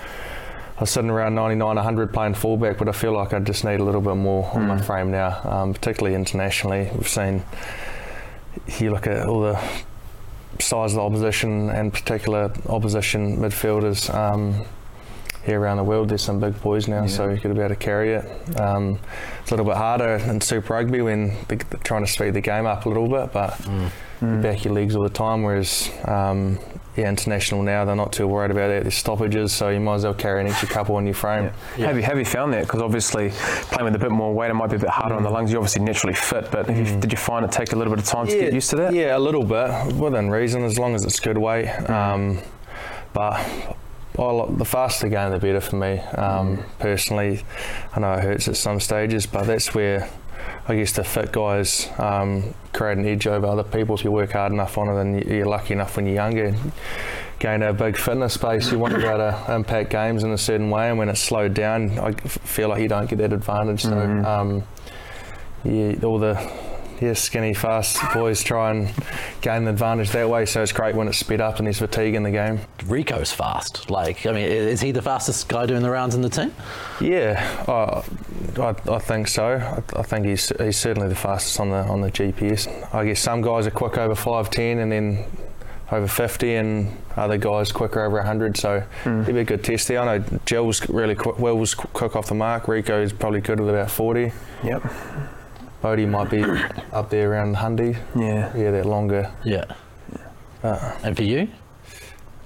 I 0.80 0.84
was 0.84 0.92
sitting 0.92 1.10
around 1.10 1.36
99, 1.36 1.76
100 1.76 2.14
playing 2.14 2.36
fullback, 2.36 2.78
but 2.78 2.88
I 2.88 2.94
feel 2.94 3.12
like 3.12 3.34
I 3.34 3.40
just 3.40 3.66
need 3.66 3.82
a 3.82 3.84
little 3.84 4.00
bit 4.00 4.16
more 4.16 4.50
on 4.54 4.66
my 4.66 4.78
hmm. 4.78 4.84
frame 4.84 5.12
now, 5.12 5.42
um, 5.44 5.74
particularly 5.74 6.16
internationally. 6.16 6.90
We've 6.96 7.06
seen, 7.06 7.44
you 8.80 8.90
look 8.92 9.06
at 9.06 9.28
all 9.28 9.42
the 9.42 9.62
size 10.60 10.94
of 10.94 10.96
the 10.96 11.02
opposition 11.02 11.70
and 11.70 11.92
particular 11.92 12.54
opposition 12.70 13.40
midfielders. 13.40 14.14
Um, 14.14 14.66
here 15.46 15.60
around 15.60 15.78
the 15.78 15.84
world. 15.84 16.10
There's 16.10 16.22
some 16.22 16.40
big 16.40 16.62
boys 16.62 16.88
now, 16.88 17.02
yeah. 17.02 17.08
so 17.08 17.30
you've 17.30 17.42
got 17.42 17.50
to 17.50 17.56
be 17.56 17.62
able 17.62 17.70
to 17.70 17.76
carry 17.76 18.14
it. 18.14 18.60
Um, 18.60 19.00
it's 19.42 19.52
a 19.52 19.56
little 19.56 19.66
bit 19.66 19.78
harder 19.78 20.16
in 20.16 20.42
Super 20.42 20.74
Rugby 20.74 21.02
when 21.02 21.36
they're 21.48 21.58
trying 21.84 22.06
to 22.06 22.12
speed 22.12 22.34
the 22.34 22.42
game 22.42 22.66
up 22.66 22.86
a 22.86 22.90
little 22.90 23.08
bit, 23.08 23.32
but 23.32 23.52
mm. 23.54 23.90
you 24.22 24.42
back 24.42 24.66
your 24.66 24.74
legs 24.74 24.96
all 24.96 25.04
the 25.04 25.10
time. 25.10 25.44
Whereas 25.44 25.90
um, 26.06 26.60
yeah, 27.00 27.10
international 27.10 27.64
now, 27.64 27.86
they're 27.86 27.96
not 27.96 28.12
too 28.12 28.28
worried 28.28 28.52
about 28.52 28.70
it. 28.70 28.84
There's 28.84 28.96
stoppages, 28.96 29.52
so 29.52 29.70
you 29.70 29.80
might 29.80 29.96
as 29.96 30.04
well 30.04 30.14
carry 30.14 30.42
an 30.42 30.48
extra 30.48 30.68
couple 30.68 30.96
on 30.96 31.06
your 31.06 31.16
frame. 31.16 31.46
Yeah. 31.46 31.52
Yeah. 31.78 31.88
Have 31.88 31.96
you 31.98 32.04
have 32.04 32.18
you 32.18 32.26
found 32.26 32.54
that? 32.54 32.64
Because 32.64 32.82
obviously 32.82 33.30
playing 33.72 33.86
with 33.86 33.96
a 33.96 34.00
bit 34.00 34.12
more 34.12 34.34
weight, 34.34 34.52
it 34.52 34.54
might 34.54 34.70
be 34.70 34.76
a 34.76 34.80
bit 34.80 34.90
harder 34.90 35.16
mm. 35.16 35.18
on 35.18 35.24
the 35.24 35.30
lungs. 35.30 35.52
You're 35.52 35.60
obviously 35.62 35.84
naturally 35.84 36.14
fit, 36.14 36.52
but 36.52 36.68
mm. 36.68 36.78
you, 36.78 37.00
did 37.00 37.12
you 37.12 37.18
find 37.18 37.46
it 37.46 37.52
take 37.52 37.72
a 37.74 37.76
little 37.76 37.94
bit 37.94 38.04
of 38.04 38.06
time 38.06 38.28
yeah, 38.28 38.34
to 38.34 38.40
get 38.40 38.54
used 38.54 38.70
to 38.72 38.76
that? 38.78 38.94
Yeah, 38.94 39.18
a 39.18 39.20
little 39.20 39.44
bit, 39.44 39.96
within 39.96 40.30
reason, 40.30 40.64
as 40.64 40.78
long 40.78 40.96
as 40.96 41.06
it's 41.06 41.20
good 41.20 41.38
weight. 41.38 41.68
Mm. 41.68 41.90
Um, 41.90 42.40
but 43.14 43.76
well, 44.16 44.48
the 44.48 44.66
faster 44.66 45.08
the 45.08 45.16
game, 45.16 45.32
the 45.32 45.40
better 45.40 45.62
for 45.62 45.78
me. 45.78 46.00
Um, 46.00 46.58
mm. 46.58 46.64
Personally, 46.80 47.44
I 47.96 48.00
know 48.00 48.14
it 48.14 48.24
hurts 48.24 48.48
at 48.48 48.58
some 48.58 48.80
stages, 48.80 49.26
but 49.26 49.48
that's 49.48 49.74
where 49.74 50.10
I 50.70 50.76
guess 50.76 50.92
the 50.92 51.04
fit 51.04 51.32
guys 51.32 51.90
um, 51.98 52.54
create 52.74 53.00
an 53.00 53.06
edge 53.08 53.26
over 53.26 53.48
other 53.48 53.64
people. 53.64 53.96
If 53.96 54.04
you 54.04 54.12
work 54.12 54.34
hard 54.34 54.54
enough 54.54 54.78
on 54.78 54.88
it, 54.88 55.02
and 55.02 55.26
you're 55.26 55.48
lucky 55.48 55.74
enough 55.74 55.96
when 55.96 56.06
you're 56.06 56.16
younger, 56.16 56.56
gain 57.40 57.64
a 57.64 57.74
big 57.74 57.98
fitness 57.98 58.36
space, 58.36 58.72
you 58.72 58.78
want 58.78 58.94
to 58.94 59.00
be 59.00 59.08
able 59.08 59.18
to 59.18 59.56
impact 59.56 59.90
games 59.90 60.24
in 60.24 60.32
a 60.32 60.38
certain 60.38 60.70
way. 60.70 60.90
And 60.90 61.00
when 61.00 61.10
it's 61.10 61.22
slowed 61.22 61.56
down, 61.56 61.98
I 61.98 62.12
feel 62.12 62.70
like 62.70 62.84
you 62.84 62.88
don't 62.88 63.10
get 63.10 63.18
that 63.18 63.34
advantage. 63.34 63.82
So, 63.82 63.90
mm-hmm. 63.90 64.26
um, 64.26 64.64
yeah, 65.64 65.96
all 66.06 66.20
the 66.20 66.36
yeah, 67.02 67.14
skinny, 67.14 67.54
fast 67.54 68.00
boys 68.14 68.44
try 68.44 68.72
and 68.72 68.94
gain 69.42 69.64
the 69.64 69.72
advantage 69.72 70.10
that 70.12 70.30
way. 70.30 70.46
So 70.46 70.62
it's 70.62 70.72
great 70.72 70.96
when 70.96 71.08
it's 71.08 71.18
sped 71.18 71.42
up 71.42 71.58
and 71.58 71.68
there's 71.68 71.80
fatigue 71.80 72.16
in 72.16 72.24
the 72.24 72.32
game. 72.32 72.60
Rieko's 72.80 73.32
fast. 73.32 73.90
Like, 73.90 74.26
I 74.26 74.32
mean, 74.32 74.46
is 74.46 74.82
he 74.82 74.92
the 74.92 75.02
fastest 75.02 75.48
guy 75.48 75.66
doing 75.66 75.82
the 75.82 75.90
rounds 75.90 76.16
in 76.16 76.22
the 76.22 76.30
team? 76.30 76.54
Yeah, 77.00 77.64
uh, 77.68 78.04
I, 78.62 78.92
I, 78.92 79.00
think 79.00 79.28
so. 79.28 79.46
I, 79.46 80.00
I, 80.00 80.04
think 80.04 80.26
he's 80.26 80.50
he's 80.58 80.78
certainly 80.78 81.08
the 81.08 81.16
fastest 81.16 81.60
on 81.60 81.70
the 81.70 81.78
on 81.78 82.02
the 82.02 82.12
GPS. 82.12 82.94
I 82.94 83.06
guess 83.06 83.20
some 83.20 83.42
guys 83.42 83.66
are 83.68 83.72
quick 83.72 83.98
over 83.98 84.16
five 84.16 84.50
ten 84.50 84.80
and 84.80 84.92
then 84.92 85.26
over 85.92 86.08
50 86.08 86.56
and 86.56 86.98
other 87.18 87.38
guys 87.38 87.72
quicker 87.72 88.04
over 88.04 88.18
100 88.18 88.56
so 88.56 88.84
mm. 89.06 89.24
it'd 89.24 89.34
be 89.34 89.42
a 89.42 89.44
good 89.44 89.64
test 89.64 89.88
there 89.88 90.00
I 90.00 90.20
know 90.20 90.40
Gill's 90.46 90.88
really 90.88 91.16
quick 91.16 91.40
Will's 91.40 91.74
quick 91.74 92.16
off 92.16 92.28
the 92.28 92.36
mark 92.36 92.66
Rieko's 92.66 93.12
probably 93.12 93.42
good 93.42 93.60
with 93.60 93.70
about 93.70 93.90
40 93.90 94.32
yep 94.64 94.84
Bodie 95.82 96.06
might 96.06 96.30
be 96.30 96.44
up 96.92 97.10
there 97.10 97.32
around 97.32 97.56
Hundy. 97.56 97.98
Yeah. 98.16 98.56
Yeah, 98.56 98.72
that 98.72 98.86
longer. 98.86 99.32
Yeah. 99.44 99.66
Uh, 100.64 100.98
and 101.04 101.16
for 101.16 101.24
you? 101.24 101.48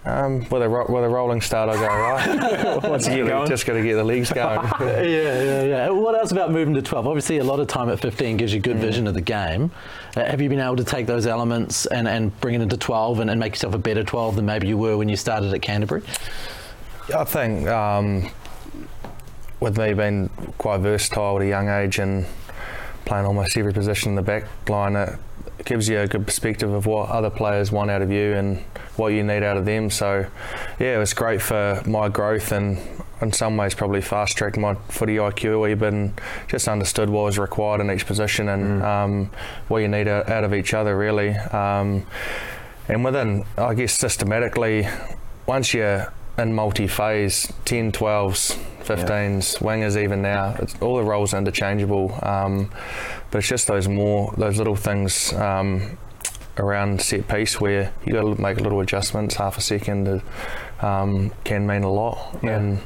Um, 0.06 0.40
with 0.50 0.62
a 0.62 0.70
with 0.70 1.04
a 1.04 1.08
rolling 1.08 1.40
start, 1.40 1.70
I 1.70 1.76
go 1.76 1.88
right. 1.88 2.84
Once 2.90 3.08
you 3.10 3.26
get 3.26 3.48
just 3.48 3.66
got 3.66 3.74
to 3.74 3.82
get 3.82 3.96
the 3.96 4.04
legs 4.04 4.34
going. 4.34 4.60
yeah, 4.82 5.02
yeah, 5.02 5.64
yeah. 5.64 5.90
What 5.90 6.14
else 6.16 6.32
about 6.34 6.52
moving 6.52 6.74
to 6.74 6.82
twelve? 6.82 7.08
Obviously, 7.08 7.38
a 7.38 7.44
lot 7.44 7.62
of 7.62 7.68
time 7.68 7.90
at 7.90 8.02
fifteen 8.02 8.36
gives 8.36 8.54
you 8.54 8.60
good 8.60 8.76
mm. 8.76 8.82
vision 8.82 9.08
of 9.08 9.14
the 9.14 9.22
game. 9.22 9.72
Uh, 10.18 10.26
have 10.26 10.42
you 10.42 10.50
been 10.50 10.60
able 10.60 10.76
to 10.76 10.84
take 10.84 11.08
those 11.08 11.26
elements 11.26 11.86
and, 11.86 12.06
and 12.10 12.38
bring 12.42 12.56
it 12.56 12.62
into 12.62 12.76
twelve 12.76 13.22
and, 13.22 13.30
and 13.30 13.40
make 13.40 13.54
yourself 13.54 13.74
a 13.74 13.78
better 13.78 14.04
twelve 14.04 14.36
than 14.36 14.46
maybe 14.46 14.68
you 14.68 14.78
were 14.78 14.98
when 14.98 15.08
you 15.08 15.16
started 15.16 15.54
at 15.54 15.62
Canterbury? 15.62 16.04
I 17.16 17.24
think 17.24 17.70
um, 17.70 18.30
with 19.62 19.78
me 19.78 19.94
being 19.94 20.30
quite 20.58 20.82
versatile 20.82 21.38
at 21.38 21.44
a 21.44 21.48
young 21.48 21.70
age 21.70 22.00
and 22.00 22.26
playing 23.06 23.26
almost 23.26 23.58
every 23.58 23.74
position 23.74 24.10
in 24.10 24.16
the 24.16 24.22
back 24.22 24.46
line, 24.70 24.96
it 24.96 25.18
gives 25.66 25.88
you 25.88 26.00
a 26.00 26.08
good 26.08 26.26
perspective 26.26 26.72
of 26.72 26.86
what 26.86 27.10
other 27.10 27.30
players 27.30 27.72
want 27.72 27.90
out 27.90 28.02
of 28.02 28.12
you 28.12 28.34
and 28.34 28.58
what 28.96 29.10
you 29.10 29.24
need 29.24 29.44
out 29.44 29.58
of 29.58 29.66
them. 29.66 29.90
So, 29.90 30.26
yeah, 30.80 30.96
it 30.96 31.00
was 31.00 31.14
great 31.14 31.42
for 31.42 31.82
my 31.86 32.10
growth 32.10 32.52
and 32.52 32.78
in 33.22 33.32
some 33.32 33.56
ways 33.58 33.74
probably 33.74 34.02
fast 34.02 34.38
tracked 34.38 34.58
my 34.58 34.76
footy 34.90 35.16
IQ 35.16 35.56
a 35.56 35.60
wee 35.60 35.74
bit 35.74 35.94
and 35.94 36.20
just 36.48 36.68
understood 36.68 37.10
what 37.10 37.24
was 37.24 37.40
required 37.40 37.82
in 37.82 37.90
each 37.90 38.06
position 38.06 38.50
and 38.50 38.82
mm. 38.82 38.86
um, 38.86 39.32
what 39.68 39.80
you 39.80 39.88
need 39.88 40.08
out, 40.08 40.44
of 40.44 40.54
each 40.54 40.74
other, 40.74 40.98
really. 40.98 41.30
Um, 41.30 42.06
and 42.88 43.04
within, 43.04 43.46
I 43.58 43.74
guess, 43.74 43.94
systematically, 43.94 44.88
once 45.46 45.74
you're 45.74 46.12
in 46.38 46.54
multi-phase 46.54 47.54
10 47.66 47.92
12s 47.92 48.60
15s 48.84 49.62
yeah. 49.62 49.68
wingers 49.68 50.02
even 50.02 50.22
now 50.22 50.56
it's, 50.60 50.76
all 50.82 50.98
the 50.98 51.04
roles 51.04 51.34
are 51.34 51.38
interchangeable 51.38 52.18
um, 52.24 52.72
but 53.32 53.40
it's 53.40 53.48
just 53.48 53.68
those 53.68 53.88
more 53.88 54.34
those 54.38 54.58
little 54.58 54.76
things 54.76 55.34
um, 55.34 55.98
around 56.58 57.02
set 57.02 57.28
piece 57.28 57.60
where 57.60 57.94
you 58.06 58.14
got 58.14 58.22
to 58.22 58.42
make 58.42 58.60
little 58.60 58.80
adjustments 58.82 59.36
half 59.36 59.58
a 59.58 59.62
second 59.62 60.22
um, 60.82 61.32
can 61.44 61.66
mean 61.66 61.84
a 61.84 61.92
lot 61.92 62.40
yeah. 62.44 62.58
and 62.58 62.80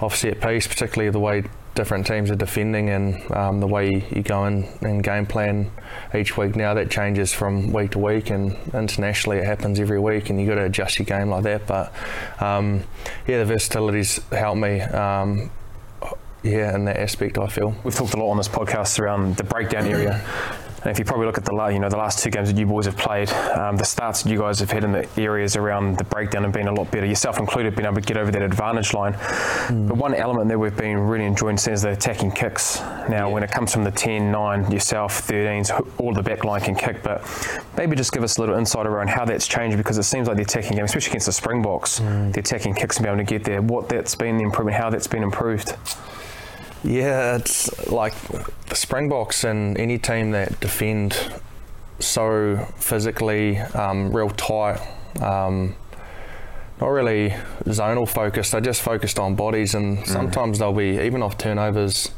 off 0.00 0.16
set 0.16 0.40
piece 0.40 0.66
particularly 0.66 1.10
the 1.10 1.20
way 1.20 1.42
different 1.74 2.06
teams 2.06 2.30
are 2.30 2.36
defending 2.36 2.90
and 2.90 3.30
um, 3.32 3.60
the 3.60 3.66
way 3.66 4.06
you 4.10 4.22
go 4.22 4.44
in 4.44 4.68
and 4.82 5.02
game 5.02 5.24
plan 5.24 5.70
each 6.14 6.36
week 6.36 6.54
now 6.54 6.74
that 6.74 6.90
changes 6.90 7.32
from 7.32 7.72
week 7.72 7.92
to 7.92 7.98
week 7.98 8.30
and 8.30 8.56
internationally 8.74 9.38
it 9.38 9.44
happens 9.44 9.80
every 9.80 9.98
week 9.98 10.28
and 10.28 10.40
you 10.40 10.46
got 10.46 10.56
to 10.56 10.64
adjust 10.64 10.98
your 10.98 11.06
game 11.06 11.30
like 11.30 11.44
that. 11.44 11.66
But 11.66 11.92
um, 12.40 12.84
yeah 13.26 13.38
the 13.38 13.46
versatility's 13.46 14.20
helped 14.30 14.60
me 14.60 14.80
um, 14.80 15.50
yeah, 16.42 16.74
in 16.74 16.86
that 16.86 16.96
aspect, 16.96 17.38
I 17.38 17.46
feel. 17.46 17.74
We've 17.84 17.94
talked 17.94 18.14
a 18.14 18.16
lot 18.16 18.30
on 18.30 18.36
this 18.36 18.48
podcast 18.48 18.98
around 18.98 19.36
the 19.36 19.44
breakdown 19.44 19.86
area, 19.86 20.20
and 20.82 20.90
if 20.90 20.98
you 20.98 21.04
probably 21.04 21.26
look 21.26 21.38
at 21.38 21.44
the 21.44 21.52
you 21.68 21.78
know 21.78 21.88
the 21.88 21.96
last 21.96 22.18
two 22.18 22.30
games 22.30 22.50
that 22.50 22.58
you 22.58 22.66
boys 22.66 22.86
have 22.86 22.96
played, 22.96 23.30
um, 23.30 23.76
the 23.76 23.84
starts 23.84 24.22
that 24.22 24.30
you 24.30 24.38
guys 24.38 24.58
have 24.58 24.70
had 24.70 24.82
in 24.82 24.92
the 24.92 25.08
areas 25.16 25.54
around 25.54 25.96
the 25.96 26.04
breakdown 26.04 26.42
have 26.42 26.52
been 26.52 26.66
a 26.66 26.74
lot 26.74 26.90
better, 26.90 27.06
yourself 27.06 27.38
included, 27.38 27.76
being 27.76 27.86
able 27.86 27.96
to 27.96 28.00
get 28.00 28.16
over 28.16 28.32
that 28.32 28.42
advantage 28.42 28.92
line. 28.92 29.12
Mm. 29.12 29.88
But 29.88 29.96
one 29.96 30.14
element 30.14 30.48
that 30.48 30.58
we've 30.58 30.76
been 30.76 30.98
really 30.98 31.24
enjoying 31.24 31.56
seeing 31.56 31.74
is 31.74 31.82
the 31.82 31.90
attacking 31.90 32.32
kicks. 32.32 32.80
Now, 32.80 33.08
yeah. 33.10 33.26
when 33.26 33.42
it 33.44 33.50
comes 33.50 33.72
from 33.72 33.84
the 33.84 33.92
10, 33.92 34.32
9, 34.32 34.72
yourself, 34.72 35.26
13s, 35.28 35.70
all 35.98 36.12
the 36.12 36.22
back 36.22 36.44
line 36.44 36.60
can 36.60 36.74
kick, 36.74 37.02
but 37.02 37.22
maybe 37.76 37.94
just 37.94 38.12
give 38.12 38.24
us 38.24 38.38
a 38.38 38.40
little 38.40 38.56
insight 38.56 38.86
around 38.86 39.08
how 39.08 39.24
that's 39.24 39.46
changed 39.46 39.76
because 39.76 39.98
it 39.98 40.02
seems 40.02 40.26
like 40.26 40.36
the 40.36 40.42
attacking 40.42 40.72
game, 40.72 40.84
especially 40.84 41.10
against 41.10 41.26
the 41.26 41.32
Springboks, 41.32 42.00
mm. 42.00 42.32
the 42.32 42.40
attacking 42.40 42.74
kicks 42.74 42.96
and 42.96 43.04
being 43.04 43.14
able 43.14 43.24
to 43.24 43.30
get 43.30 43.44
there, 43.44 43.62
what 43.62 43.88
that's 43.88 44.16
been 44.16 44.36
the 44.36 44.44
improvement, 44.44 44.76
how 44.76 44.90
that's 44.90 45.06
been 45.06 45.22
improved. 45.22 45.76
Yeah, 46.84 47.36
it's 47.36 47.88
like 47.90 48.14
the 48.66 48.74
Springboks 48.74 49.44
and 49.44 49.78
any 49.78 49.98
team 49.98 50.32
that 50.32 50.58
defend 50.58 51.16
so 52.00 52.66
physically, 52.76 53.58
um, 53.58 54.14
real 54.14 54.30
tight, 54.30 54.80
um, 55.20 55.76
not 56.80 56.88
really 56.88 57.30
zonal 57.66 58.08
focused. 58.08 58.52
They're 58.52 58.60
just 58.60 58.82
focused 58.82 59.20
on 59.20 59.36
bodies, 59.36 59.74
and 59.74 59.98
mm. 59.98 60.06
sometimes 60.06 60.58
they'll 60.58 60.72
be 60.72 60.98
even 61.00 61.22
off 61.22 61.38
turnovers 61.38 62.10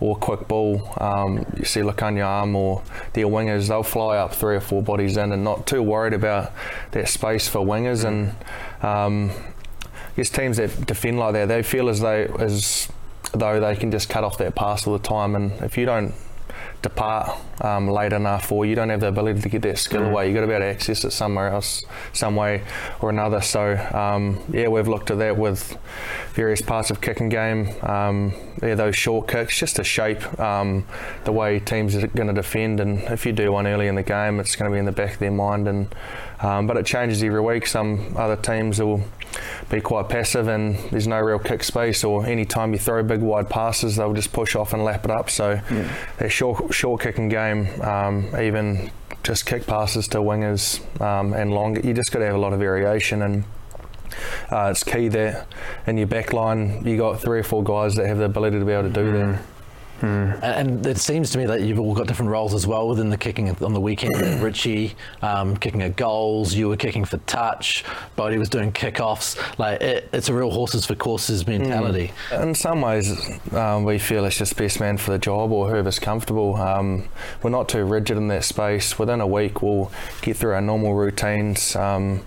or 0.00 0.16
quick 0.16 0.46
ball. 0.46 0.92
Um, 0.98 1.46
you 1.56 1.64
see 1.64 1.80
Lukhanyo 1.80 2.54
or 2.54 2.82
their 3.14 3.26
wingers, 3.26 3.68
they'll 3.68 3.82
fly 3.82 4.18
up 4.18 4.34
three 4.34 4.56
or 4.56 4.60
four 4.60 4.82
bodies 4.82 5.16
in, 5.16 5.32
and 5.32 5.42
not 5.42 5.66
too 5.66 5.82
worried 5.82 6.12
about 6.12 6.52
that 6.90 7.08
space 7.08 7.48
for 7.48 7.60
wingers. 7.60 8.04
And 8.04 8.32
um, 8.84 9.30
I 9.30 10.16
guess 10.16 10.28
teams 10.28 10.58
that 10.58 10.86
defend 10.86 11.18
like 11.18 11.32
that, 11.32 11.48
they 11.48 11.62
feel 11.62 11.88
as 11.88 12.00
though 12.00 12.24
as 12.38 12.88
though 13.32 13.60
they 13.60 13.76
can 13.76 13.90
just 13.90 14.08
cut 14.08 14.24
off 14.24 14.38
that 14.38 14.54
pass 14.54 14.86
all 14.86 14.92
the 14.92 15.02
time. 15.02 15.34
And 15.34 15.52
if 15.62 15.76
you 15.76 15.86
don't 15.86 16.14
depart 16.82 17.38
um, 17.60 17.88
late 17.88 18.12
enough 18.12 18.50
or 18.50 18.66
you 18.66 18.74
don't 18.74 18.88
have 18.88 19.00
the 19.00 19.06
ability 19.06 19.40
to 19.40 19.48
get 19.48 19.62
that 19.62 19.78
skill 19.78 20.02
mm. 20.02 20.10
away, 20.10 20.26
you've 20.26 20.34
got 20.34 20.42
to 20.42 20.46
be 20.46 20.52
able 20.52 20.64
to 20.64 20.70
access 20.70 21.04
it 21.04 21.12
somewhere 21.12 21.48
else, 21.48 21.84
some 22.12 22.36
way 22.36 22.62
or 23.00 23.10
another. 23.10 23.40
So, 23.40 23.76
um, 23.94 24.42
yeah, 24.50 24.68
we've 24.68 24.88
looked 24.88 25.10
at 25.10 25.18
that 25.18 25.36
with 25.36 25.76
various 26.34 26.60
parts 26.60 26.90
of 26.90 27.00
kicking 27.00 27.28
game. 27.28 27.68
Um, 27.82 28.34
yeah, 28.62 28.74
those 28.74 28.96
short 28.96 29.28
kicks 29.28 29.58
just 29.58 29.76
to 29.76 29.84
shape 29.84 30.38
um, 30.40 30.86
the 31.24 31.32
way 31.32 31.60
teams 31.60 31.94
are 31.96 32.06
going 32.08 32.28
to 32.28 32.34
defend. 32.34 32.80
And 32.80 32.98
if 33.04 33.24
you 33.24 33.32
do 33.32 33.52
one 33.52 33.66
early 33.66 33.86
in 33.86 33.94
the 33.94 34.02
game, 34.02 34.40
it's 34.40 34.56
going 34.56 34.70
to 34.70 34.74
be 34.74 34.78
in 34.78 34.84
the 34.84 34.92
back 34.92 35.14
of 35.14 35.18
their 35.20 35.30
mind. 35.30 35.68
And 35.68 35.94
um, 36.42 36.66
but 36.66 36.76
it 36.76 36.86
changes 36.86 37.22
every 37.22 37.40
week. 37.40 37.66
Some 37.66 38.14
other 38.16 38.36
teams 38.36 38.80
will 38.80 39.02
be 39.70 39.80
quite 39.80 40.08
passive 40.08 40.48
and 40.48 40.76
there's 40.90 41.06
no 41.06 41.18
real 41.18 41.38
kick 41.38 41.64
space 41.64 42.04
or 42.04 42.26
any 42.26 42.44
time 42.44 42.72
you 42.72 42.78
throw 42.78 43.02
big 43.02 43.20
wide 43.20 43.48
passes 43.48 43.96
they'll 43.96 44.12
just 44.12 44.32
push 44.32 44.54
off 44.54 44.74
and 44.74 44.84
lap 44.84 45.04
it 45.04 45.10
up 45.10 45.30
so 45.30 45.60
yeah. 45.70 45.96
that 46.18 46.30
short, 46.30 46.74
short 46.74 47.00
kicking 47.00 47.28
game 47.28 47.66
um, 47.80 48.28
even 48.38 48.90
just 49.22 49.46
kick 49.46 49.66
passes 49.66 50.08
to 50.08 50.18
wingers 50.18 50.80
um, 51.00 51.32
and 51.32 51.52
longer 51.54 51.80
you 51.80 51.94
just 51.94 52.12
got 52.12 52.18
to 52.18 52.26
have 52.26 52.34
a 52.34 52.38
lot 52.38 52.52
of 52.52 52.58
variation 52.58 53.22
and 53.22 53.44
uh, 54.50 54.68
it's 54.70 54.84
key 54.84 55.08
that 55.08 55.46
in 55.86 55.96
your 55.96 56.06
back 56.06 56.32
line 56.32 56.86
you 56.86 56.96
got 56.96 57.20
three 57.20 57.38
or 57.38 57.44
four 57.44 57.64
guys 57.64 57.94
that 57.94 58.06
have 58.06 58.18
the 58.18 58.24
ability 58.24 58.58
to 58.58 58.64
be 58.64 58.72
able 58.72 58.82
to 58.82 58.90
do 58.90 59.10
mm. 59.10 59.32
that 59.32 59.42
Mm. 60.02 60.42
And, 60.42 60.86
it 60.86 60.98
seems 60.98 61.30
to 61.30 61.38
me 61.38 61.46
that 61.46 61.60
you've 61.60 61.78
all 61.78 61.94
got 61.94 62.08
different 62.08 62.30
roles 62.30 62.54
as 62.54 62.66
well 62.66 62.88
within 62.88 63.08
the 63.08 63.16
kicking 63.16 63.48
on 63.62 63.72
the 63.72 63.80
weekend. 63.80 64.14
Richie 64.42 64.96
um, 65.22 65.56
kicking 65.56 65.80
at 65.82 65.94
goals, 65.94 66.54
you 66.54 66.68
were 66.68 66.76
kicking 66.76 67.04
for 67.04 67.18
touch, 67.18 67.84
Bodie 68.16 68.36
was 68.36 68.48
doing 68.48 68.72
kickoffs. 68.72 69.38
Like 69.58 69.80
it, 69.80 70.08
it's 70.12 70.28
a 70.28 70.34
real 70.34 70.50
horses 70.50 70.84
for 70.84 70.96
courses 70.96 71.46
mentality. 71.46 72.12
Mm. 72.30 72.42
In 72.42 72.54
some 72.54 72.80
ways, 72.80 73.12
um, 73.52 73.84
we 73.84 73.98
feel 73.98 74.24
it's 74.24 74.36
just 74.36 74.56
best 74.56 74.80
man 74.80 74.98
for 74.98 75.12
the 75.12 75.18
job 75.18 75.52
or 75.52 75.70
whoever's 75.70 76.00
comfortable. 76.00 76.56
Um, 76.56 77.08
we're 77.42 77.50
not 77.50 77.68
too 77.68 77.84
rigid 77.84 78.16
in 78.16 78.26
that 78.28 78.44
space. 78.44 78.98
Within 78.98 79.20
a 79.20 79.26
week, 79.26 79.62
we'll 79.62 79.92
get 80.20 80.36
through 80.36 80.54
our 80.54 80.60
normal 80.60 80.94
routines. 80.94 81.76
Um, 81.76 82.24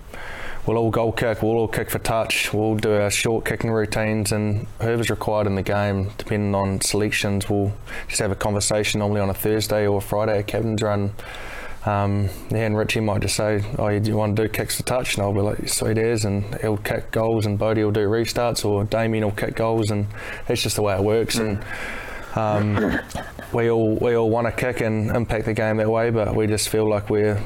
we'll 0.66 0.76
all 0.76 0.90
goal 0.90 1.12
kick, 1.12 1.42
we'll 1.42 1.56
all 1.56 1.68
kick 1.68 1.90
for 1.90 1.98
touch, 1.98 2.52
we'll 2.52 2.76
do 2.76 2.92
our 2.92 3.10
short 3.10 3.44
kicking 3.44 3.70
routines, 3.70 4.32
and 4.32 4.66
whoever's 4.80 5.10
required 5.10 5.46
in 5.46 5.54
the 5.54 5.62
game, 5.62 6.10
depending 6.18 6.54
on 6.54 6.80
selections, 6.80 7.48
we'll 7.48 7.72
just 8.08 8.20
have 8.20 8.30
a 8.30 8.36
conversation 8.36 8.98
normally 8.98 9.20
on 9.20 9.30
a 9.30 9.34
Thursday 9.34 9.86
or 9.86 9.98
a 9.98 10.02
Friday, 10.02 10.38
a 10.38 10.42
captain's 10.42 10.82
run. 10.82 11.12
Um, 11.84 12.30
yeah, 12.50 12.66
and 12.66 12.76
Richie 12.76 12.98
might 12.98 13.22
just 13.22 13.36
say, 13.36 13.64
"Oh, 13.78 13.96
do 13.96 14.10
you 14.10 14.16
want 14.16 14.34
to 14.34 14.42
do 14.42 14.48
kicks 14.48 14.76
for 14.76 14.82
touch?" 14.82 15.14
And 15.14 15.22
I'll 15.22 15.32
be 15.32 15.40
like, 15.40 15.68
"Sweet 15.68 15.98
as," 15.98 16.24
and 16.24 16.52
he'll 16.56 16.78
kick 16.78 17.12
goals, 17.12 17.46
and 17.46 17.56
Bodie 17.56 17.84
will 17.84 17.92
do 17.92 18.08
restarts, 18.08 18.64
or 18.64 18.82
Damian 18.82 19.24
will 19.24 19.30
kick 19.30 19.54
goals, 19.54 19.92
and 19.92 20.08
that's 20.48 20.62
just 20.62 20.74
the 20.74 20.82
way 20.82 20.96
it 20.96 21.04
works. 21.04 21.38
Mm. 21.38 21.62
And 22.34 22.78
um, 22.78 23.00
we 23.52 23.70
all 23.70 23.94
we 23.96 24.16
all 24.16 24.28
want 24.28 24.48
to 24.48 24.52
kick 24.52 24.80
and 24.80 25.14
impact 25.14 25.44
the 25.44 25.54
game 25.54 25.76
that 25.76 25.88
way, 25.88 26.10
but 26.10 26.34
we 26.34 26.48
just 26.48 26.68
feel 26.68 26.88
like 26.88 27.08
we're 27.08 27.40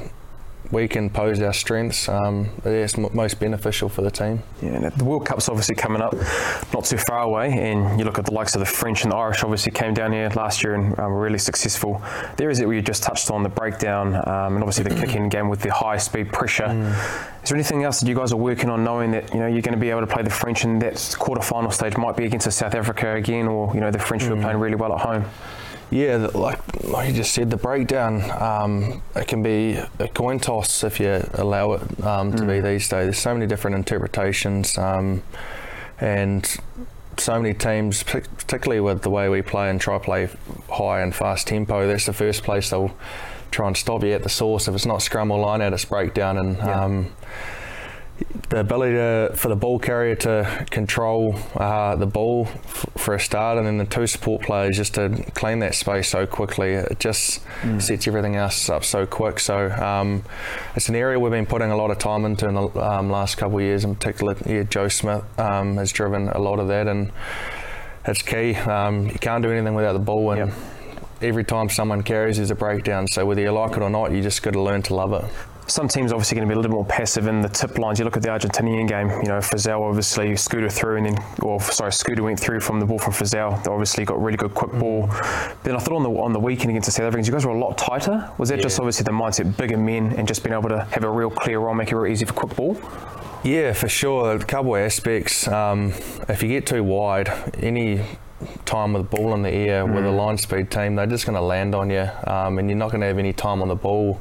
we 0.71 0.87
can 0.87 1.11
pose 1.11 1.41
our 1.41 1.53
strengths. 1.53 2.09
Um, 2.09 2.51
it's 2.65 2.97
m- 2.97 3.09
most 3.13 3.41
beneficial 3.41 3.89
for 3.89 4.03
the 4.03 4.11
team. 4.11 4.43
Yeah, 4.63 4.89
the 4.91 5.05
World 5.05 5.27
Cup's 5.27 5.49
obviously 5.49 5.75
coming 5.75 6.01
up, 6.01 6.15
not 6.73 6.85
too 6.85 6.97
far 6.97 7.21
away, 7.21 7.51
and 7.53 7.99
you 7.99 8.05
look 8.05 8.19
at 8.19 8.25
the 8.25 8.33
likes 8.33 8.55
of 8.55 8.61
the 8.61 8.67
French 8.67 9.03
and 9.03 9.13
the 9.13 9.17
Irish. 9.17 9.43
Obviously, 9.43 9.73
came 9.73 9.95
down 9.95 10.13
here 10.13 10.29
last 10.37 10.63
year 10.63 10.75
and 10.75 10.99
um, 10.99 11.11
were 11.11 11.21
really 11.21 11.39
successful. 11.39 12.01
There 12.37 12.51
is 12.51 12.61
it 12.61 12.67
where 12.67 12.77
you 12.77 12.83
just 12.83 13.03
touched 13.03 13.31
on 13.31 13.43
the 13.43 13.49
breakdown 13.49 14.15
um, 14.29 14.55
and 14.55 14.59
obviously 14.59 14.85
the 14.85 14.95
kicking 14.95 15.29
game 15.29 15.49
with 15.49 15.61
the 15.61 15.73
high 15.73 15.99
speed 15.99 16.33
pressure. 16.33 16.65
Mm. 16.65 17.43
Is 17.43 17.49
there 17.49 17.57
anything 17.57 17.85
else 17.85 18.01
that 18.01 18.09
you 18.09 18.15
guys 18.15 18.33
are 18.33 18.37
working 18.37 18.71
on, 18.71 18.85
knowing 18.85 19.11
that 19.13 19.33
you 19.33 19.41
know 19.41 19.47
you're 19.47 19.63
going 19.63 19.75
to 19.75 19.81
be 19.81 19.91
able 19.91 20.01
to 20.01 20.07
play 20.07 20.23
the 20.23 20.31
French 20.31 20.65
in 20.65 20.79
that 20.81 21.17
quarter 21.19 21.43
final 21.43 21.71
stage? 21.71 21.97
Might 21.97 22.17
be 22.17 22.27
against 22.27 22.51
South 22.53 22.75
Africa 22.75 23.15
again, 23.15 23.49
or 23.49 23.75
you 23.75 23.81
know 23.81 23.91
the 23.91 23.99
French 23.99 24.23
mm. 24.23 24.29
who 24.29 24.35
are 24.35 24.43
playing 24.43 24.59
really 24.59 24.77
well 24.77 24.95
at 24.95 25.01
home. 25.01 25.25
Yeah, 25.91 26.29
like 26.35 26.85
like 26.85 27.09
you 27.09 27.15
just 27.15 27.33
said, 27.33 27.51
the 27.51 27.57
breakdown 27.57 28.31
um, 28.31 29.03
it 29.17 29.27
can 29.27 29.43
be 29.43 29.79
a 29.99 30.09
coin 30.09 30.39
toss 30.39 30.85
if 30.85 31.01
you 31.01 31.29
allow 31.35 31.73
it 31.73 32.05
um, 32.05 32.33
to 32.33 32.45
mm. 32.45 32.47
be 32.47 32.61
these 32.61 32.89
days. 32.89 33.07
There's 33.07 33.19
so 33.19 33.35
many 33.35 33.47
different 33.47 33.75
interpretations, 33.77 34.79
um, 34.79 35.23
and 36.01 36.47
so 37.17 37.41
many 37.41 37.55
teams, 37.55 38.05
particularly 38.05 38.81
with 38.81 39.03
the 39.03 39.11
way 39.11 39.29
we 39.29 39.43
play 39.43 39.69
and 39.69 39.81
try 39.81 39.99
to 39.99 40.05
play 40.05 40.29
high 40.71 41.01
and 41.01 41.13
fast 41.13 41.49
tempo. 41.49 41.89
That's 41.89 42.07
the 42.07 42.13
first 42.13 42.45
place 42.45 42.71
they'll 42.71 42.97
try 43.51 43.67
and 43.67 43.77
stop 43.77 44.05
you 44.05 44.13
at 44.13 44.23
the 44.23 44.29
source. 44.29 44.69
If 44.69 44.75
it's 44.77 44.87
not 44.87 45.03
scrum 45.03 45.33
or 45.33 45.41
line 45.41 45.61
out, 45.61 45.73
it's 45.73 45.85
breakdown 45.85 46.39
and. 46.39 46.57
Yeah 46.57 46.85
um, 46.85 47.13
the 48.51 48.59
ability 48.61 48.95
to, 48.95 49.33
for 49.37 49.49
the 49.49 49.57
ball 49.57 49.79
carrier 49.79 50.17
to 50.17 50.67
control 50.71 51.37
uh, 51.55 51.95
the 51.97 52.07
ball 52.07 52.47
f- 52.49 52.87
for 52.97 53.15
a 53.15 53.21
start, 53.21 53.59
and 53.59 53.67
then 53.67 53.79
the 53.79 53.85
two 53.85 54.07
support 54.07 54.43
players 54.43 54.77
just 54.77 54.95
to 54.95 55.09
clean 55.35 55.61
that 55.61 55.75
space 55.75 56.09
so 56.09 56.27
quickly. 56.27 56.73
It 56.73 56.99
just 56.99 57.45
mm. 57.63 57.81
sets 57.81 58.09
everything 58.09 58.37
else 58.37 58.69
up 58.69 58.85
so 58.85 59.07
quick. 59.07 59.39
So 59.39 59.71
um, 59.71 60.25
it's 60.75 60.89
an 60.89 60.97
area 60.97 61.19
we've 61.19 61.31
been 61.31 61.47
putting 61.47 61.71
a 61.71 61.77
lot 61.77 61.91
of 61.91 61.99
time 61.99 62.25
into 62.25 62.49
in 62.49 62.55
the 62.55 62.69
um, 62.81 63.11
last 63.11 63.37
couple 63.37 63.59
of 63.59 63.65
years, 63.65 63.85
in 63.85 63.95
particular. 63.95 64.37
Yeah, 64.45 64.65
Joe 64.65 64.89
Schmidt 64.89 65.23
um, 65.39 65.77
has 65.77 65.93
driven 65.93 66.29
a 66.29 66.39
lot 66.39 66.59
of 66.59 66.69
that, 66.69 66.89
and 66.89 67.13
it's 68.05 68.23
key. 68.23 68.57
Um, 68.57 69.07
you 69.07 69.19
can't 69.19 69.43
do 69.43 69.51
anything 69.51 69.75
without 69.75 69.93
the 69.93 70.01
ball, 70.01 70.33
and 70.33 70.51
yep. 70.51 70.59
every 71.23 71.45
time 71.45 71.69
someone 71.69 72.03
carries, 72.03 72.39
there's 72.39 72.51
a 72.51 72.57
breakdown. 72.57 73.07
So 73.07 73.25
whether 73.25 73.41
you 73.41 73.53
like 73.53 73.77
it 73.77 73.83
or 73.83 73.91
not, 73.91 74.11
you 74.11 74.23
just 74.23 74.43
got 74.43 74.55
to 74.55 74.61
learn 74.61 74.83
to 74.83 74.95
love 74.95 75.13
it 75.13 75.31
some 75.71 75.89
teams 75.89 76.13
obviously 76.13 76.37
going 76.37 76.49
to 76.49 76.53
be 76.53 76.59
a 76.59 76.61
little 76.61 76.75
more 76.75 76.85
passive 76.85 77.27
in 77.27 77.41
the 77.41 77.49
tip 77.49 77.79
lines. 77.79 77.99
You 77.99 78.05
look 78.05 78.17
at 78.17 78.23
the 78.23 78.29
Argentinian 78.29 78.89
game, 78.89 79.09
you 79.09 79.29
know, 79.29 79.39
Frizell 79.39 79.81
obviously 79.81 80.37
scooted 80.37 80.73
through 80.73 80.97
and 80.97 81.07
then, 81.07 81.25
or 81.43 81.61
sorry, 81.61 81.93
Scooter 81.93 82.23
went 82.23 82.39
through 82.39 82.61
from 82.61 82.81
the 82.81 82.87
ball 82.87 82.99
from 82.99 83.13
Frizell. 83.13 83.63
They 83.63 83.71
obviously 83.71 84.05
got 84.05 84.21
really 84.21 84.37
good 84.37 84.55
quick 84.55 84.73
ball. 84.73 85.07
Then 85.63 85.77
I 85.77 85.79
thought 85.79 85.95
on 85.95 86.03
the 86.03 86.11
on 86.11 86.33
the 86.33 86.41
weekend 86.41 86.71
against 86.71 86.87
the 86.87 86.93
South 86.93 87.07
Africans, 87.07 87.27
you 87.27 87.33
guys 87.33 87.47
were 87.47 87.53
a 87.53 87.59
lot 87.59 87.79
tighter. 87.79 88.31
Was 88.39 88.49
that 88.49 88.59
yeah. 88.59 88.63
just 88.63 88.79
obviously 88.79 89.05
the 89.05 89.13
mindset, 89.13 89.57
bigger 89.57 89.79
men, 89.79 90.13
and 90.13 90.27
just 90.27 90.43
being 90.43 90.55
able 90.55 90.69
to 90.69 90.85
have 90.85 91.05
a 91.05 91.11
real 91.11 91.31
clear 91.31 91.61
role, 91.61 91.75
make 91.75 91.93
it 91.93 91.97
real 91.97 92.13
easy 92.13 92.25
for 92.25 92.35
quick 92.35 92.57
ball? 92.57 92.77
Yeah, 93.43 93.73
for 93.73 93.89
sure. 93.89 94.37
A 94.37 94.39
couple 94.39 94.75
of 94.75 94.83
aspects. 94.83 95.49
Um, 95.49 95.93
if 96.29 96.43
you 96.43 96.49
get 96.49 96.67
too 96.67 96.85
wide, 96.85 97.31
any 97.59 98.05
time 98.65 98.93
with 98.93 99.11
the 99.11 99.17
ball 99.17 99.35
in 99.35 99.43
the 99.43 99.51
air 99.51 99.85
mm. 99.85 99.95
with 99.95 100.05
a 100.05 100.09
mm. 100.09 100.17
line 100.17 100.39
speed 100.39 100.71
team, 100.71 100.95
they're 100.97 101.07
just 101.07 101.27
going 101.27 101.37
to 101.37 101.43
land 101.43 101.75
on 101.75 101.91
you, 101.91 102.09
um, 102.27 102.59
and 102.59 102.69
you're 102.69 102.79
not 102.79 102.91
going 102.91 103.01
to 103.01 103.07
have 103.07 103.19
any 103.19 103.33
time 103.33 103.63
on 103.63 103.69
the 103.69 103.75
ball. 103.75 104.21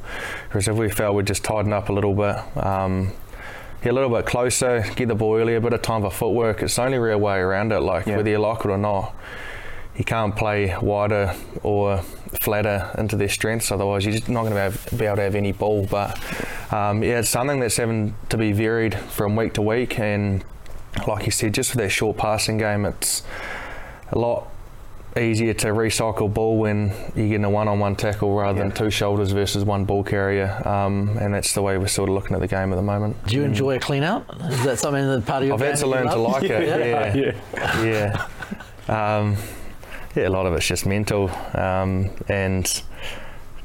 Whereas 0.50 0.68
if 0.68 0.76
we 0.76 0.90
felt 0.90 1.14
we'd 1.14 1.26
just 1.26 1.44
tighten 1.44 1.72
up 1.72 1.88
a 1.88 1.92
little 1.92 2.14
bit, 2.14 2.64
um, 2.64 3.12
get 3.82 3.90
a 3.90 3.92
little 3.92 4.10
bit 4.10 4.26
closer, 4.26 4.84
get 4.96 5.08
the 5.08 5.14
ball 5.14 5.36
earlier, 5.36 5.56
a 5.56 5.60
bit 5.60 5.72
of 5.72 5.82
time 5.82 6.02
for 6.02 6.10
footwork. 6.10 6.62
It's 6.62 6.76
the 6.76 6.82
only 6.82 6.98
real 6.98 7.18
way 7.18 7.38
around 7.38 7.72
it. 7.72 7.80
Like 7.80 8.06
yeah. 8.06 8.16
whether 8.16 8.30
you 8.30 8.38
like 8.38 8.64
it 8.64 8.70
or 8.70 8.78
not, 8.78 9.14
you 9.96 10.04
can't 10.04 10.34
play 10.34 10.76
wider 10.80 11.34
or 11.62 12.02
flatter 12.40 12.90
into 12.96 13.16
their 13.16 13.28
strengths. 13.28 13.70
Otherwise, 13.70 14.04
you're 14.04 14.14
just 14.14 14.28
not 14.28 14.42
going 14.44 14.54
to 14.54 14.56
be 14.56 14.76
able, 14.76 14.98
be 14.98 15.04
able 15.06 15.16
to 15.16 15.22
have 15.22 15.34
any 15.34 15.52
ball. 15.52 15.86
But 15.86 16.18
um, 16.72 17.02
yeah, 17.02 17.18
it's 17.18 17.28
something 17.28 17.60
that's 17.60 17.76
having 17.76 18.14
to 18.28 18.36
be 18.36 18.52
varied 18.52 18.94
from 18.94 19.36
week 19.36 19.54
to 19.54 19.62
week, 19.62 19.98
and 19.98 20.44
like 21.06 21.26
you 21.26 21.32
said, 21.32 21.54
just 21.54 21.70
for 21.70 21.76
that 21.78 21.90
short 21.90 22.16
passing 22.16 22.58
game, 22.58 22.84
it's 22.84 23.22
a 24.12 24.18
lot 24.18 24.48
easier 25.16 25.52
to 25.52 25.68
recycle 25.68 26.32
ball 26.32 26.56
when 26.58 26.88
you're 27.16 27.28
getting 27.28 27.44
a 27.44 27.50
one-on-one 27.50 27.96
tackle 27.96 28.36
rather 28.36 28.58
yeah. 28.58 28.64
than 28.64 28.72
two 28.72 28.90
shoulders 28.90 29.32
versus 29.32 29.64
one 29.64 29.84
ball 29.84 30.04
carrier, 30.04 30.62
um, 30.66 31.16
and 31.20 31.34
that's 31.34 31.54
the 31.54 31.62
way 31.62 31.76
we're 31.78 31.88
sort 31.88 32.08
of 32.08 32.14
looking 32.14 32.34
at 32.34 32.40
the 32.40 32.46
game 32.48 32.72
at 32.72 32.76
the 32.76 32.82
moment. 32.82 33.16
Do 33.26 33.36
you 33.36 33.42
enjoy 33.42 33.76
a 33.76 33.80
clean 33.80 34.02
out? 34.02 34.24
Is 34.44 34.64
that 34.64 34.78
something 34.78 35.04
that 35.04 35.26
part 35.26 35.42
of 35.42 35.48
your 35.48 35.54
I've 35.54 35.60
had 35.60 35.76
to 35.78 35.86
learn 35.86 36.06
to 36.06 36.16
like 36.16 36.44
it. 36.44 36.50
Yeah, 36.60 37.14
yeah, 37.14 37.34
yeah. 37.84 38.26
yeah. 38.88 39.16
Um, 39.16 39.36
yeah. 40.14 40.28
a 40.28 40.30
lot 40.30 40.46
of 40.46 40.54
it's 40.54 40.66
just 40.66 40.86
mental, 40.86 41.30
um, 41.54 42.10
and 42.28 42.82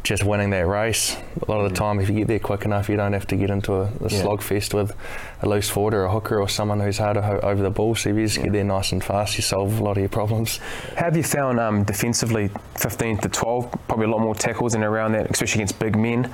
just 0.05 0.23
winning 0.23 0.51
that 0.51 0.67
race. 0.67 1.17
A 1.41 1.51
lot 1.51 1.65
of 1.65 1.69
the 1.69 1.75
time, 1.75 1.99
if 1.99 2.09
you 2.09 2.15
get 2.15 2.27
there 2.27 2.39
quick 2.39 2.63
enough, 2.63 2.87
you 2.87 2.95
don't 2.95 3.13
have 3.13 3.25
to 3.27 3.35
get 3.35 3.49
into 3.49 3.73
a, 3.73 3.81
a 3.81 3.87
yeah. 4.07 4.21
slogfest 4.21 4.73
with 4.73 4.95
a 5.41 5.49
loose 5.49 5.67
forward 5.67 5.95
or 5.95 6.05
a 6.05 6.11
hooker 6.11 6.39
or 6.39 6.47
someone 6.47 6.79
who's 6.79 6.99
harder 6.99 7.21
ho- 7.21 7.39
over 7.41 7.61
the 7.61 7.71
ball. 7.71 7.95
So 7.95 8.11
if 8.11 8.15
you 8.15 8.25
just 8.25 8.41
get 8.41 8.53
there 8.53 8.63
nice 8.63 8.91
and 8.91 9.03
fast, 9.03 9.35
you 9.35 9.41
solve 9.41 9.79
a 9.79 9.83
lot 9.83 9.91
of 9.91 9.97
your 9.97 10.09
problems. 10.09 10.57
How 10.95 11.05
have 11.05 11.17
you 11.17 11.23
found 11.23 11.59
um, 11.59 11.83
defensively 11.83 12.51
15 12.75 13.17
to 13.17 13.29
12? 13.29 13.71
Probably 13.87 14.05
a 14.05 14.09
lot 14.09 14.21
more 14.21 14.35
tackles 14.35 14.75
and 14.75 14.83
around 14.83 15.13
that, 15.13 15.31
especially 15.31 15.61
against 15.61 15.79
big 15.79 15.97
men. 15.97 16.31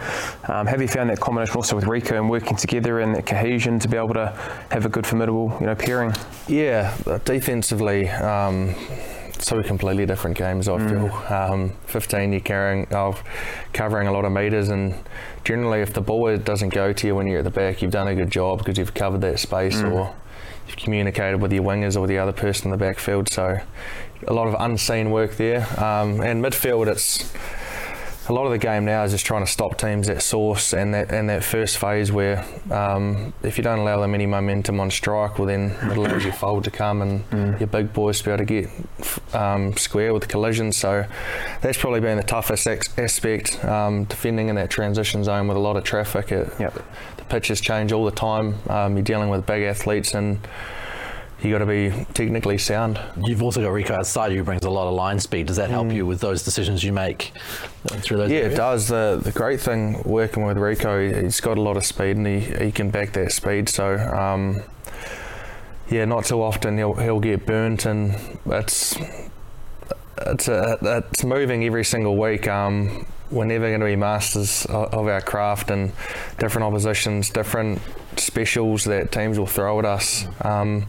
Um, 0.49 0.67
have 0.67 0.81
you 0.81 0.89
found 0.89 1.09
that 1.09 1.21
combination 1.21 1.55
also 1.55 1.77
with 1.77 1.85
Rieko 1.85 2.17
and 2.17 2.29
working 2.29 2.57
together 2.57 2.99
and 2.99 3.15
that 3.15 3.25
cohesion 3.25 3.79
to 3.79 3.87
be 3.87 3.95
able 3.95 4.13
to 4.15 4.37
have 4.69 4.85
a 4.85 4.89
good, 4.89 5.07
formidable 5.07 5.55
you 5.61 5.67
know, 5.67 5.75
pairing? 5.75 6.13
Yeah, 6.49 6.95
defensively. 7.23 8.09
Um, 8.09 8.75
two 9.45 9.61
completely 9.63 10.05
different 10.05 10.37
games. 10.37 10.67
I 10.67 10.77
feel 10.77 11.09
mm. 11.09 11.31
um, 11.31 11.73
15 11.85 12.31
you're 12.31 12.41
carrying, 12.41 12.87
uh, 12.93 13.13
covering 13.73 14.07
a 14.07 14.11
lot 14.11 14.25
of 14.25 14.31
meters, 14.31 14.69
and 14.69 14.95
generally 15.43 15.81
if 15.81 15.93
the 15.93 16.01
ball 16.01 16.37
doesn't 16.37 16.69
go 16.69 16.93
to 16.93 17.07
you 17.07 17.15
when 17.15 17.27
you're 17.27 17.39
at 17.39 17.43
the 17.43 17.51
back, 17.51 17.81
you've 17.81 17.91
done 17.91 18.07
a 18.07 18.15
good 18.15 18.31
job 18.31 18.59
because 18.59 18.77
you've 18.77 18.93
covered 18.93 19.21
that 19.21 19.39
space 19.39 19.81
mm. 19.81 19.91
or 19.91 20.15
you've 20.67 20.77
communicated 20.77 21.41
with 21.41 21.51
your 21.51 21.63
wingers 21.63 21.99
or 21.99 22.07
the 22.07 22.17
other 22.17 22.31
person 22.31 22.67
in 22.67 22.71
the 22.71 22.77
backfield. 22.77 23.29
So 23.29 23.59
a 24.27 24.33
lot 24.33 24.47
of 24.47 24.55
unseen 24.59 25.11
work 25.11 25.35
there. 25.37 25.61
Um, 25.83 26.21
and 26.21 26.43
midfield, 26.43 26.87
it's 26.87 27.33
a 28.29 28.33
lot 28.33 28.45
of 28.45 28.51
the 28.51 28.57
game 28.57 28.85
now 28.85 29.03
is 29.03 29.11
just 29.11 29.25
trying 29.25 29.43
to 29.43 29.51
stop 29.51 29.77
teams 29.77 30.07
at 30.07 30.21
source 30.21 30.73
and 30.73 30.93
that 30.93 31.11
and 31.11 31.29
that 31.29 31.43
first 31.43 31.77
phase 31.77 32.11
where 32.11 32.45
um, 32.69 33.33
if 33.41 33.57
you 33.57 33.63
don't 33.63 33.79
allow 33.79 33.99
them 33.99 34.13
any 34.13 34.27
momentum 34.27 34.79
on 34.79 34.91
strike, 34.91 35.39
well 35.39 35.47
then 35.47 35.71
it 35.71 35.97
allows 35.97 36.23
your 36.23 36.33
fold 36.33 36.63
to 36.65 36.71
come 36.71 37.01
and 37.01 37.29
mm. 37.31 37.59
your 37.59 37.67
big 37.67 37.93
boys 37.93 38.19
to 38.19 38.25
be 38.25 38.31
able 38.31 38.45
to 38.45 38.45
get 38.45 39.35
um, 39.35 39.75
square 39.75 40.13
with 40.13 40.23
the 40.23 40.29
collisions. 40.29 40.77
So 40.77 41.05
that's 41.61 41.77
probably 41.77 41.99
been 41.99 42.17
the 42.17 42.23
toughest 42.23 42.67
ex- 42.67 42.97
aspect 42.97 43.63
um, 43.65 44.03
defending 44.05 44.49
in 44.49 44.55
that 44.55 44.69
transition 44.69 45.23
zone 45.23 45.47
with 45.47 45.57
a 45.57 45.61
lot 45.61 45.75
of 45.75 45.83
traffic. 45.83 46.31
It, 46.31 46.53
yep. 46.59 46.73
The 47.17 47.23
pitches 47.25 47.59
change 47.59 47.91
all 47.91 48.05
the 48.05 48.11
time. 48.11 48.55
Um, 48.69 48.95
you're 48.95 49.03
dealing 49.03 49.29
with 49.29 49.45
big 49.47 49.63
athletes 49.63 50.13
and 50.13 50.39
you 51.41 51.51
got 51.51 51.59
to 51.59 51.65
be 51.65 52.05
technically 52.13 52.57
sound. 52.57 52.99
You've 53.23 53.41
also 53.41 53.61
got 53.61 53.69
Rieko 53.69 53.91
outside 53.91 54.31
who 54.31 54.43
brings 54.43 54.63
a 54.63 54.69
lot 54.69 54.87
of 54.87 54.93
line 54.93 55.19
speed. 55.19 55.47
Does 55.47 55.57
that 55.57 55.69
help 55.69 55.87
mm. 55.87 55.95
you 55.95 56.05
with 56.05 56.21
those 56.21 56.43
decisions 56.43 56.83
you 56.83 56.93
make 56.93 57.31
through 57.87 58.17
those? 58.17 58.31
Yeah, 58.31 58.37
areas? 58.37 58.53
it 58.53 58.57
does. 58.57 58.87
The 58.87 59.19
the 59.23 59.31
great 59.31 59.59
thing 59.59 60.01
working 60.03 60.43
with 60.45 60.57
Rieko, 60.57 61.23
he's 61.23 61.41
got 61.41 61.57
a 61.57 61.61
lot 61.61 61.77
of 61.77 61.85
speed 61.85 62.17
and 62.17 62.27
he, 62.27 62.39
he 62.39 62.71
can 62.71 62.89
back 62.89 63.13
that 63.13 63.31
speed. 63.31 63.69
So. 63.69 63.97
Um, 63.97 64.63
yeah, 65.91 66.05
not 66.05 66.23
too 66.23 66.41
often 66.41 66.77
he'll 66.77 66.93
he'll 66.93 67.19
get 67.19 67.45
burnt, 67.45 67.85
and 67.85 68.15
it's 68.45 68.95
it's 70.25 70.47
a, 70.47 71.03
it's 71.11 71.23
moving 71.23 71.65
every 71.65 71.83
single 71.83 72.17
week. 72.17 72.47
Um, 72.47 73.05
we're 73.29 73.45
never 73.45 73.67
going 73.67 73.79
to 73.79 73.85
be 73.85 73.95
masters 73.95 74.65
of 74.65 75.07
our 75.07 75.21
craft 75.21 75.69
and 75.69 75.91
different 76.37 76.65
oppositions, 76.65 77.29
different 77.29 77.81
specials 78.19 78.83
that 78.85 79.11
teams 79.11 79.37
will 79.39 79.47
throw 79.47 79.79
at 79.79 79.85
us. 79.85 80.25
Um, 80.41 80.87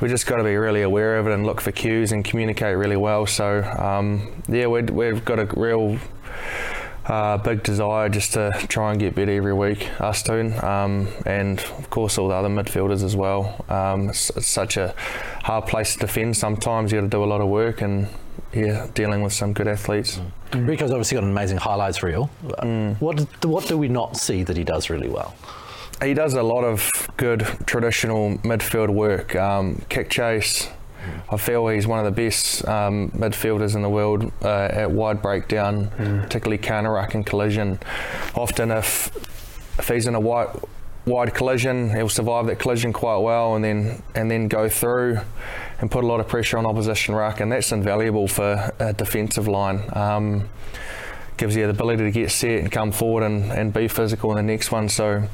we 0.00 0.08
just 0.08 0.26
got 0.26 0.36
to 0.36 0.44
be 0.44 0.56
really 0.56 0.82
aware 0.82 1.18
of 1.18 1.26
it 1.26 1.32
and 1.32 1.44
look 1.44 1.60
for 1.60 1.72
cues 1.72 2.12
and 2.12 2.24
communicate 2.24 2.76
really 2.76 2.96
well. 2.96 3.26
So 3.26 3.62
um, 3.62 4.42
yeah, 4.48 4.66
we 4.66 5.06
have 5.06 5.24
got 5.24 5.38
a 5.38 5.44
real 5.44 5.98
uh, 7.06 7.36
big 7.38 7.62
desire 7.62 8.08
just 8.08 8.32
to 8.34 8.50
try 8.68 8.92
and 8.92 9.00
get 9.00 9.14
better 9.14 9.32
every 9.32 9.52
week, 9.52 9.88
us 10.00 10.22
two, 10.22 10.52
um, 10.62 11.08
and 11.26 11.58
of 11.58 11.90
course 11.90 12.18
all 12.18 12.28
the 12.28 12.34
other 12.34 12.48
midfielders 12.48 13.02
as 13.02 13.16
well. 13.16 13.64
Um, 13.68 14.10
it's, 14.10 14.30
it's, 14.30 14.46
such 14.46 14.76
a 14.76 14.94
hard 15.42 15.66
place 15.66 15.94
to 15.94 16.00
defend. 16.00 16.36
Sometimes 16.36 16.92
you 16.92 16.98
got 16.98 17.04
to 17.04 17.10
do 17.10 17.24
a 17.24 17.26
lot 17.26 17.40
of 17.40 17.48
work 17.48 17.82
and 17.82 18.08
yeah, 18.52 18.86
dealing 18.94 19.22
with 19.22 19.32
some 19.32 19.52
good 19.52 19.68
athletes. 19.68 20.20
Rieko's 20.52 20.90
obviously 20.90 21.16
got 21.16 21.24
an 21.24 21.30
amazing 21.30 21.58
highlights 21.58 22.02
reel. 22.02 22.30
Mm. 22.44 23.00
What 23.00 23.20
what 23.44 23.66
do 23.66 23.76
we 23.76 23.88
not 23.88 24.16
see 24.16 24.42
that 24.44 24.56
he 24.56 24.64
does 24.64 24.90
really 24.90 25.08
well? 25.08 25.34
He 26.02 26.14
does 26.14 26.34
a 26.34 26.42
lot 26.42 26.64
of 26.64 26.90
good 27.16 27.40
traditional 27.66 28.38
midfield 28.38 28.90
work, 28.90 29.36
um, 29.36 29.82
kick 29.88 30.10
chase. 30.10 30.68
I 31.30 31.36
feel 31.36 31.66
he's 31.68 31.86
one 31.86 31.98
of 31.98 32.04
the 32.04 32.22
best 32.22 32.66
um, 32.68 33.10
midfielders 33.10 33.74
in 33.74 33.82
the 33.82 33.88
world 33.88 34.32
uh, 34.42 34.68
at 34.70 34.90
wide 34.90 35.22
breakdown, 35.22 35.86
mm. 35.96 36.22
particularly 36.22 36.58
counter 36.58 36.92
ruck 36.92 37.14
and 37.14 37.24
collision. 37.24 37.78
Often, 38.34 38.70
if 38.70 39.10
if 39.78 39.88
he's 39.88 40.06
in 40.06 40.14
a 40.14 40.20
wide 40.20 40.48
wide 41.06 41.34
collision, 41.34 41.90
he'll 41.90 42.08
survive 42.08 42.46
that 42.46 42.58
collision 42.58 42.92
quite 42.92 43.18
well, 43.18 43.54
and 43.54 43.64
then 43.64 44.02
and 44.14 44.30
then 44.30 44.48
go 44.48 44.68
through 44.68 45.20
and 45.80 45.90
put 45.90 46.04
a 46.04 46.06
lot 46.06 46.20
of 46.20 46.28
pressure 46.28 46.58
on 46.58 46.66
opposition 46.66 47.14
ruck, 47.14 47.40
and 47.40 47.50
that's 47.50 47.72
invaluable 47.72 48.28
for 48.28 48.70
a 48.78 48.92
defensive 48.92 49.48
line. 49.48 49.82
Um, 49.94 50.48
gives 51.40 51.56
you 51.56 51.64
the 51.64 51.70
ability 51.70 52.04
to 52.04 52.10
get 52.10 52.30
set 52.30 52.60
and 52.60 52.70
come 52.70 52.92
forward 52.92 53.24
and, 53.24 53.50
and 53.50 53.72
be 53.72 53.88
physical 53.88 54.30
in 54.30 54.36
the 54.36 54.42
next 54.52 54.70
one. 54.70 54.90
So, 54.90 55.26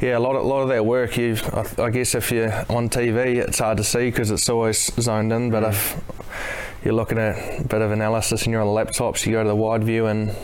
yeah, 0.00 0.18
a 0.18 0.20
lot 0.20 0.34
of, 0.34 0.42
a 0.42 0.46
lot 0.46 0.62
of 0.62 0.68
that 0.70 0.84
work. 0.84 1.16
You, 1.16 1.36
I, 1.52 1.84
I 1.84 1.90
guess, 1.90 2.16
if 2.16 2.32
you're 2.32 2.52
on 2.68 2.90
TV, 2.90 3.36
it's 3.36 3.60
hard 3.60 3.78
to 3.78 3.84
see 3.84 4.10
because 4.10 4.32
it's 4.32 4.48
always 4.48 4.92
zoned 5.00 5.32
in. 5.32 5.50
But 5.50 5.62
mm. 5.62 5.70
if 5.70 6.84
you're 6.84 6.94
looking 6.94 7.18
at 7.18 7.60
a 7.60 7.64
bit 7.64 7.80
of 7.80 7.92
analysis 7.92 8.42
and 8.42 8.52
you're 8.52 8.60
on 8.60 8.74
the 8.74 8.92
laptops, 8.92 9.24
you 9.24 9.32
go 9.32 9.44
to 9.44 9.48
the 9.48 9.56
wide 9.56 9.84
view 9.84 10.06
and 10.06 10.34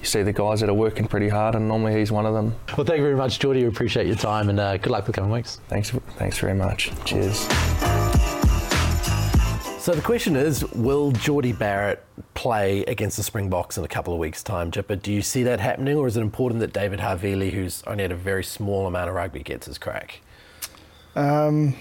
you 0.00 0.04
see 0.04 0.24
the 0.24 0.32
guys 0.32 0.58
that 0.60 0.68
are 0.68 0.74
working 0.74 1.06
pretty 1.06 1.28
hard, 1.28 1.54
and 1.54 1.68
normally 1.68 1.96
he's 1.96 2.10
one 2.10 2.26
of 2.26 2.34
them. 2.34 2.56
Well, 2.76 2.84
thank 2.84 2.98
you 2.98 3.04
very 3.04 3.16
much, 3.16 3.38
Jordie. 3.38 3.62
We 3.62 3.68
appreciate 3.68 4.08
your 4.08 4.16
time, 4.16 4.48
and 4.48 4.58
uh, 4.58 4.76
good 4.76 4.90
luck 4.90 5.04
for 5.06 5.12
the 5.12 5.16
coming 5.16 5.30
weeks. 5.30 5.60
Thanks, 5.68 5.90
thanks 6.16 6.38
very 6.38 6.54
much. 6.54 6.90
Cheers. 7.04 7.46
So 9.82 9.90
the 9.90 10.00
question 10.00 10.36
is, 10.36 10.64
will 10.74 11.10
Jordie 11.10 11.52
Barrett 11.52 12.04
play 12.34 12.84
against 12.84 13.16
the 13.16 13.24
Springboks 13.24 13.76
in 13.76 13.82
a 13.82 13.88
couple 13.88 14.14
of 14.14 14.20
weeks' 14.20 14.40
time, 14.40 14.70
Jipper? 14.70 14.94
Do 14.94 15.12
you 15.12 15.22
see 15.22 15.42
that 15.42 15.58
happening, 15.58 15.96
or 15.96 16.06
is 16.06 16.16
it 16.16 16.20
important 16.20 16.60
that 16.60 16.72
David 16.72 17.00
Havili, 17.00 17.50
who's 17.50 17.82
only 17.88 18.04
had 18.04 18.12
a 18.12 18.14
very 18.14 18.44
small 18.44 18.86
amount 18.86 19.08
of 19.08 19.16
rugby, 19.16 19.42
gets 19.42 19.66
his 19.66 19.78
crack? 19.78 20.20
Um, 21.16 21.74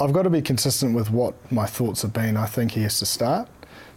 I've 0.00 0.14
got 0.14 0.22
to 0.22 0.30
be 0.30 0.40
consistent 0.40 0.94
with 0.94 1.10
what 1.10 1.34
my 1.52 1.66
thoughts 1.66 2.00
have 2.00 2.14
been. 2.14 2.34
I 2.38 2.46
think 2.46 2.70
he 2.70 2.80
has 2.84 2.98
to 3.00 3.04
start, 3.04 3.46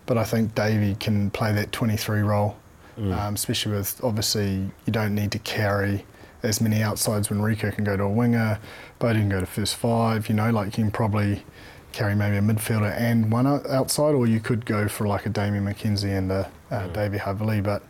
but 0.05 0.17
I 0.17 0.25
think 0.25 0.53
Davey 0.53 0.95
can 0.95 1.29
play 1.29 1.53
that 1.53 1.71
23 1.71 2.19
role, 2.19 2.57
mm. 2.97 3.17
um, 3.17 3.35
especially 3.35 3.77
with 3.77 4.03
obviously 4.03 4.69
you 4.85 4.91
don't 4.91 5.15
need 5.15 5.31
to 5.31 5.39
carry 5.39 6.03
as 6.43 6.59
many 6.59 6.81
outsides 6.81 7.29
when 7.29 7.39
Rieko 7.39 7.73
can 7.73 7.85
go 7.85 7.95
to 7.95 8.03
a 8.03 8.09
winger, 8.09 8.59
Bodie 8.99 9.19
can 9.19 9.29
go 9.29 9.39
to 9.39 9.45
first 9.45 9.77
five. 9.77 10.27
You 10.27 10.35
know, 10.35 10.49
like 10.51 10.77
you 10.77 10.83
can 10.83 10.91
probably 10.91 11.45
carry 11.91 12.15
maybe 12.15 12.37
a 12.37 12.41
midfielder 12.41 12.93
and 12.97 13.31
one 13.31 13.47
outside, 13.47 14.13
or 14.13 14.27
you 14.27 14.39
could 14.39 14.65
go 14.65 14.87
for 14.87 15.07
like 15.07 15.25
a 15.25 15.29
Damian 15.29 15.65
McKenzie 15.65 16.17
and 16.17 16.31
a, 16.31 16.49
a 16.69 16.75
mm. 16.75 16.93
Davey 16.93 17.17
Havili. 17.17 17.63
But 17.63 17.83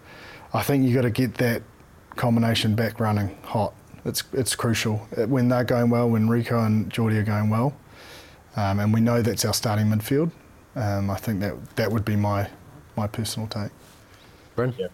I 0.54 0.64
think 0.64 0.84
you've 0.84 0.95
got 0.95 1.02
to 1.02 1.10
get 1.10 1.36
that 1.36 1.64
combination 2.16 2.76
back 2.76 3.00
running 3.00 3.38
hot. 3.43 3.74
It's 4.06 4.24
it's 4.34 4.56
crucial 4.56 4.97
when 5.28 5.50
they're 5.50 5.64
going 5.64 5.89
well, 5.89 6.10
when 6.10 6.28
Rieko 6.28 6.66
and 6.66 6.89
Jordie 6.89 7.18
are 7.18 7.24
going 7.24 7.50
well, 7.50 7.76
um, 8.56 8.80
and 8.80 8.93
we 8.93 9.02
know 9.02 9.22
that's 9.22 9.45
our 9.45 9.54
starting 9.54 9.88
midfield. 9.88 10.32
Um, 10.76 11.10
I 11.10 11.16
think 11.16 11.41
that 11.41 11.76
that 11.76 11.91
would 11.91 12.06
be 12.06 12.16
my 12.16 12.50
my 12.95 13.08
personal 13.08 13.47
take. 13.47 13.72
Bryn? 14.56 14.74
Yeah. 14.78 14.88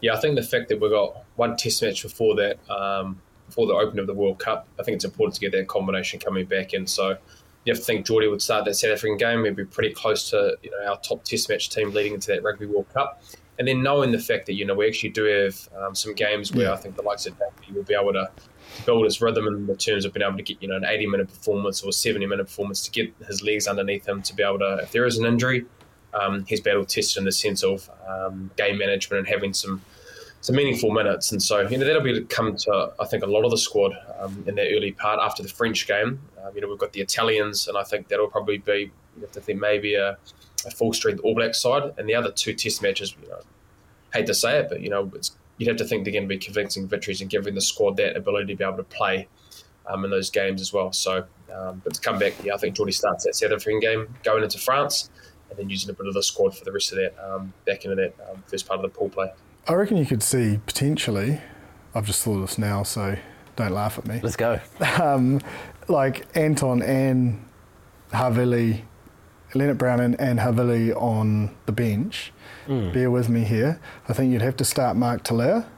Yeah, 0.00 0.14
I 0.14 0.20
think 0.20 0.36
the 0.36 0.42
fact 0.42 0.68
that 0.70 0.80
we've 0.80 0.90
got 0.90 1.24
one 1.36 1.56
test 1.56 1.82
match 1.82 2.02
before 2.02 2.34
that, 2.36 2.58
um, 2.70 3.20
before 3.46 3.66
the 3.66 3.74
opening 3.74 4.00
of 4.00 4.06
the 4.06 4.14
World 4.14 4.38
Cup, 4.38 4.66
I 4.78 4.82
think 4.82 4.94
it's 4.94 5.04
important 5.04 5.34
to 5.34 5.40
get 5.40 5.52
that 5.52 5.68
combination 5.68 6.20
coming 6.20 6.46
back 6.46 6.72
in. 6.72 6.86
So 6.86 7.18
you 7.70 7.76
have 7.76 7.80
to 7.80 7.84
think 7.84 8.04
Jordie 8.04 8.28
would 8.28 8.42
start 8.42 8.64
that 8.64 8.74
South 8.74 8.90
African 8.90 9.16
game. 9.16 9.42
We'd 9.42 9.54
be 9.54 9.64
pretty 9.64 9.94
close 9.94 10.28
to 10.30 10.56
you 10.62 10.70
know 10.72 10.90
our 10.90 10.98
top 11.00 11.22
Test 11.22 11.48
match 11.48 11.70
team 11.70 11.92
leading 11.92 12.14
into 12.14 12.28
that 12.28 12.42
Rugby 12.42 12.66
World 12.66 12.86
Cup. 12.92 13.22
And 13.60 13.68
then 13.68 13.82
knowing 13.82 14.10
the 14.10 14.18
fact 14.18 14.46
that 14.46 14.54
you 14.54 14.64
know 14.64 14.74
we 14.74 14.88
actually 14.88 15.10
do 15.10 15.24
have 15.24 15.68
um, 15.78 15.94
some 15.94 16.14
games 16.14 16.52
where 16.52 16.66
yeah. 16.66 16.72
I 16.72 16.76
think 16.76 16.96
the 16.96 17.02
likes 17.02 17.26
of 17.26 17.38
Davey 17.38 17.72
will 17.72 17.84
be 17.84 17.94
able 17.94 18.12
to 18.14 18.28
build 18.86 19.04
his 19.04 19.20
rhythm 19.20 19.46
in 19.46 19.66
the 19.66 19.76
terms 19.76 20.04
of 20.04 20.12
being 20.12 20.26
able 20.26 20.36
to 20.36 20.42
get 20.42 20.60
you 20.60 20.68
know 20.68 20.76
an 20.76 20.84
80 20.84 21.06
minute 21.06 21.28
performance 21.28 21.82
or 21.82 21.92
70 21.92 22.26
minute 22.26 22.46
performance 22.46 22.82
to 22.84 22.90
get 22.90 23.14
his 23.26 23.42
legs 23.42 23.68
underneath 23.68 24.08
him 24.08 24.20
to 24.22 24.34
be 24.34 24.42
able 24.42 24.58
to 24.58 24.80
if 24.82 24.90
there 24.90 25.06
is 25.06 25.18
an 25.18 25.26
injury, 25.26 25.66
um, 26.12 26.44
he's 26.46 26.60
battle 26.60 26.84
tested 26.84 27.18
in 27.18 27.24
the 27.24 27.32
sense 27.32 27.62
of 27.62 27.88
um, 28.08 28.50
game 28.56 28.78
management 28.78 29.20
and 29.20 29.28
having 29.28 29.54
some 29.54 29.82
some 30.40 30.56
meaningful 30.56 30.90
minutes. 30.90 31.32
And 31.32 31.42
so, 31.42 31.68
you 31.68 31.76
know, 31.76 31.84
that'll 31.84 32.02
be 32.02 32.22
come 32.24 32.56
to, 32.56 32.92
I 32.98 33.04
think, 33.04 33.22
a 33.22 33.26
lot 33.26 33.44
of 33.44 33.50
the 33.50 33.58
squad 33.58 33.92
um, 34.18 34.42
in 34.46 34.54
that 34.54 34.68
early 34.74 34.92
part 34.92 35.20
after 35.20 35.42
the 35.42 35.48
French 35.48 35.86
game. 35.86 36.20
Um, 36.42 36.54
you 36.54 36.60
know, 36.60 36.68
we've 36.68 36.78
got 36.78 36.92
the 36.92 37.00
Italians, 37.00 37.68
and 37.68 37.76
I 37.76 37.82
think 37.82 38.08
that'll 38.08 38.28
probably 38.28 38.58
be, 38.58 38.90
you 39.16 39.22
have 39.22 39.32
to 39.32 39.40
think, 39.40 39.60
maybe 39.60 39.94
a, 39.94 40.16
a 40.66 40.70
full 40.70 40.92
strength 40.92 41.20
All 41.22 41.34
Black 41.34 41.54
side. 41.54 41.92
And 41.98 42.08
the 42.08 42.14
other 42.14 42.30
two 42.30 42.54
test 42.54 42.82
matches, 42.82 43.14
you 43.22 43.28
know, 43.28 43.40
hate 44.14 44.26
to 44.26 44.34
say 44.34 44.58
it, 44.60 44.68
but, 44.68 44.80
you 44.80 44.88
know, 44.88 45.10
you'd 45.58 45.68
have 45.68 45.76
to 45.76 45.84
think 45.84 46.04
they're 46.04 46.12
going 46.12 46.24
to 46.24 46.28
be 46.28 46.38
convincing 46.38 46.88
victories 46.88 47.20
and 47.20 47.28
giving 47.28 47.54
the 47.54 47.60
squad 47.60 47.98
that 47.98 48.16
ability 48.16 48.46
to 48.46 48.56
be 48.56 48.64
able 48.64 48.78
to 48.78 48.82
play 48.84 49.28
um, 49.86 50.04
in 50.06 50.10
those 50.10 50.30
games 50.30 50.62
as 50.62 50.72
well. 50.72 50.90
So, 50.90 51.24
um, 51.54 51.82
but 51.84 51.94
to 51.94 52.00
come 52.00 52.18
back, 52.18 52.32
yeah, 52.42 52.54
I 52.54 52.56
think 52.56 52.76
Jordie 52.76 52.92
starts 52.92 53.24
that 53.24 53.34
South 53.34 53.52
African 53.52 53.78
game 53.78 54.14
going 54.22 54.42
into 54.42 54.58
France 54.58 55.10
and 55.50 55.58
then 55.58 55.68
using 55.68 55.90
a 55.90 55.92
bit 55.92 56.06
of 56.06 56.14
the 56.14 56.22
squad 56.22 56.56
for 56.56 56.64
the 56.64 56.72
rest 56.72 56.92
of 56.92 56.98
that 56.98 57.14
um, 57.22 57.52
back 57.66 57.84
into 57.84 57.96
that 57.96 58.14
um, 58.30 58.42
first 58.46 58.66
part 58.66 58.82
of 58.82 58.90
the 58.90 58.98
pool 58.98 59.10
play. 59.10 59.30
I 59.70 59.74
reckon 59.74 59.98
you 59.98 60.04
could 60.04 60.24
see 60.24 60.58
potentially. 60.66 61.40
I've 61.94 62.04
just 62.04 62.24
thought 62.24 62.34
of 62.34 62.40
this 62.40 62.58
now, 62.58 62.82
so 62.82 63.16
don't 63.54 63.70
laugh 63.70 63.98
at 63.98 64.04
me. 64.04 64.18
Let's 64.20 64.34
go. 64.34 64.58
Um, 65.00 65.40
like 65.86 66.26
Anton 66.36 66.82
and 66.82 67.46
Havili, 68.12 68.82
Lienert-Brown 69.52 70.00
and, 70.00 70.20
and 70.20 70.40
Havili 70.40 70.92
on 71.00 71.54
the 71.66 71.72
bench. 71.72 72.32
Mm. 72.66 72.92
Bear 72.92 73.12
with 73.12 73.28
me 73.28 73.44
here. 73.44 73.80
I 74.08 74.12
think 74.12 74.32
you'd 74.32 74.42
have 74.42 74.56
to 74.56 74.64
start 74.64 74.96
Mark 74.96 75.22
Telea, 75.22 75.68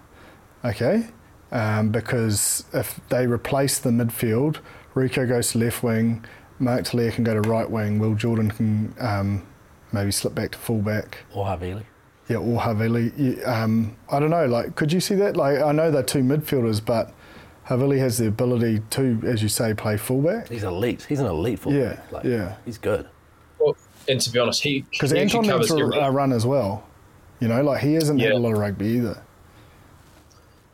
okay? 0.65 1.09
Um, 1.51 1.91
because 1.91 2.65
if 2.73 2.99
they 3.11 3.27
replace 3.27 3.79
the 3.79 3.91
midfield, 3.91 4.61
Rieko 4.95 5.29
goes 5.29 5.53
to 5.53 5.59
left 5.59 5.83
wing, 5.83 6.25
Mark 6.59 6.85
Telea 6.85 7.13
can 7.13 7.25
go 7.25 7.35
to 7.35 7.47
right 7.47 7.71
wing, 7.71 7.99
Will 7.99 8.15
Jordan 8.15 8.53
can 8.53 8.95
um, 8.99 9.47
maybe 9.93 10.13
slip 10.13 10.35
back 10.35 10.53
to 10.53 10.59
fullback. 10.59 11.19
Or 11.35 11.45
Havili 11.45 11.85
yeah, 12.29 12.37
or 12.37 12.61
Havili. 12.61 13.47
Um, 13.47 13.97
I 14.11 14.21
don't 14.21 14.31
know. 14.31 14.47
Like, 14.47 14.77
could 14.77 14.93
you 14.93 15.01
see 15.01 15.15
that? 15.17 15.37
Like, 15.37 15.61
I 15.61 15.73
know 15.73 15.91
they're 15.91 16.03
two 16.03 16.21
midfielders, 16.21 16.85
but 16.85 17.13
Havili 17.69 17.99
has 17.99 18.19
the 18.19 18.29
ability 18.29 18.81
to, 18.91 19.21
as 19.25 19.43
you 19.43 19.49
say, 19.49 19.75
play 19.75 19.97
fullback. 19.97 20.49
He's 20.49 20.65
elite. 20.65 21.07
He's 21.09 21.21
an 21.21 21.27
elite 21.27 21.59
fullback. 21.59 21.97
Yeah, 21.97 22.03
like, 22.11 22.25
yeah. 22.25 22.57
He's 22.65 22.79
good. 22.79 23.09
Well, 23.59 23.77
and 24.09 24.21
to 24.21 24.31
be 24.31 24.39
honest, 24.39 24.63
he 24.63 24.83
because 24.91 25.13
Anton 25.13 25.47
needs 25.47 25.71
a 25.71 26.11
run 26.11 26.33
as 26.33 26.47
well. 26.47 26.85
You 27.41 27.49
know, 27.49 27.63
like 27.63 27.83
he 27.83 27.95
hasn't 27.95 28.21
yeah. 28.21 28.27
had 28.27 28.35
a 28.35 28.39
lot 28.39 28.53
of 28.53 28.59
rugby 28.59 28.87
either. 28.87 29.23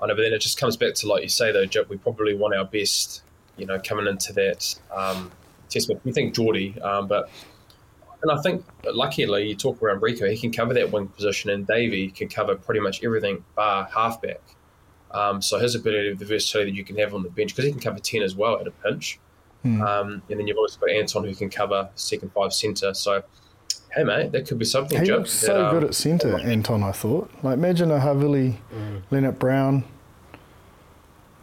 I 0.01 0.07
know, 0.07 0.14
but 0.14 0.22
then 0.22 0.32
it 0.32 0.40
just 0.40 0.61
comes 0.61 0.76
back 0.76 0.94
to 0.94 1.09
like 1.09 1.22
you 1.22 1.28
say 1.28 1.51
though, 1.51 1.66
Jip. 1.66 1.88
We 1.88 1.96
probably 1.96 2.34
want 2.34 2.55
our 2.55 2.64
best, 2.64 3.22
you 3.57 3.66
know, 3.66 3.78
coming 3.82 4.07
into 4.07 4.32
that 4.34 4.78
um, 4.94 5.30
test 5.68 5.88
match. 5.88 5.99
We 6.05 6.12
think 6.12 6.34
Jordie, 6.34 6.78
um, 6.80 7.09
but 7.09 7.30
and 8.23 8.31
I 8.31 8.41
think, 8.43 8.64
luckily, 8.85 9.49
you 9.49 9.55
talk 9.55 9.81
around 9.83 10.01
Rieko, 10.01 10.31
he 10.31 10.37
can 10.37 10.53
cover 10.53 10.75
that 10.75 10.91
wing 10.91 11.09
position, 11.09 11.51
and 11.51 11.66
Davey 11.66 12.11
can 12.11 12.29
cover 12.29 12.57
pretty 12.57 12.81
much 12.81 13.05
everything 13.05 13.45
bar 13.55 13.89
halfback. 13.95 14.41
Um, 15.12 15.41
so 15.41 15.59
his 15.59 15.75
ability, 15.75 16.11
of 16.11 16.19
the 16.19 16.25
versatility 16.25 16.73
that 16.73 16.77
you 16.77 16.85
can 16.85 16.97
have 16.99 17.14
on 17.14 17.23
the 17.23 17.31
bench, 17.31 17.51
because 17.55 17.64
he 17.64 17.71
can 17.71 17.81
cover 17.81 17.99
10 17.99 18.23
as 18.23 18.35
well 18.35 18.59
at 18.61 18.66
a 18.66 18.71
pinch. 18.71 19.21
Mm. 19.64 19.81
Um, 19.83 20.23
and 20.29 20.39
then 20.39 20.47
you've 20.47 20.59
also 20.59 20.79
got 20.81 20.91
Anton 20.91 21.25
who 21.25 21.35
can 21.35 21.51
cover 21.51 21.89
second 21.95 22.33
five 22.33 22.53
centre. 22.53 22.95
So, 22.95 23.23
hey, 23.93 24.05
mate, 24.05 24.33
that 24.33 24.47
could 24.47 24.59
be 24.59 24.64
something. 24.64 24.99
He 25.01 25.07
Joe, 25.07 25.19
looks 25.19 25.33
so 25.33 25.66
um, 25.66 25.75
good 25.75 25.85
at 25.85 25.95
centre, 25.95 26.39
Anton, 26.39 26.83
I 26.83 26.93
thought. 26.93 27.31
Like, 27.43 27.55
imagine 27.55 27.91
a 27.91 27.99
Havili, 27.99 28.57
mm. 28.73 29.03
Lienert 29.11 29.39
Brown. 29.39 29.85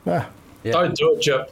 Ah. 0.05 0.30
Yeah. 0.63 0.71
Don't 0.71 0.95
do 0.95 1.13
it, 1.13 1.21
Jip. 1.21 1.51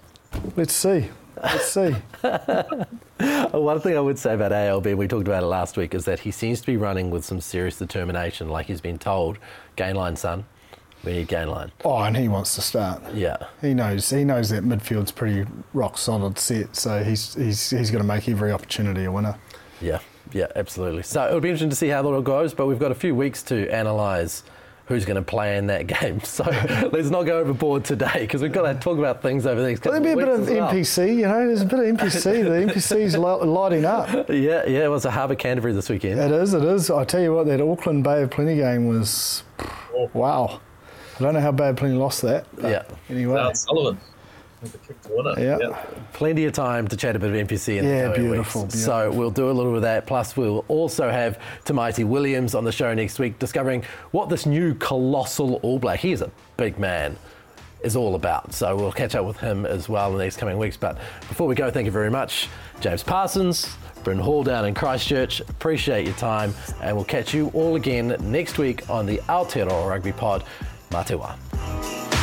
Let's 0.56 0.74
see. 0.74 1.10
Let's 1.44 1.68
see. 1.72 1.92
One 3.58 3.80
thing 3.82 3.98
I 3.98 4.00
would 4.00 4.18
say 4.18 4.34
about 4.34 4.52
ALB, 4.52 4.96
we 4.96 5.08
talked 5.08 5.28
about 5.28 5.44
it 5.44 5.48
last 5.48 5.78
week, 5.78 5.94
is 5.94 6.06
that 6.06 6.20
he 6.22 6.32
seems 6.32 6.62
to 6.62 6.68
be 6.68 6.78
running 6.78 7.12
with 7.12 7.26
some 7.26 7.42
serious 7.42 7.78
determination. 7.78 8.50
Like 8.50 8.68
he's 8.68 8.82
been 8.82 8.98
told, 8.98 9.38
gain 9.76 9.96
line, 9.96 10.16
son. 10.16 10.46
We 11.04 11.14
need 11.14 11.28
gain 11.28 11.50
line. 11.50 11.72
Oh, 11.84 11.98
and 12.02 12.16
he 12.16 12.30
wants 12.30 12.56
to 12.56 12.62
start. 12.62 13.02
Yeah. 13.14 13.36
He 13.60 13.74
knows. 13.74 14.10
He 14.10 14.24
knows 14.24 14.50
that 14.50 14.64
midfield's 14.64 15.12
pretty 15.12 15.46
rock 15.74 15.98
solid 15.98 16.40
set. 16.40 16.76
So 16.76 17.04
he's 17.04 17.36
he's 17.36 17.70
he's 17.70 17.92
going 17.92 18.02
to 18.02 18.08
make 18.08 18.30
every 18.30 18.52
opportunity 18.54 19.04
a 19.04 19.12
winner. 19.12 19.38
Yeah. 19.82 20.00
Yeah. 20.32 20.48
Absolutely. 20.56 21.04
So 21.04 21.28
it'll 21.28 21.42
be 21.42 21.50
interesting 21.50 21.70
to 21.72 21.76
see 21.76 21.90
how 21.90 22.02
that 22.02 22.08
all 22.08 22.22
goes. 22.22 22.54
But 22.54 22.68
we've 22.68 22.80
got 22.80 22.92
a 22.92 22.96
few 22.96 23.16
weeks 23.16 23.44
to 23.44 23.68
analyse 23.68 24.44
who's 24.88 25.06
going 25.06 25.16
to 25.16 25.22
play 25.22 25.58
in 25.58 25.68
that 25.68 25.88
game. 26.02 26.22
So 26.22 26.44
let's 26.92 27.10
not 27.10 27.24
go 27.24 27.40
overboard 27.40 27.86
today 27.86 28.20
because 28.22 28.42
we've 28.42 28.52
got 28.52 28.72
to 28.72 28.80
talk 28.80 28.98
about 28.98 29.22
things 29.22 29.46
over 29.46 29.62
the 29.62 29.68
next 29.68 29.82
couple 29.82 30.00
There'll 30.00 30.18
be 30.18 30.22
a 30.22 30.26
bit 30.26 30.34
of 30.40 30.48
well. 30.50 30.72
NPC, 30.72 31.16
you 31.18 31.22
know, 31.24 31.48
there's 31.48 31.62
a 31.62 31.66
bit 31.66 31.80
of 31.80 31.98
NPC. 31.98 32.24
the 32.44 32.74
NPC's 32.74 33.18
lighting 33.18 33.86
up. 33.86 34.30
Yeah, 34.30 34.66
yeah, 34.66 34.86
it 34.86 34.90
was 34.92 35.06
a 35.06 35.12
Harbour 35.12 35.36
Canterbury 35.36 35.74
this 35.74 35.90
weekend. 35.90 36.20
It 36.20 36.32
is, 36.32 36.54
it 36.54 36.64
is. 36.64 36.90
I 36.90 37.06
tell 37.06 37.22
you 37.22 37.34
what, 37.34 37.46
that 37.48 37.62
Auckland 37.62 38.04
Bay 38.04 38.24
of 38.24 38.32
Plenty 38.32 38.56
game 38.58 38.88
was, 38.88 39.44
wow. 40.14 40.60
I 41.18 41.24
don't 41.24 41.34
know 41.34 41.42
how 41.42 41.52
Bay 41.52 41.70
of 41.70 41.76
Plenty 41.78 41.96
lost 41.96 42.22
that. 42.24 42.46
Yeah. 42.62 42.84
Anyway. 43.10 43.52
Sullivan. 43.54 44.00
Yeah. 45.38 45.58
yeah. 45.60 45.86
Plenty 46.14 46.46
of 46.46 46.54
time 46.54 46.88
to 46.88 46.98
chat 46.98 47.16
a 47.16 47.20
bit 47.20 47.32
of 47.36 47.48
NPC 47.48 47.78
in 47.78 47.86
yeah, 47.86 48.08
the 48.10 48.14
coming 48.14 48.32
beautiful, 48.32 48.64
weeks. 48.64 48.76
beautiful. 48.76 49.02
So 49.12 49.12
we'll 49.12 49.32
do 49.32 49.50
a 49.50 49.52
little 49.52 49.76
of 49.76 49.82
that. 49.84 50.06
Plus, 50.08 50.36
we'll 50.38 50.66
also 50.68 51.10
have 51.10 51.40
Tamaiti 51.66 52.06
Williams 52.06 52.56
on 52.56 52.64
the 52.64 52.72
show 52.72 52.94
next 52.94 53.20
week, 53.20 53.40
discovering 53.40 53.84
what 54.12 54.30
this 54.30 54.46
new 54.46 54.74
colossal 54.76 55.56
All 55.64 55.80
Black. 55.80 56.00
He 56.00 56.12
is 56.12 56.22
a 56.22 56.32
big 56.58 56.78
man. 56.80 57.18
is 57.84 57.96
all 57.98 58.16
about. 58.16 58.54
So 58.54 58.76
we'll 58.76 58.92
catch 58.94 59.14
up 59.16 59.26
with 59.26 59.38
him 59.38 59.66
as 59.66 59.90
well 59.90 60.12
in 60.12 60.18
the 60.18 60.24
next 60.24 60.38
coming 60.38 60.58
weeks. 60.58 60.78
But 60.78 60.98
before 61.28 61.48
we 61.48 61.56
go, 61.56 61.70
thank 61.70 61.86
you 61.86 61.92
very 61.92 62.10
much, 62.10 62.48
James 62.80 63.04
Parsons, 63.04 63.76
Bryn 64.06 64.20
Hall 64.20 64.44
down 64.44 64.66
in 64.66 64.74
Christchurch. 64.74 65.42
Appreciate 65.42 66.06
your 66.06 66.16
time, 66.16 66.54
and 66.82 66.96
we'll 66.96 67.06
catch 67.06 67.34
you 67.34 67.50
all 67.54 67.76
again 67.76 68.16
next 68.22 68.58
week 68.58 68.90
on 68.90 69.06
the 69.06 69.18
Aotearoa 69.28 69.90
Rugby 69.90 70.14
Pod. 70.14 70.46
Matewa. 70.92 72.23